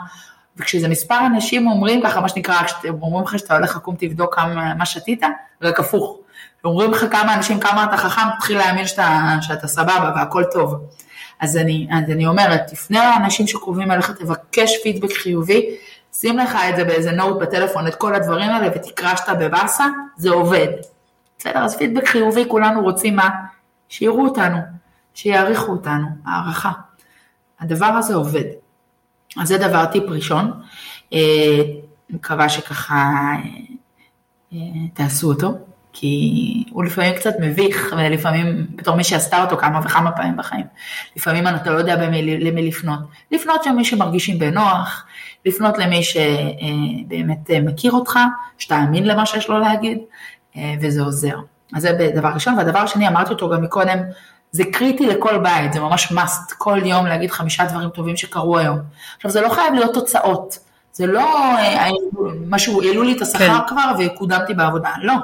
וכשזה 0.57 0.88
מספר 0.88 1.26
אנשים 1.26 1.68
אומרים 1.68 2.03
ככה, 2.03 2.20
מה 2.20 2.29
שנקרא, 2.29 2.55
אומרים 3.03 3.24
לך 3.24 3.38
שאתה 3.38 3.57
הולך 3.57 3.76
לקום 3.76 3.94
תבדוק 3.98 4.35
כמה, 4.35 4.74
מה 4.74 4.87
שתית, 4.87 5.22
רק 5.62 5.81
הפוך. 5.81 6.16
אומרים 6.64 6.90
לך 6.90 7.05
כמה 7.11 7.35
אנשים, 7.35 7.61
כמה 7.61 7.85
אתה 7.85 7.96
חכם, 7.96 8.22
תתחיל 8.38 8.59
להאמין 8.59 8.87
שאתה, 8.87 9.37
שאתה 9.40 9.66
סבבה 9.66 10.12
והכל 10.16 10.44
טוב. 10.53 10.74
אז 11.40 11.57
אני, 11.57 11.88
אז 11.90 12.11
אני 12.11 12.26
אומרת, 12.26 12.61
תפנה 12.66 13.11
לאנשים 13.11 13.46
שקרובים 13.46 13.90
אליך, 13.90 14.11
תבקש 14.11 14.70
פידבק 14.83 15.12
חיובי, 15.12 15.66
שים 16.12 16.38
לך 16.38 16.59
את 16.70 16.77
זה 16.77 16.85
באיזה 16.85 17.12
נוט 17.12 17.42
בטלפון, 17.42 17.87
את 17.87 17.94
כל 17.94 18.14
הדברים 18.14 18.51
האלה, 18.51 18.68
ותקרא 18.77 19.16
שאתה 19.16 19.35
בבאסה, 19.35 19.87
זה 20.16 20.31
עובד. 20.31 20.68
בסדר, 21.38 21.64
אז 21.64 21.77
פידבק 21.77 22.09
חיובי, 22.09 22.44
כולנו 22.49 22.83
רוצים 22.83 23.16
מה? 23.16 23.31
שיראו 23.88 24.25
אותנו, 24.25 24.59
שיעריכו 25.14 25.73
אותנו, 25.73 26.07
הערכה. 26.27 26.73
הדבר 27.61 27.87
הזה 27.87 28.14
עובד. 28.14 28.44
אז 29.37 29.49
זה 29.49 29.59
דבר 29.59 29.87
טיפ 29.87 30.05
ראשון, 30.09 30.53
אה, 31.12 31.62
מקווה 32.11 32.49
שככה 32.49 32.94
אה, 32.94 33.37
אה, 34.53 34.59
תעשו 34.94 35.29
אותו, 35.29 35.59
כי 35.92 36.64
הוא 36.70 36.85
לפעמים 36.85 37.14
קצת 37.14 37.35
מביך, 37.40 37.94
ולפעמים 37.99 38.66
בתור 38.75 38.96
מי 38.96 39.05
שעשתה 39.05 39.42
אותו 39.44 39.57
כמה 39.57 39.81
וכמה 39.85 40.12
פעמים 40.12 40.37
בחיים, 40.37 40.66
לפעמים 41.16 41.49
אתה 41.49 41.70
לא 41.70 41.79
יודע 41.79 41.96
במי, 41.96 42.23
למי 42.23 42.68
לפנות. 42.68 42.99
לפנות 43.31 43.66
למי 43.66 43.85
שמרגישים 43.85 44.38
בנוח, 44.38 45.07
לפנות 45.46 45.79
למי 45.79 46.03
שבאמת 46.03 47.50
מכיר 47.62 47.92
אותך, 47.92 48.18
שתאמין 48.59 49.05
למה 49.05 49.26
שיש 49.26 49.48
לו 49.48 49.59
להגיד, 49.59 49.98
וזה 50.81 51.03
עוזר. 51.03 51.37
אז 51.76 51.83
זה 51.83 52.11
דבר 52.14 52.29
ראשון, 52.29 52.59
והדבר 52.59 52.79
השני, 52.79 53.09
אמרתי 53.09 53.31
אותו 53.31 53.50
גם 53.50 53.62
מקודם, 53.62 53.98
זה 54.53 54.64
קריטי 54.72 55.07
לכל 55.07 55.38
בית, 55.38 55.72
זה 55.72 55.81
ממש 55.81 56.12
must, 56.12 56.55
כל 56.59 56.81
יום 56.85 57.07
להגיד 57.07 57.31
חמישה 57.31 57.64
דברים 57.64 57.88
טובים 57.88 58.16
שקרו 58.16 58.59
היום. 58.59 58.79
עכשיו 59.16 59.31
זה 59.31 59.40
לא 59.40 59.48
חייב 59.48 59.74
להיות 59.74 59.94
תוצאות, 59.94 60.58
זה 60.92 61.06
לא 61.06 61.56
אה, 61.58 61.88
משהו, 62.48 62.83
העלו 62.83 63.02
לי 63.02 63.17
את 63.17 63.23
השכר 63.23 63.58
כן. 63.58 63.69
כבר 63.69 63.92
וקודמתי 63.98 64.54
בעבודה, 64.54 64.90
לא. 65.02 65.15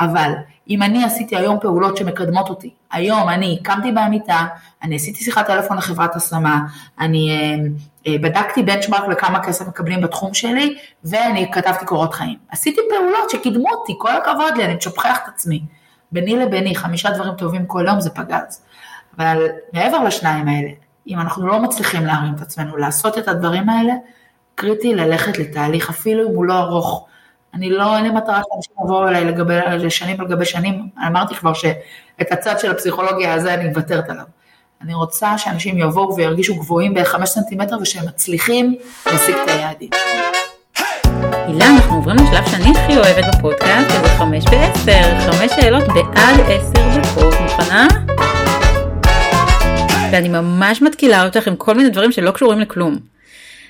אבל 0.00 0.32
אם 0.70 0.82
אני 0.82 1.04
עשיתי 1.04 1.36
היום 1.36 1.58
פעולות 1.60 1.96
שמקדמות 1.96 2.48
אותי, 2.48 2.70
היום 2.92 3.28
אני 3.28 3.60
קמתי 3.62 3.92
בעמיתה, 3.92 4.46
אני 4.82 4.96
עשיתי 4.96 5.24
שיחת 5.24 5.46
טלפון 5.46 5.76
לחברת 5.76 6.16
השמה, 6.16 6.60
אני 7.00 7.30
אה, 7.30 7.56
אה, 8.06 8.18
בדקתי 8.18 8.62
בנצ'מארק 8.62 9.08
לכמה 9.08 9.42
כסף 9.42 9.68
מקבלים 9.68 10.00
בתחום 10.00 10.34
שלי, 10.34 10.78
ואני 11.04 11.50
כתבתי 11.52 11.84
קורות 11.84 12.14
חיים. 12.14 12.38
עשיתי 12.50 12.80
פעולות 12.90 13.30
שקידמו 13.30 13.70
אותי, 13.70 13.94
כל 13.98 14.16
הכבוד 14.16 14.56
לי, 14.56 14.64
אני 14.64 14.74
משבחח 14.74 15.18
את 15.24 15.28
עצמי. 15.34 15.62
ביני 16.12 16.36
לביני, 16.36 16.74
חמישה 16.74 17.10
דברים 17.10 17.34
טובים 17.34 17.66
כל 17.66 17.84
יום 17.86 18.00
זה 18.00 18.10
פגז. 18.10 18.62
אבל 19.18 19.46
מעבר 19.72 20.04
לשניים 20.04 20.48
האלה, 20.48 20.68
אם 21.08 21.20
אנחנו 21.20 21.46
לא 21.46 21.62
מצליחים 21.62 22.06
להרים 22.06 22.34
את 22.34 22.40
עצמנו 22.40 22.76
לעשות 22.76 23.18
את 23.18 23.28
הדברים 23.28 23.68
האלה, 23.68 23.92
קריטי 24.54 24.94
ללכת 24.94 25.38
לתהליך, 25.38 25.90
אפילו 25.90 26.28
אם 26.28 26.34
הוא 26.34 26.44
לא 26.44 26.58
ארוך. 26.58 27.06
אני 27.54 27.70
לא, 27.70 27.96
אין 27.96 28.04
לי 28.04 28.10
מטרה 28.10 28.40
שאנשים 28.48 28.74
יבואו 28.84 29.08
אליי 29.08 29.24
לגבי, 29.24 29.54
לשנים 29.78 30.20
על 30.20 30.26
גבי 30.26 30.44
שנים, 30.44 30.88
אמרתי 31.06 31.34
כבר 31.34 31.52
שאת 31.52 32.32
הצד 32.32 32.58
של 32.58 32.70
הפסיכולוגיה 32.70 33.34
הזה 33.34 33.54
אני 33.54 33.68
מוותרת 33.68 34.10
עליו. 34.10 34.24
אני 34.82 34.94
רוצה 34.94 35.38
שאנשים 35.38 35.78
יבואו 35.78 36.16
וירגישו 36.16 36.56
גבוהים 36.56 36.94
בחמש 36.94 37.28
סנטימטר 37.28 37.76
ושהם 37.82 38.06
מצליחים 38.06 38.74
להשיג 39.06 39.34
את 39.44 39.48
היעדים. 39.48 39.90
הילה, 41.32 41.66
אנחנו 41.76 41.96
עוברים 41.96 42.16
לשלב 42.16 42.46
שאני 42.50 42.70
הכי 42.78 42.96
אוהבת 42.96 43.34
בפודקאסט, 43.34 43.90
שזה 43.90 44.08
חמש 44.08 44.44
בעשר, 44.44 45.30
חמש 45.30 45.52
שאלות 45.52 45.84
בעד 45.88 46.40
עשר 46.48 47.00
דקות, 47.00 47.34
מוכנה? 47.42 47.86
ואני 50.12 50.28
ממש 50.28 50.82
מתקילה 50.82 51.24
אותך 51.24 51.48
עם 51.48 51.56
כל 51.56 51.74
מיני 51.74 51.90
דברים 51.90 52.12
שלא 52.12 52.30
קשורים 52.30 52.60
לכלום. 52.60 52.98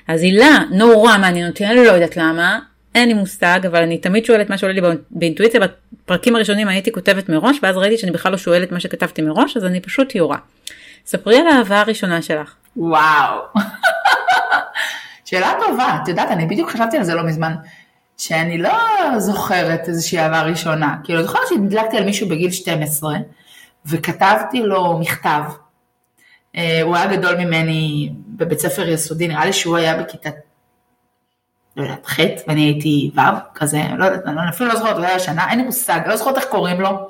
אז 0.09 0.23
הילה, 0.23 0.59
נורא 0.71 1.19
מעניין 1.19 1.49
אותי, 1.49 1.67
אני 1.67 1.85
לא 1.85 1.91
יודעת 1.91 2.17
למה, 2.17 2.59
אין 2.95 3.09
לי 3.09 3.15
מושג, 3.15 3.61
אבל 3.67 3.83
אני 3.83 3.99
תמיד 3.99 4.25
שואלת 4.25 4.51
מה 4.51 4.59
שעולה 4.59 4.75
לי 4.75 4.81
באינטואיציה, 5.11 5.61
בפרקים 6.05 6.37
הראשונים 6.37 6.69
הייתי 6.69 6.93
כותבת 6.93 7.29
מראש, 7.29 7.59
ואז 7.63 7.77
ראיתי 7.77 7.99
שאני 7.99 8.13
בכלל 8.13 8.33
לא 8.33 8.39
שואלת 8.39 8.73
מה 8.73 8.81
שכתבתי 8.81 9.23
מראש, 9.23 9.57
אז 9.57 9.65
אני 9.65 9.81
פשוט 9.81 10.15
יורה. 10.15 10.39
ספרי 11.07 11.39
על 11.39 11.47
האהבה 11.47 11.81
הראשונה 11.81 12.23
שלך. 12.23 12.55
וואו. 12.77 13.41
שאלה 15.25 15.53
טובה, 15.67 15.99
את 16.03 16.09
יודעת, 16.09 16.31
אני 16.31 16.47
בדיוק 16.47 16.71
חשבתי 16.71 16.97
על 16.97 17.05
זה 17.05 17.15
לא 17.15 17.23
מזמן, 17.23 17.55
שאני 18.19 18.59
לא 18.59 18.79
זוכרת 19.19 19.89
איזושהי 19.89 20.19
אהבה 20.19 20.43
ראשונה. 20.43 20.97
כאילו, 21.05 21.23
זוכרת 21.23 21.43
שהדלקתי 21.49 21.97
על 21.97 22.05
מישהו 22.05 22.29
בגיל 22.29 22.51
12, 22.51 23.17
וכתבתי 23.87 24.63
לו 24.63 24.99
מכתב. 24.99 25.43
אה, 26.57 26.83
הוא 26.83 26.97
היה 26.97 27.17
גדול 27.17 27.37
ממני 27.37 28.13
בבית 28.29 28.59
ספר 28.59 28.89
יסודי, 28.89 29.29
נראה 29.29 29.45
לי 29.45 29.53
שהוא 29.53 29.77
היה 29.77 30.03
בכיתה, 30.03 30.31
לא 31.77 31.83
יודעת, 31.83 32.07
ח' 32.07 32.19
ואני 32.49 32.61
הייתי 32.61 33.11
ו', 33.17 33.21
כזה, 33.55 33.83
לא 33.97 34.05
יודעת, 34.05 34.27
אני 34.27 34.49
אפילו 34.49 34.69
לא 34.69 34.77
זוכרת, 34.77 34.97
הוא 34.97 35.05
היה 35.05 35.19
שנה, 35.19 35.51
אין 35.51 35.59
לי 35.59 35.65
מושג, 35.65 36.01
לא 36.07 36.17
זוכרת 36.17 36.37
איך 36.37 36.45
קוראים 36.45 36.81
לו, 36.81 36.89
אבל 36.89 37.09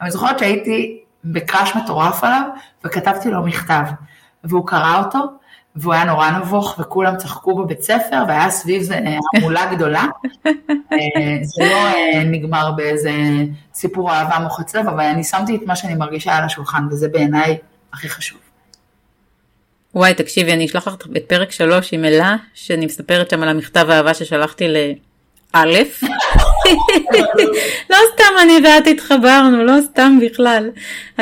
אני 0.00 0.10
זוכרת 0.10 0.38
שהייתי 0.38 1.00
בקראש 1.24 1.76
מטורף 1.76 2.24
עליו, 2.24 2.42
וכתבתי 2.84 3.30
לו 3.30 3.42
מכתב, 3.42 3.82
והוא 4.44 4.66
קרא 4.66 5.02
אותו, 5.04 5.18
והוא 5.76 5.94
היה 5.94 6.04
נורא 6.04 6.30
נבוך 6.30 6.78
וכולם 6.78 7.16
צחקו 7.16 7.54
בבית 7.54 7.82
ספר 7.82 8.24
והיה 8.28 8.50
סביב 8.50 8.82
זה 8.82 9.00
המולה 9.36 9.74
גדולה. 9.74 10.04
אה, 10.92 11.38
זה 11.42 11.64
לא 11.64 11.86
אה, 11.86 12.24
נגמר 12.24 12.72
באיזה 12.72 13.12
סיפור 13.74 14.12
אהבה 14.12 14.38
מוחץ 14.38 14.76
לב, 14.76 14.88
אבל 14.88 15.04
אני 15.04 15.24
שמתי 15.24 15.56
את 15.56 15.60
מה 15.66 15.76
שאני 15.76 15.94
מרגישה 15.94 16.36
על 16.36 16.44
השולחן 16.44 16.86
וזה 16.90 17.08
בעיניי 17.08 17.58
הכי 17.92 18.08
חשוב. 18.08 18.38
וואי 19.94 20.14
תקשיבי 20.14 20.52
אני 20.52 20.66
אשלח 20.66 20.88
לך 20.88 20.94
את 21.16 21.24
פרק 21.26 21.52
שלוש 21.52 21.92
עם 21.92 22.04
אלה 22.04 22.36
שאני 22.54 22.86
מספרת 22.86 23.30
שם 23.30 23.42
על 23.42 23.48
המכתב 23.48 23.90
האהבה 23.90 24.14
ששלחתי 24.14 24.68
לאלף. 25.54 26.02
לא 27.90 27.96
סתם 28.14 28.34
אני 28.42 28.52
ואת 28.64 28.86
התחברנו, 28.86 29.64
לא 29.64 29.76
סתם 29.84 30.18
בכלל. 30.22 30.70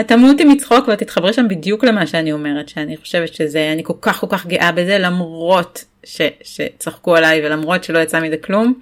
את 0.01 0.09
תמותי 0.09 0.45
מצחוק 0.45 0.89
ואת 0.89 0.99
תתחברי 0.99 1.33
שם 1.33 1.49
בדיוק 1.49 1.85
למה 1.85 2.07
שאני 2.07 2.33
אומרת, 2.33 2.69
שאני 2.69 2.97
חושבת 2.97 3.35
שזה, 3.35 3.71
אני 3.73 3.85
כל 3.85 3.93
כך 4.01 4.21
כל 4.21 4.27
כך 4.31 4.47
גאה 4.47 4.73
בזה, 4.73 4.99
למרות 4.99 5.85
ש, 6.05 6.21
שצחקו 6.43 7.17
עליי 7.17 7.47
ולמרות 7.47 7.85
שלא 7.85 7.99
יצא 7.99 8.21
מזה 8.21 8.37
כלום. 8.37 8.75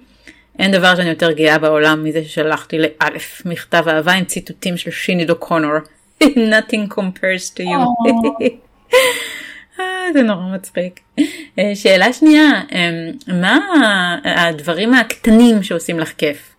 אין 0.59 0.71
דבר 0.71 0.95
שאני 0.95 1.09
יותר 1.09 1.31
גאה 1.31 1.57
בעולם 1.57 2.03
מזה 2.03 2.23
ששלחתי 2.23 2.77
לאלף 2.79 3.41
מכתב 3.45 3.83
אהבה 3.87 4.13
עם 4.13 4.25
ציטוטים 4.25 4.77
של 4.77 4.91
שיני 4.91 5.25
קונור. 5.39 5.73
Nothing 6.23 6.95
compares 6.95 7.49
to 7.57 7.63
you. 7.63 7.79
אה, 9.79 10.13
זה 10.13 10.21
נורא 10.21 10.55
מצחיק. 10.55 10.99
אה, 11.59 11.71
שאלה 11.75 12.13
שנייה, 12.13 12.49
אה, 12.71 12.89
מה 13.33 13.59
הדברים 14.23 14.93
הקטנים 14.93 15.63
שעושים 15.63 15.99
לך 15.99 16.13
כיף? 16.17 16.55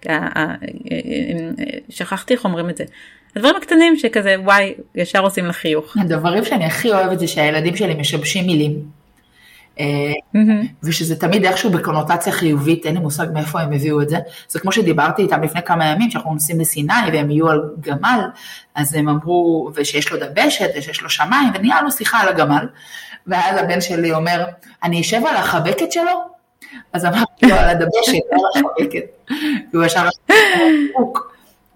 שכחתי 1.88 2.34
איך 2.34 2.44
אומרים 2.44 2.70
את 2.70 2.76
זה. 2.76 2.84
הדברים 3.36 3.56
הקטנים 3.56 3.96
שכזה 3.96 4.36
וואי 4.38 4.74
ישר 4.94 5.20
עושים 5.20 5.46
לך 5.46 5.56
חיוך. 5.56 5.96
הדברים 5.96 6.44
שאני 6.44 6.64
הכי 6.64 6.92
אוהבת 6.92 7.18
זה 7.18 7.26
שהילדים 7.26 7.76
שלי 7.76 7.94
משבשים 7.94 8.46
מילים. 8.46 9.00
ושזה 10.82 11.16
תמיד 11.16 11.44
איכשהו 11.44 11.70
בקונוטציה 11.70 12.32
חיובית, 12.32 12.86
אין 12.86 12.94
לי 12.94 13.00
מושג 13.00 13.26
מאיפה 13.34 13.60
הם 13.60 13.72
הביאו 13.72 14.02
את 14.02 14.08
זה. 14.08 14.16
זה 14.48 14.60
כמו 14.60 14.72
שדיברתי 14.72 15.22
איתם 15.22 15.42
לפני 15.42 15.62
כמה 15.62 15.86
ימים, 15.86 16.10
שאנחנו 16.10 16.32
נוסעים 16.32 16.60
לסיני 16.60 16.92
והם 17.12 17.30
יהיו 17.30 17.48
על 17.48 17.62
גמל, 17.80 18.20
אז 18.74 18.94
הם 18.94 19.08
אמרו, 19.08 19.70
ושיש 19.74 20.12
לו 20.12 20.18
דבשת 20.18 20.70
ושיש 20.78 21.02
לו 21.02 21.10
שמיים, 21.10 21.52
ונהיה 21.54 21.82
לו 21.82 21.90
שיחה 21.90 22.20
על 22.20 22.28
הגמל. 22.28 22.66
ואז 23.26 23.56
הבן 23.58 23.80
שלי 23.80 24.12
אומר, 24.12 24.44
אני 24.82 25.00
אשב 25.00 25.20
על 25.26 25.36
החבקת 25.36 25.92
שלו? 25.92 26.30
אז 26.92 27.04
אמרתי 27.04 27.46
לו, 27.46 27.54
על 27.54 27.68
הדבשת, 27.68 28.22
על 28.32 28.38
החבקת. 28.54 29.04
והוא 29.72 29.84
ישר 29.84 30.08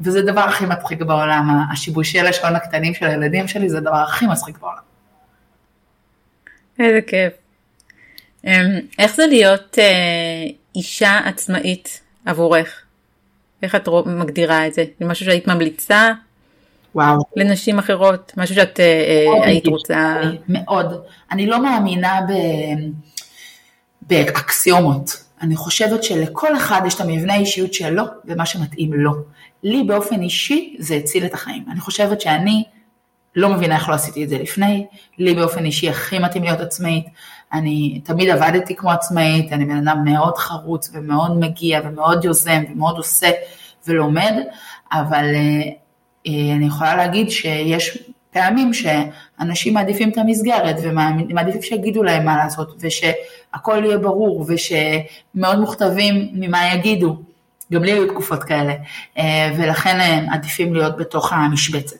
וזה 0.00 0.18
הדבר 0.18 0.40
הכי 0.40 0.66
מצחיק 0.66 1.02
בעולם, 1.02 1.50
השיבושי 1.72 2.22
לשון 2.22 2.56
הקטנים 2.56 2.94
של 2.94 3.06
הילדים 3.06 3.48
שלי 3.48 3.68
זה 3.68 3.78
הדבר 3.78 3.96
הכי 3.96 4.26
מצחיק 4.26 4.58
בעולם. 4.58 4.82
איזה 6.78 7.00
כיף. 7.06 7.32
אמ, 8.44 8.80
איך 8.98 9.14
זה 9.14 9.26
להיות 9.26 9.78
אה, 9.78 10.44
אישה 10.74 11.18
עצמאית 11.24 12.00
עבורך? 12.26 12.82
איך 13.62 13.74
את 13.74 13.88
מגדירה 14.06 14.66
את 14.66 14.74
זה? 14.74 14.84
זה 15.00 15.06
משהו 15.06 15.26
שהיית 15.26 15.46
ממליצה? 15.46 16.12
וואו. 16.94 17.22
לנשים 17.36 17.78
אחרות? 17.78 18.32
משהו 18.36 18.54
שאת 18.54 18.80
אה, 18.80 18.84
אה, 18.84 19.46
היית 19.46 19.66
רוצה... 19.66 20.20
מאוד. 20.48 21.02
אני 21.32 21.46
לא 21.46 21.62
מאמינה 21.62 22.20
ב... 22.28 22.32
באקסיומות. 24.02 25.24
אני 25.42 25.56
חושבת 25.56 26.04
שלכל 26.04 26.56
אחד 26.56 26.82
יש 26.86 26.94
את 26.94 27.00
המבנה 27.00 27.34
האישיות 27.34 27.74
שלו 27.74 28.04
ומה 28.24 28.46
שמתאים 28.46 28.92
לו. 28.92 29.12
לי 29.62 29.82
באופן 29.82 30.22
אישי 30.22 30.76
זה 30.78 30.94
הציל 30.94 31.24
את 31.24 31.34
החיים. 31.34 31.64
אני 31.70 31.80
חושבת 31.80 32.20
שאני 32.20 32.64
לא 33.36 33.48
מבינה 33.48 33.76
איך 33.76 33.88
לא 33.88 33.94
עשיתי 33.94 34.24
את 34.24 34.28
זה 34.28 34.38
לפני, 34.38 34.86
לי 35.18 35.34
באופן 35.34 35.64
אישי 35.64 35.90
הכי 35.90 36.18
מתאים 36.18 36.42
להיות 36.42 36.60
עצמאית. 36.60 37.06
אני 37.52 38.00
תמיד 38.04 38.30
עבדתי 38.30 38.76
כמו 38.76 38.90
עצמאית, 38.90 39.52
אני 39.52 39.64
בן 39.64 39.88
אדם 39.88 40.04
מאוד 40.04 40.36
חרוץ 40.36 40.90
ומאוד 40.92 41.38
מגיע 41.38 41.80
ומאוד 41.84 42.24
יוזם 42.24 42.62
ומאוד 42.72 42.96
עושה 42.96 43.30
ולומד, 43.86 44.32
אבל 44.92 45.24
אה, 45.34 45.70
אני 46.26 46.66
יכולה 46.66 46.96
להגיד 46.96 47.30
שיש 47.30 47.98
פעמים 48.34 48.70
שאנשים 48.74 49.74
מעדיפים 49.74 50.10
את 50.10 50.18
המסגרת 50.18 50.76
ומעדיפים 50.82 51.62
שיגידו 51.62 52.02
להם 52.02 52.24
מה 52.24 52.36
לעשות 52.36 52.76
ושהכל 52.80 53.82
יהיה 53.84 53.98
ברור 53.98 54.46
ושמאוד 54.48 55.58
מוכתבים 55.58 56.28
ממה 56.32 56.74
יגידו. 56.74 57.16
גם 57.72 57.84
לי 57.84 57.92
היו 57.92 58.08
תקופות 58.08 58.44
כאלה 58.44 58.74
אה, 59.18 59.52
ולכן 59.58 60.00
הם 60.00 60.30
עדיפים 60.30 60.74
להיות 60.74 60.96
בתוך 60.96 61.32
המשבצת. 61.32 61.96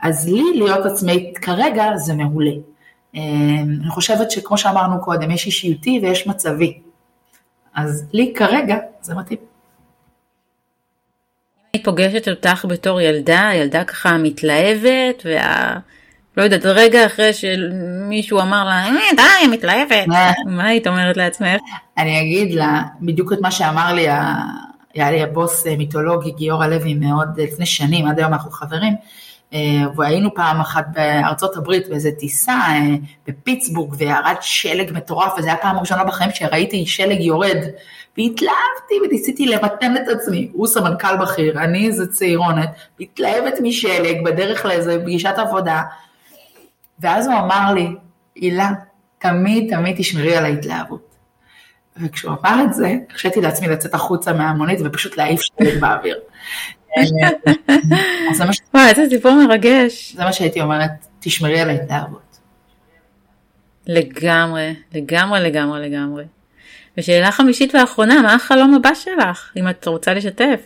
אז 0.00 0.28
לי 0.28 0.42
להיות 0.54 0.86
עצמאית 0.86 1.38
כרגע 1.38 1.96
זה 1.96 2.14
מעולה. 2.14 2.50
אה, 3.16 3.20
אני 3.82 3.90
חושבת 3.90 4.30
שכמו 4.30 4.58
שאמרנו 4.58 5.00
קודם, 5.00 5.30
יש 5.30 5.46
אישיותי 5.46 6.00
ויש 6.02 6.26
מצבי. 6.26 6.78
אז 7.74 8.04
לי 8.12 8.32
כרגע 8.36 8.76
זה 9.00 9.14
מתאים. 9.14 9.47
אני 11.78 11.84
פוגשת 11.84 12.28
אותך 12.28 12.64
בתור 12.68 13.00
ילדה, 13.00 13.50
ילדה 13.54 13.84
ככה 13.84 14.18
מתלהבת, 14.18 15.22
וה... 15.24 15.78
לא 16.36 16.42
יודעת, 16.42 16.64
רגע 16.64 17.06
אחרי 17.06 17.32
שמישהו 17.32 18.40
אמר 18.40 18.64
לה, 18.64 18.86
אה, 18.86 18.92
די, 19.16 19.46
מתלהבת, 19.50 20.06
מה 20.46 20.64
היית 20.64 20.86
אומרת 20.86 21.16
לעצמך? 21.16 21.60
אני 21.98 22.20
אגיד 22.20 22.54
לה 22.54 22.82
בדיוק 23.00 23.32
את 23.32 23.38
מה 23.40 23.50
שאמר 23.50 23.94
לי, 23.94 24.08
היה 24.94 25.10
לי 25.10 25.22
הבוס 25.22 25.66
אה, 25.66 25.76
מיתולוגי 25.76 26.30
גיורא 26.30 26.66
לוי 26.66 26.94
מאוד 26.94 27.28
לפני 27.40 27.66
שנים, 27.66 28.06
עד 28.06 28.18
היום 28.18 28.32
אנחנו 28.32 28.50
חברים, 28.50 28.94
אה, 29.54 29.82
והיינו 29.96 30.34
פעם 30.34 30.60
אחת 30.60 30.86
בארצות 30.92 31.56
הברית 31.56 31.88
באיזה 31.88 32.10
טיסה 32.18 32.58
בפיטסבורג 33.28 33.94
וירד 33.98 34.36
שלג 34.40 34.92
מטורף 34.92 35.32
וזו 35.38 35.48
הייתה 35.48 35.62
פעם 35.62 35.78
ראשונה 35.78 36.04
בחיים 36.04 36.30
שראיתי 36.34 36.86
שלג 36.86 37.20
יורד 37.20 37.58
והתלהבתי 38.18 38.94
וניסיתי 39.04 39.46
למתן 39.46 39.96
את 39.96 40.08
עצמי, 40.08 40.48
הוא 40.52 40.66
סמנכ"ל 40.66 41.16
בכיר, 41.16 41.58
אני 41.58 41.86
איזה 41.86 42.06
צעירונת, 42.06 42.70
מתלהבת 43.00 43.54
משלג 43.62 44.24
בדרך 44.24 44.64
לאיזה 44.66 44.98
פגישת 45.02 45.34
עבודה, 45.36 45.82
ואז 47.00 47.26
הוא 47.26 47.34
אמר 47.34 47.74
לי, 47.74 47.88
הילה, 48.34 48.70
תמיד 49.18 49.76
תמיד 49.76 49.96
תשמרי 49.98 50.36
על 50.36 50.44
ההתלהבות. 50.44 51.14
וכשהוא 52.02 52.34
אמר 52.42 52.64
את 52.64 52.74
זה, 52.74 52.94
הרשיתי 53.10 53.40
לעצמי 53.40 53.68
לצאת 53.68 53.94
החוצה 53.94 54.32
מהמונית 54.32 54.78
ופשוט 54.84 55.16
להעיף 55.16 55.40
שלג 55.40 55.78
באוויר. 55.80 56.18
וואי, 58.74 58.88
איזה 58.90 59.02
סיפור 59.10 59.32
מרגש. 59.46 60.12
זה 60.16 60.24
מה 60.24 60.32
שהייתי 60.32 60.60
אומרת, 60.60 60.90
תשמרי 61.20 61.60
על 61.60 61.70
ההתלהבות. 61.70 62.38
לגמרי, 63.86 64.74
לגמרי, 64.94 65.40
לגמרי, 65.40 65.88
לגמרי. 65.88 66.24
ושאלה 66.98 67.32
חמישית 67.32 67.74
ואחרונה, 67.74 68.22
מה 68.22 68.34
החלום 68.34 68.74
הבא 68.74 68.94
שלך, 68.94 69.52
אם 69.56 69.68
את 69.68 69.86
רוצה 69.86 70.14
לשתף? 70.14 70.60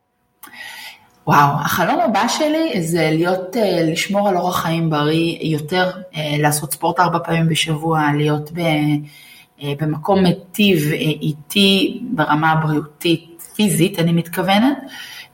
וואו, 1.27 1.61
החלום 1.61 2.01
הבא 2.01 2.29
שלי 2.29 2.83
זה 2.83 3.11
להיות, 3.13 3.57
אה, 3.57 3.83
לשמור 3.83 4.29
על 4.29 4.37
אורח 4.37 4.63
חיים 4.63 4.91
בריא 4.91 5.39
יותר, 5.41 5.91
אה, 6.17 6.35
לעשות 6.39 6.73
ספורט 6.73 7.01
ארבע 7.01 7.19
פעמים 7.25 7.49
בשבוע, 7.49 8.03
להיות 8.17 8.51
אה, 8.59 9.73
במקום 9.81 10.23
מיטיב 10.23 10.93
איתי 10.93 12.03
ברמה 12.11 12.53
הבריאותית, 12.53 13.43
פיזית 13.55 13.99
אני 13.99 14.13
מתכוונת, 14.13 14.79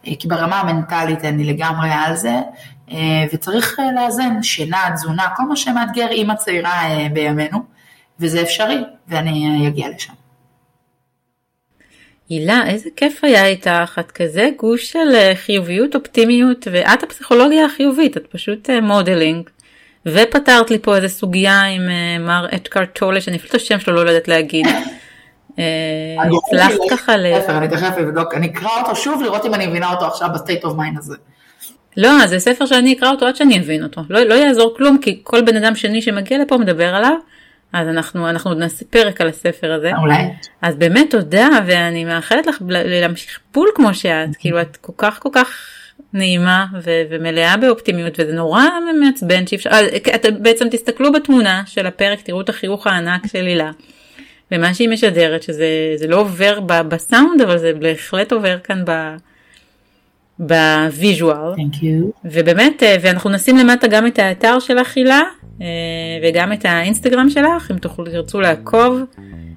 כי 0.03 0.29
ברמה 0.29 0.61
המנטלית 0.61 1.25
אני 1.25 1.45
לגמרי 1.45 1.91
על 1.91 2.17
זה, 2.17 2.35
וצריך 3.33 3.79
לאזן 3.97 4.43
שינה, 4.43 4.91
תזונה, 4.95 5.29
כל 5.37 5.43
מה 5.43 5.57
שמאתגר 5.57 6.09
אימא 6.09 6.35
צעירה 6.35 6.83
בימינו, 7.13 7.59
וזה 8.21 8.43
אפשרי, 8.43 8.85
ואני 9.09 9.69
אגיע 9.69 9.89
לשם. 9.89 10.13
הילה, 12.29 12.63
איזה 12.67 12.91
כיף 12.97 13.25
היה 13.25 13.47
איתך, 13.47 14.01
את 14.01 14.11
כזה 14.11 14.51
גוש 14.57 14.91
של 14.91 15.15
אה, 15.15 15.33
חיוביות, 15.35 15.95
אופטימיות, 15.95 16.69
ואת 16.73 17.03
הפסיכולוגיה 17.03 17.65
החיובית, 17.65 18.17
את 18.17 18.27
פשוט 18.27 18.71
אה, 18.71 18.81
modeling. 18.81 19.51
ופתרת 20.07 20.71
לי 20.71 20.79
פה 20.79 20.97
איזה 20.97 21.09
סוגיה 21.09 21.63
עם 21.63 21.83
uh, 21.83 22.23
מר 22.27 22.47
אקהרט 22.55 22.85
טולה, 22.85 23.21
שאני 23.21 23.37
אפילו 23.37 23.51
את 23.51 23.55
השם 23.55 23.81
שלו 23.81 24.05
לא 24.05 24.11
יודעת 24.11 24.29
להגיד. 24.29 24.67
הצלחת 26.19 26.79
ככה 26.91 27.17
ל... 27.17 27.27
אני 27.49 27.69
תכף 27.69 27.95
אבדוק, 27.99 28.35
אני 28.35 28.47
אקרא 28.47 28.69
אותו 28.81 28.97
שוב 28.97 29.23
לראות 29.23 29.47
אם 29.47 29.55
אני 29.55 29.67
מבינה 29.67 29.91
אותו 29.93 30.07
עכשיו 30.07 30.29
ב 30.35 30.40
state 30.40 30.65
of 30.65 30.77
mind 30.77 30.99
הזה. 30.99 31.17
לא, 31.97 32.27
זה 32.27 32.39
ספר 32.39 32.67
שאני 32.67 32.93
אקרא 32.93 33.11
אותו 33.11 33.27
עד 33.27 33.37
שאני 33.37 33.59
אבין 33.59 33.83
אותו. 33.83 34.01
לא, 34.11 34.21
לא 34.21 34.35
יעזור 34.35 34.75
כלום, 34.77 34.99
כי 34.99 35.21
כל 35.23 35.41
בן 35.41 35.57
אדם 35.57 35.75
שני 35.75 36.03
שמגיע 36.03 36.39
לפה 36.39 36.59
מדבר 36.59 36.95
עליו, 36.95 37.15
אז 37.73 37.89
אנחנו, 37.89 38.29
אנחנו 38.29 38.51
עוד 38.51 38.59
נעשה 38.59 38.85
פרק 38.91 39.21
על 39.21 39.29
הספר 39.29 39.73
הזה. 39.73 39.91
אולי. 39.97 40.23
אז 40.63 40.77
באמת 40.77 41.11
תודה, 41.11 41.49
ואני 41.67 42.05
מאחלת 42.05 42.47
לך 42.47 42.57
להמשיך 42.69 43.41
בול 43.55 43.69
כמו 43.75 43.95
שאת, 43.95 44.29
כאילו 44.39 44.61
את 44.61 44.77
כל 44.77 44.93
כך 44.97 45.19
כל 45.23 45.29
כך 45.33 45.59
נעימה 46.13 46.67
ו- 46.83 47.03
ומלאה 47.11 47.57
באופטימיות, 47.57 48.21
וזה 48.21 48.33
נורא 48.33 48.63
מעצבן 49.01 49.47
שאי 49.47 49.57
אפשר, 49.57 49.71
אתם 50.15 50.43
בעצם 50.43 50.69
תסתכלו 50.71 51.13
בתמונה 51.13 51.63
של 51.67 51.87
הפרק, 51.87 52.21
תראו 52.21 52.41
את 52.41 52.49
החיוך 52.49 52.87
הענק 52.87 53.27
של 53.27 53.47
הילה. 53.47 53.71
ומה 54.53 54.75
שהיא 54.75 54.89
משדרת, 54.89 55.43
שזה 55.43 56.09
לא 56.09 56.21
עובר 56.21 56.61
בסאונד, 56.61 57.41
אבל 57.41 57.59
זה 57.59 57.73
בהחלט 57.73 58.33
עובר 58.33 58.59
כאן 58.59 58.83
ב... 58.85 58.91
ב 60.39 60.53
visual. 60.53 61.53
ובאמת, 62.25 62.83
אה, 62.83 62.97
ואנחנו 63.01 63.31
נשים 63.31 63.57
למטה 63.57 63.87
גם 63.87 64.07
את 64.07 64.19
האתר 64.19 64.59
של 64.59 64.79
הילה, 64.79 65.17
אה, 65.19 65.23
וגם 66.23 66.53
את 66.53 66.65
האינסטגרם 66.65 67.31
שלך, 67.31 67.71
אם 67.71 67.79
תוכלו, 67.79 68.05
תרצו 68.05 68.41
לעקוב 68.41 69.01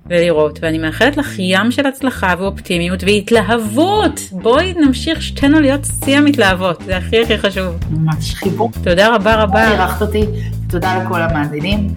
ולראות. 0.07 0.59
ואני 0.61 0.77
מאחלת 0.77 1.17
לך 1.17 1.39
ים 1.39 1.71
של 1.71 1.87
הצלחה 1.87 2.35
ואופטימיות 2.39 3.03
והתלהבות. 3.03 4.19
בואי 4.31 4.73
נמשיך 4.73 5.21
שתינו 5.21 5.59
להיות 5.59 5.81
שיא 6.05 6.17
המתלהבות, 6.17 6.81
זה 6.85 6.97
הכי 6.97 7.21
הכי 7.21 7.37
חשוב. 7.37 7.75
ממש 7.91 8.33
חיבוק. 8.33 8.71
תודה 8.83 9.15
רבה 9.15 9.35
רבה. 9.35 9.71
אירחת 9.71 10.01
אותי, 10.01 10.25
תודה 10.69 11.03
לכל 11.03 11.21
המאזינים. 11.21 11.87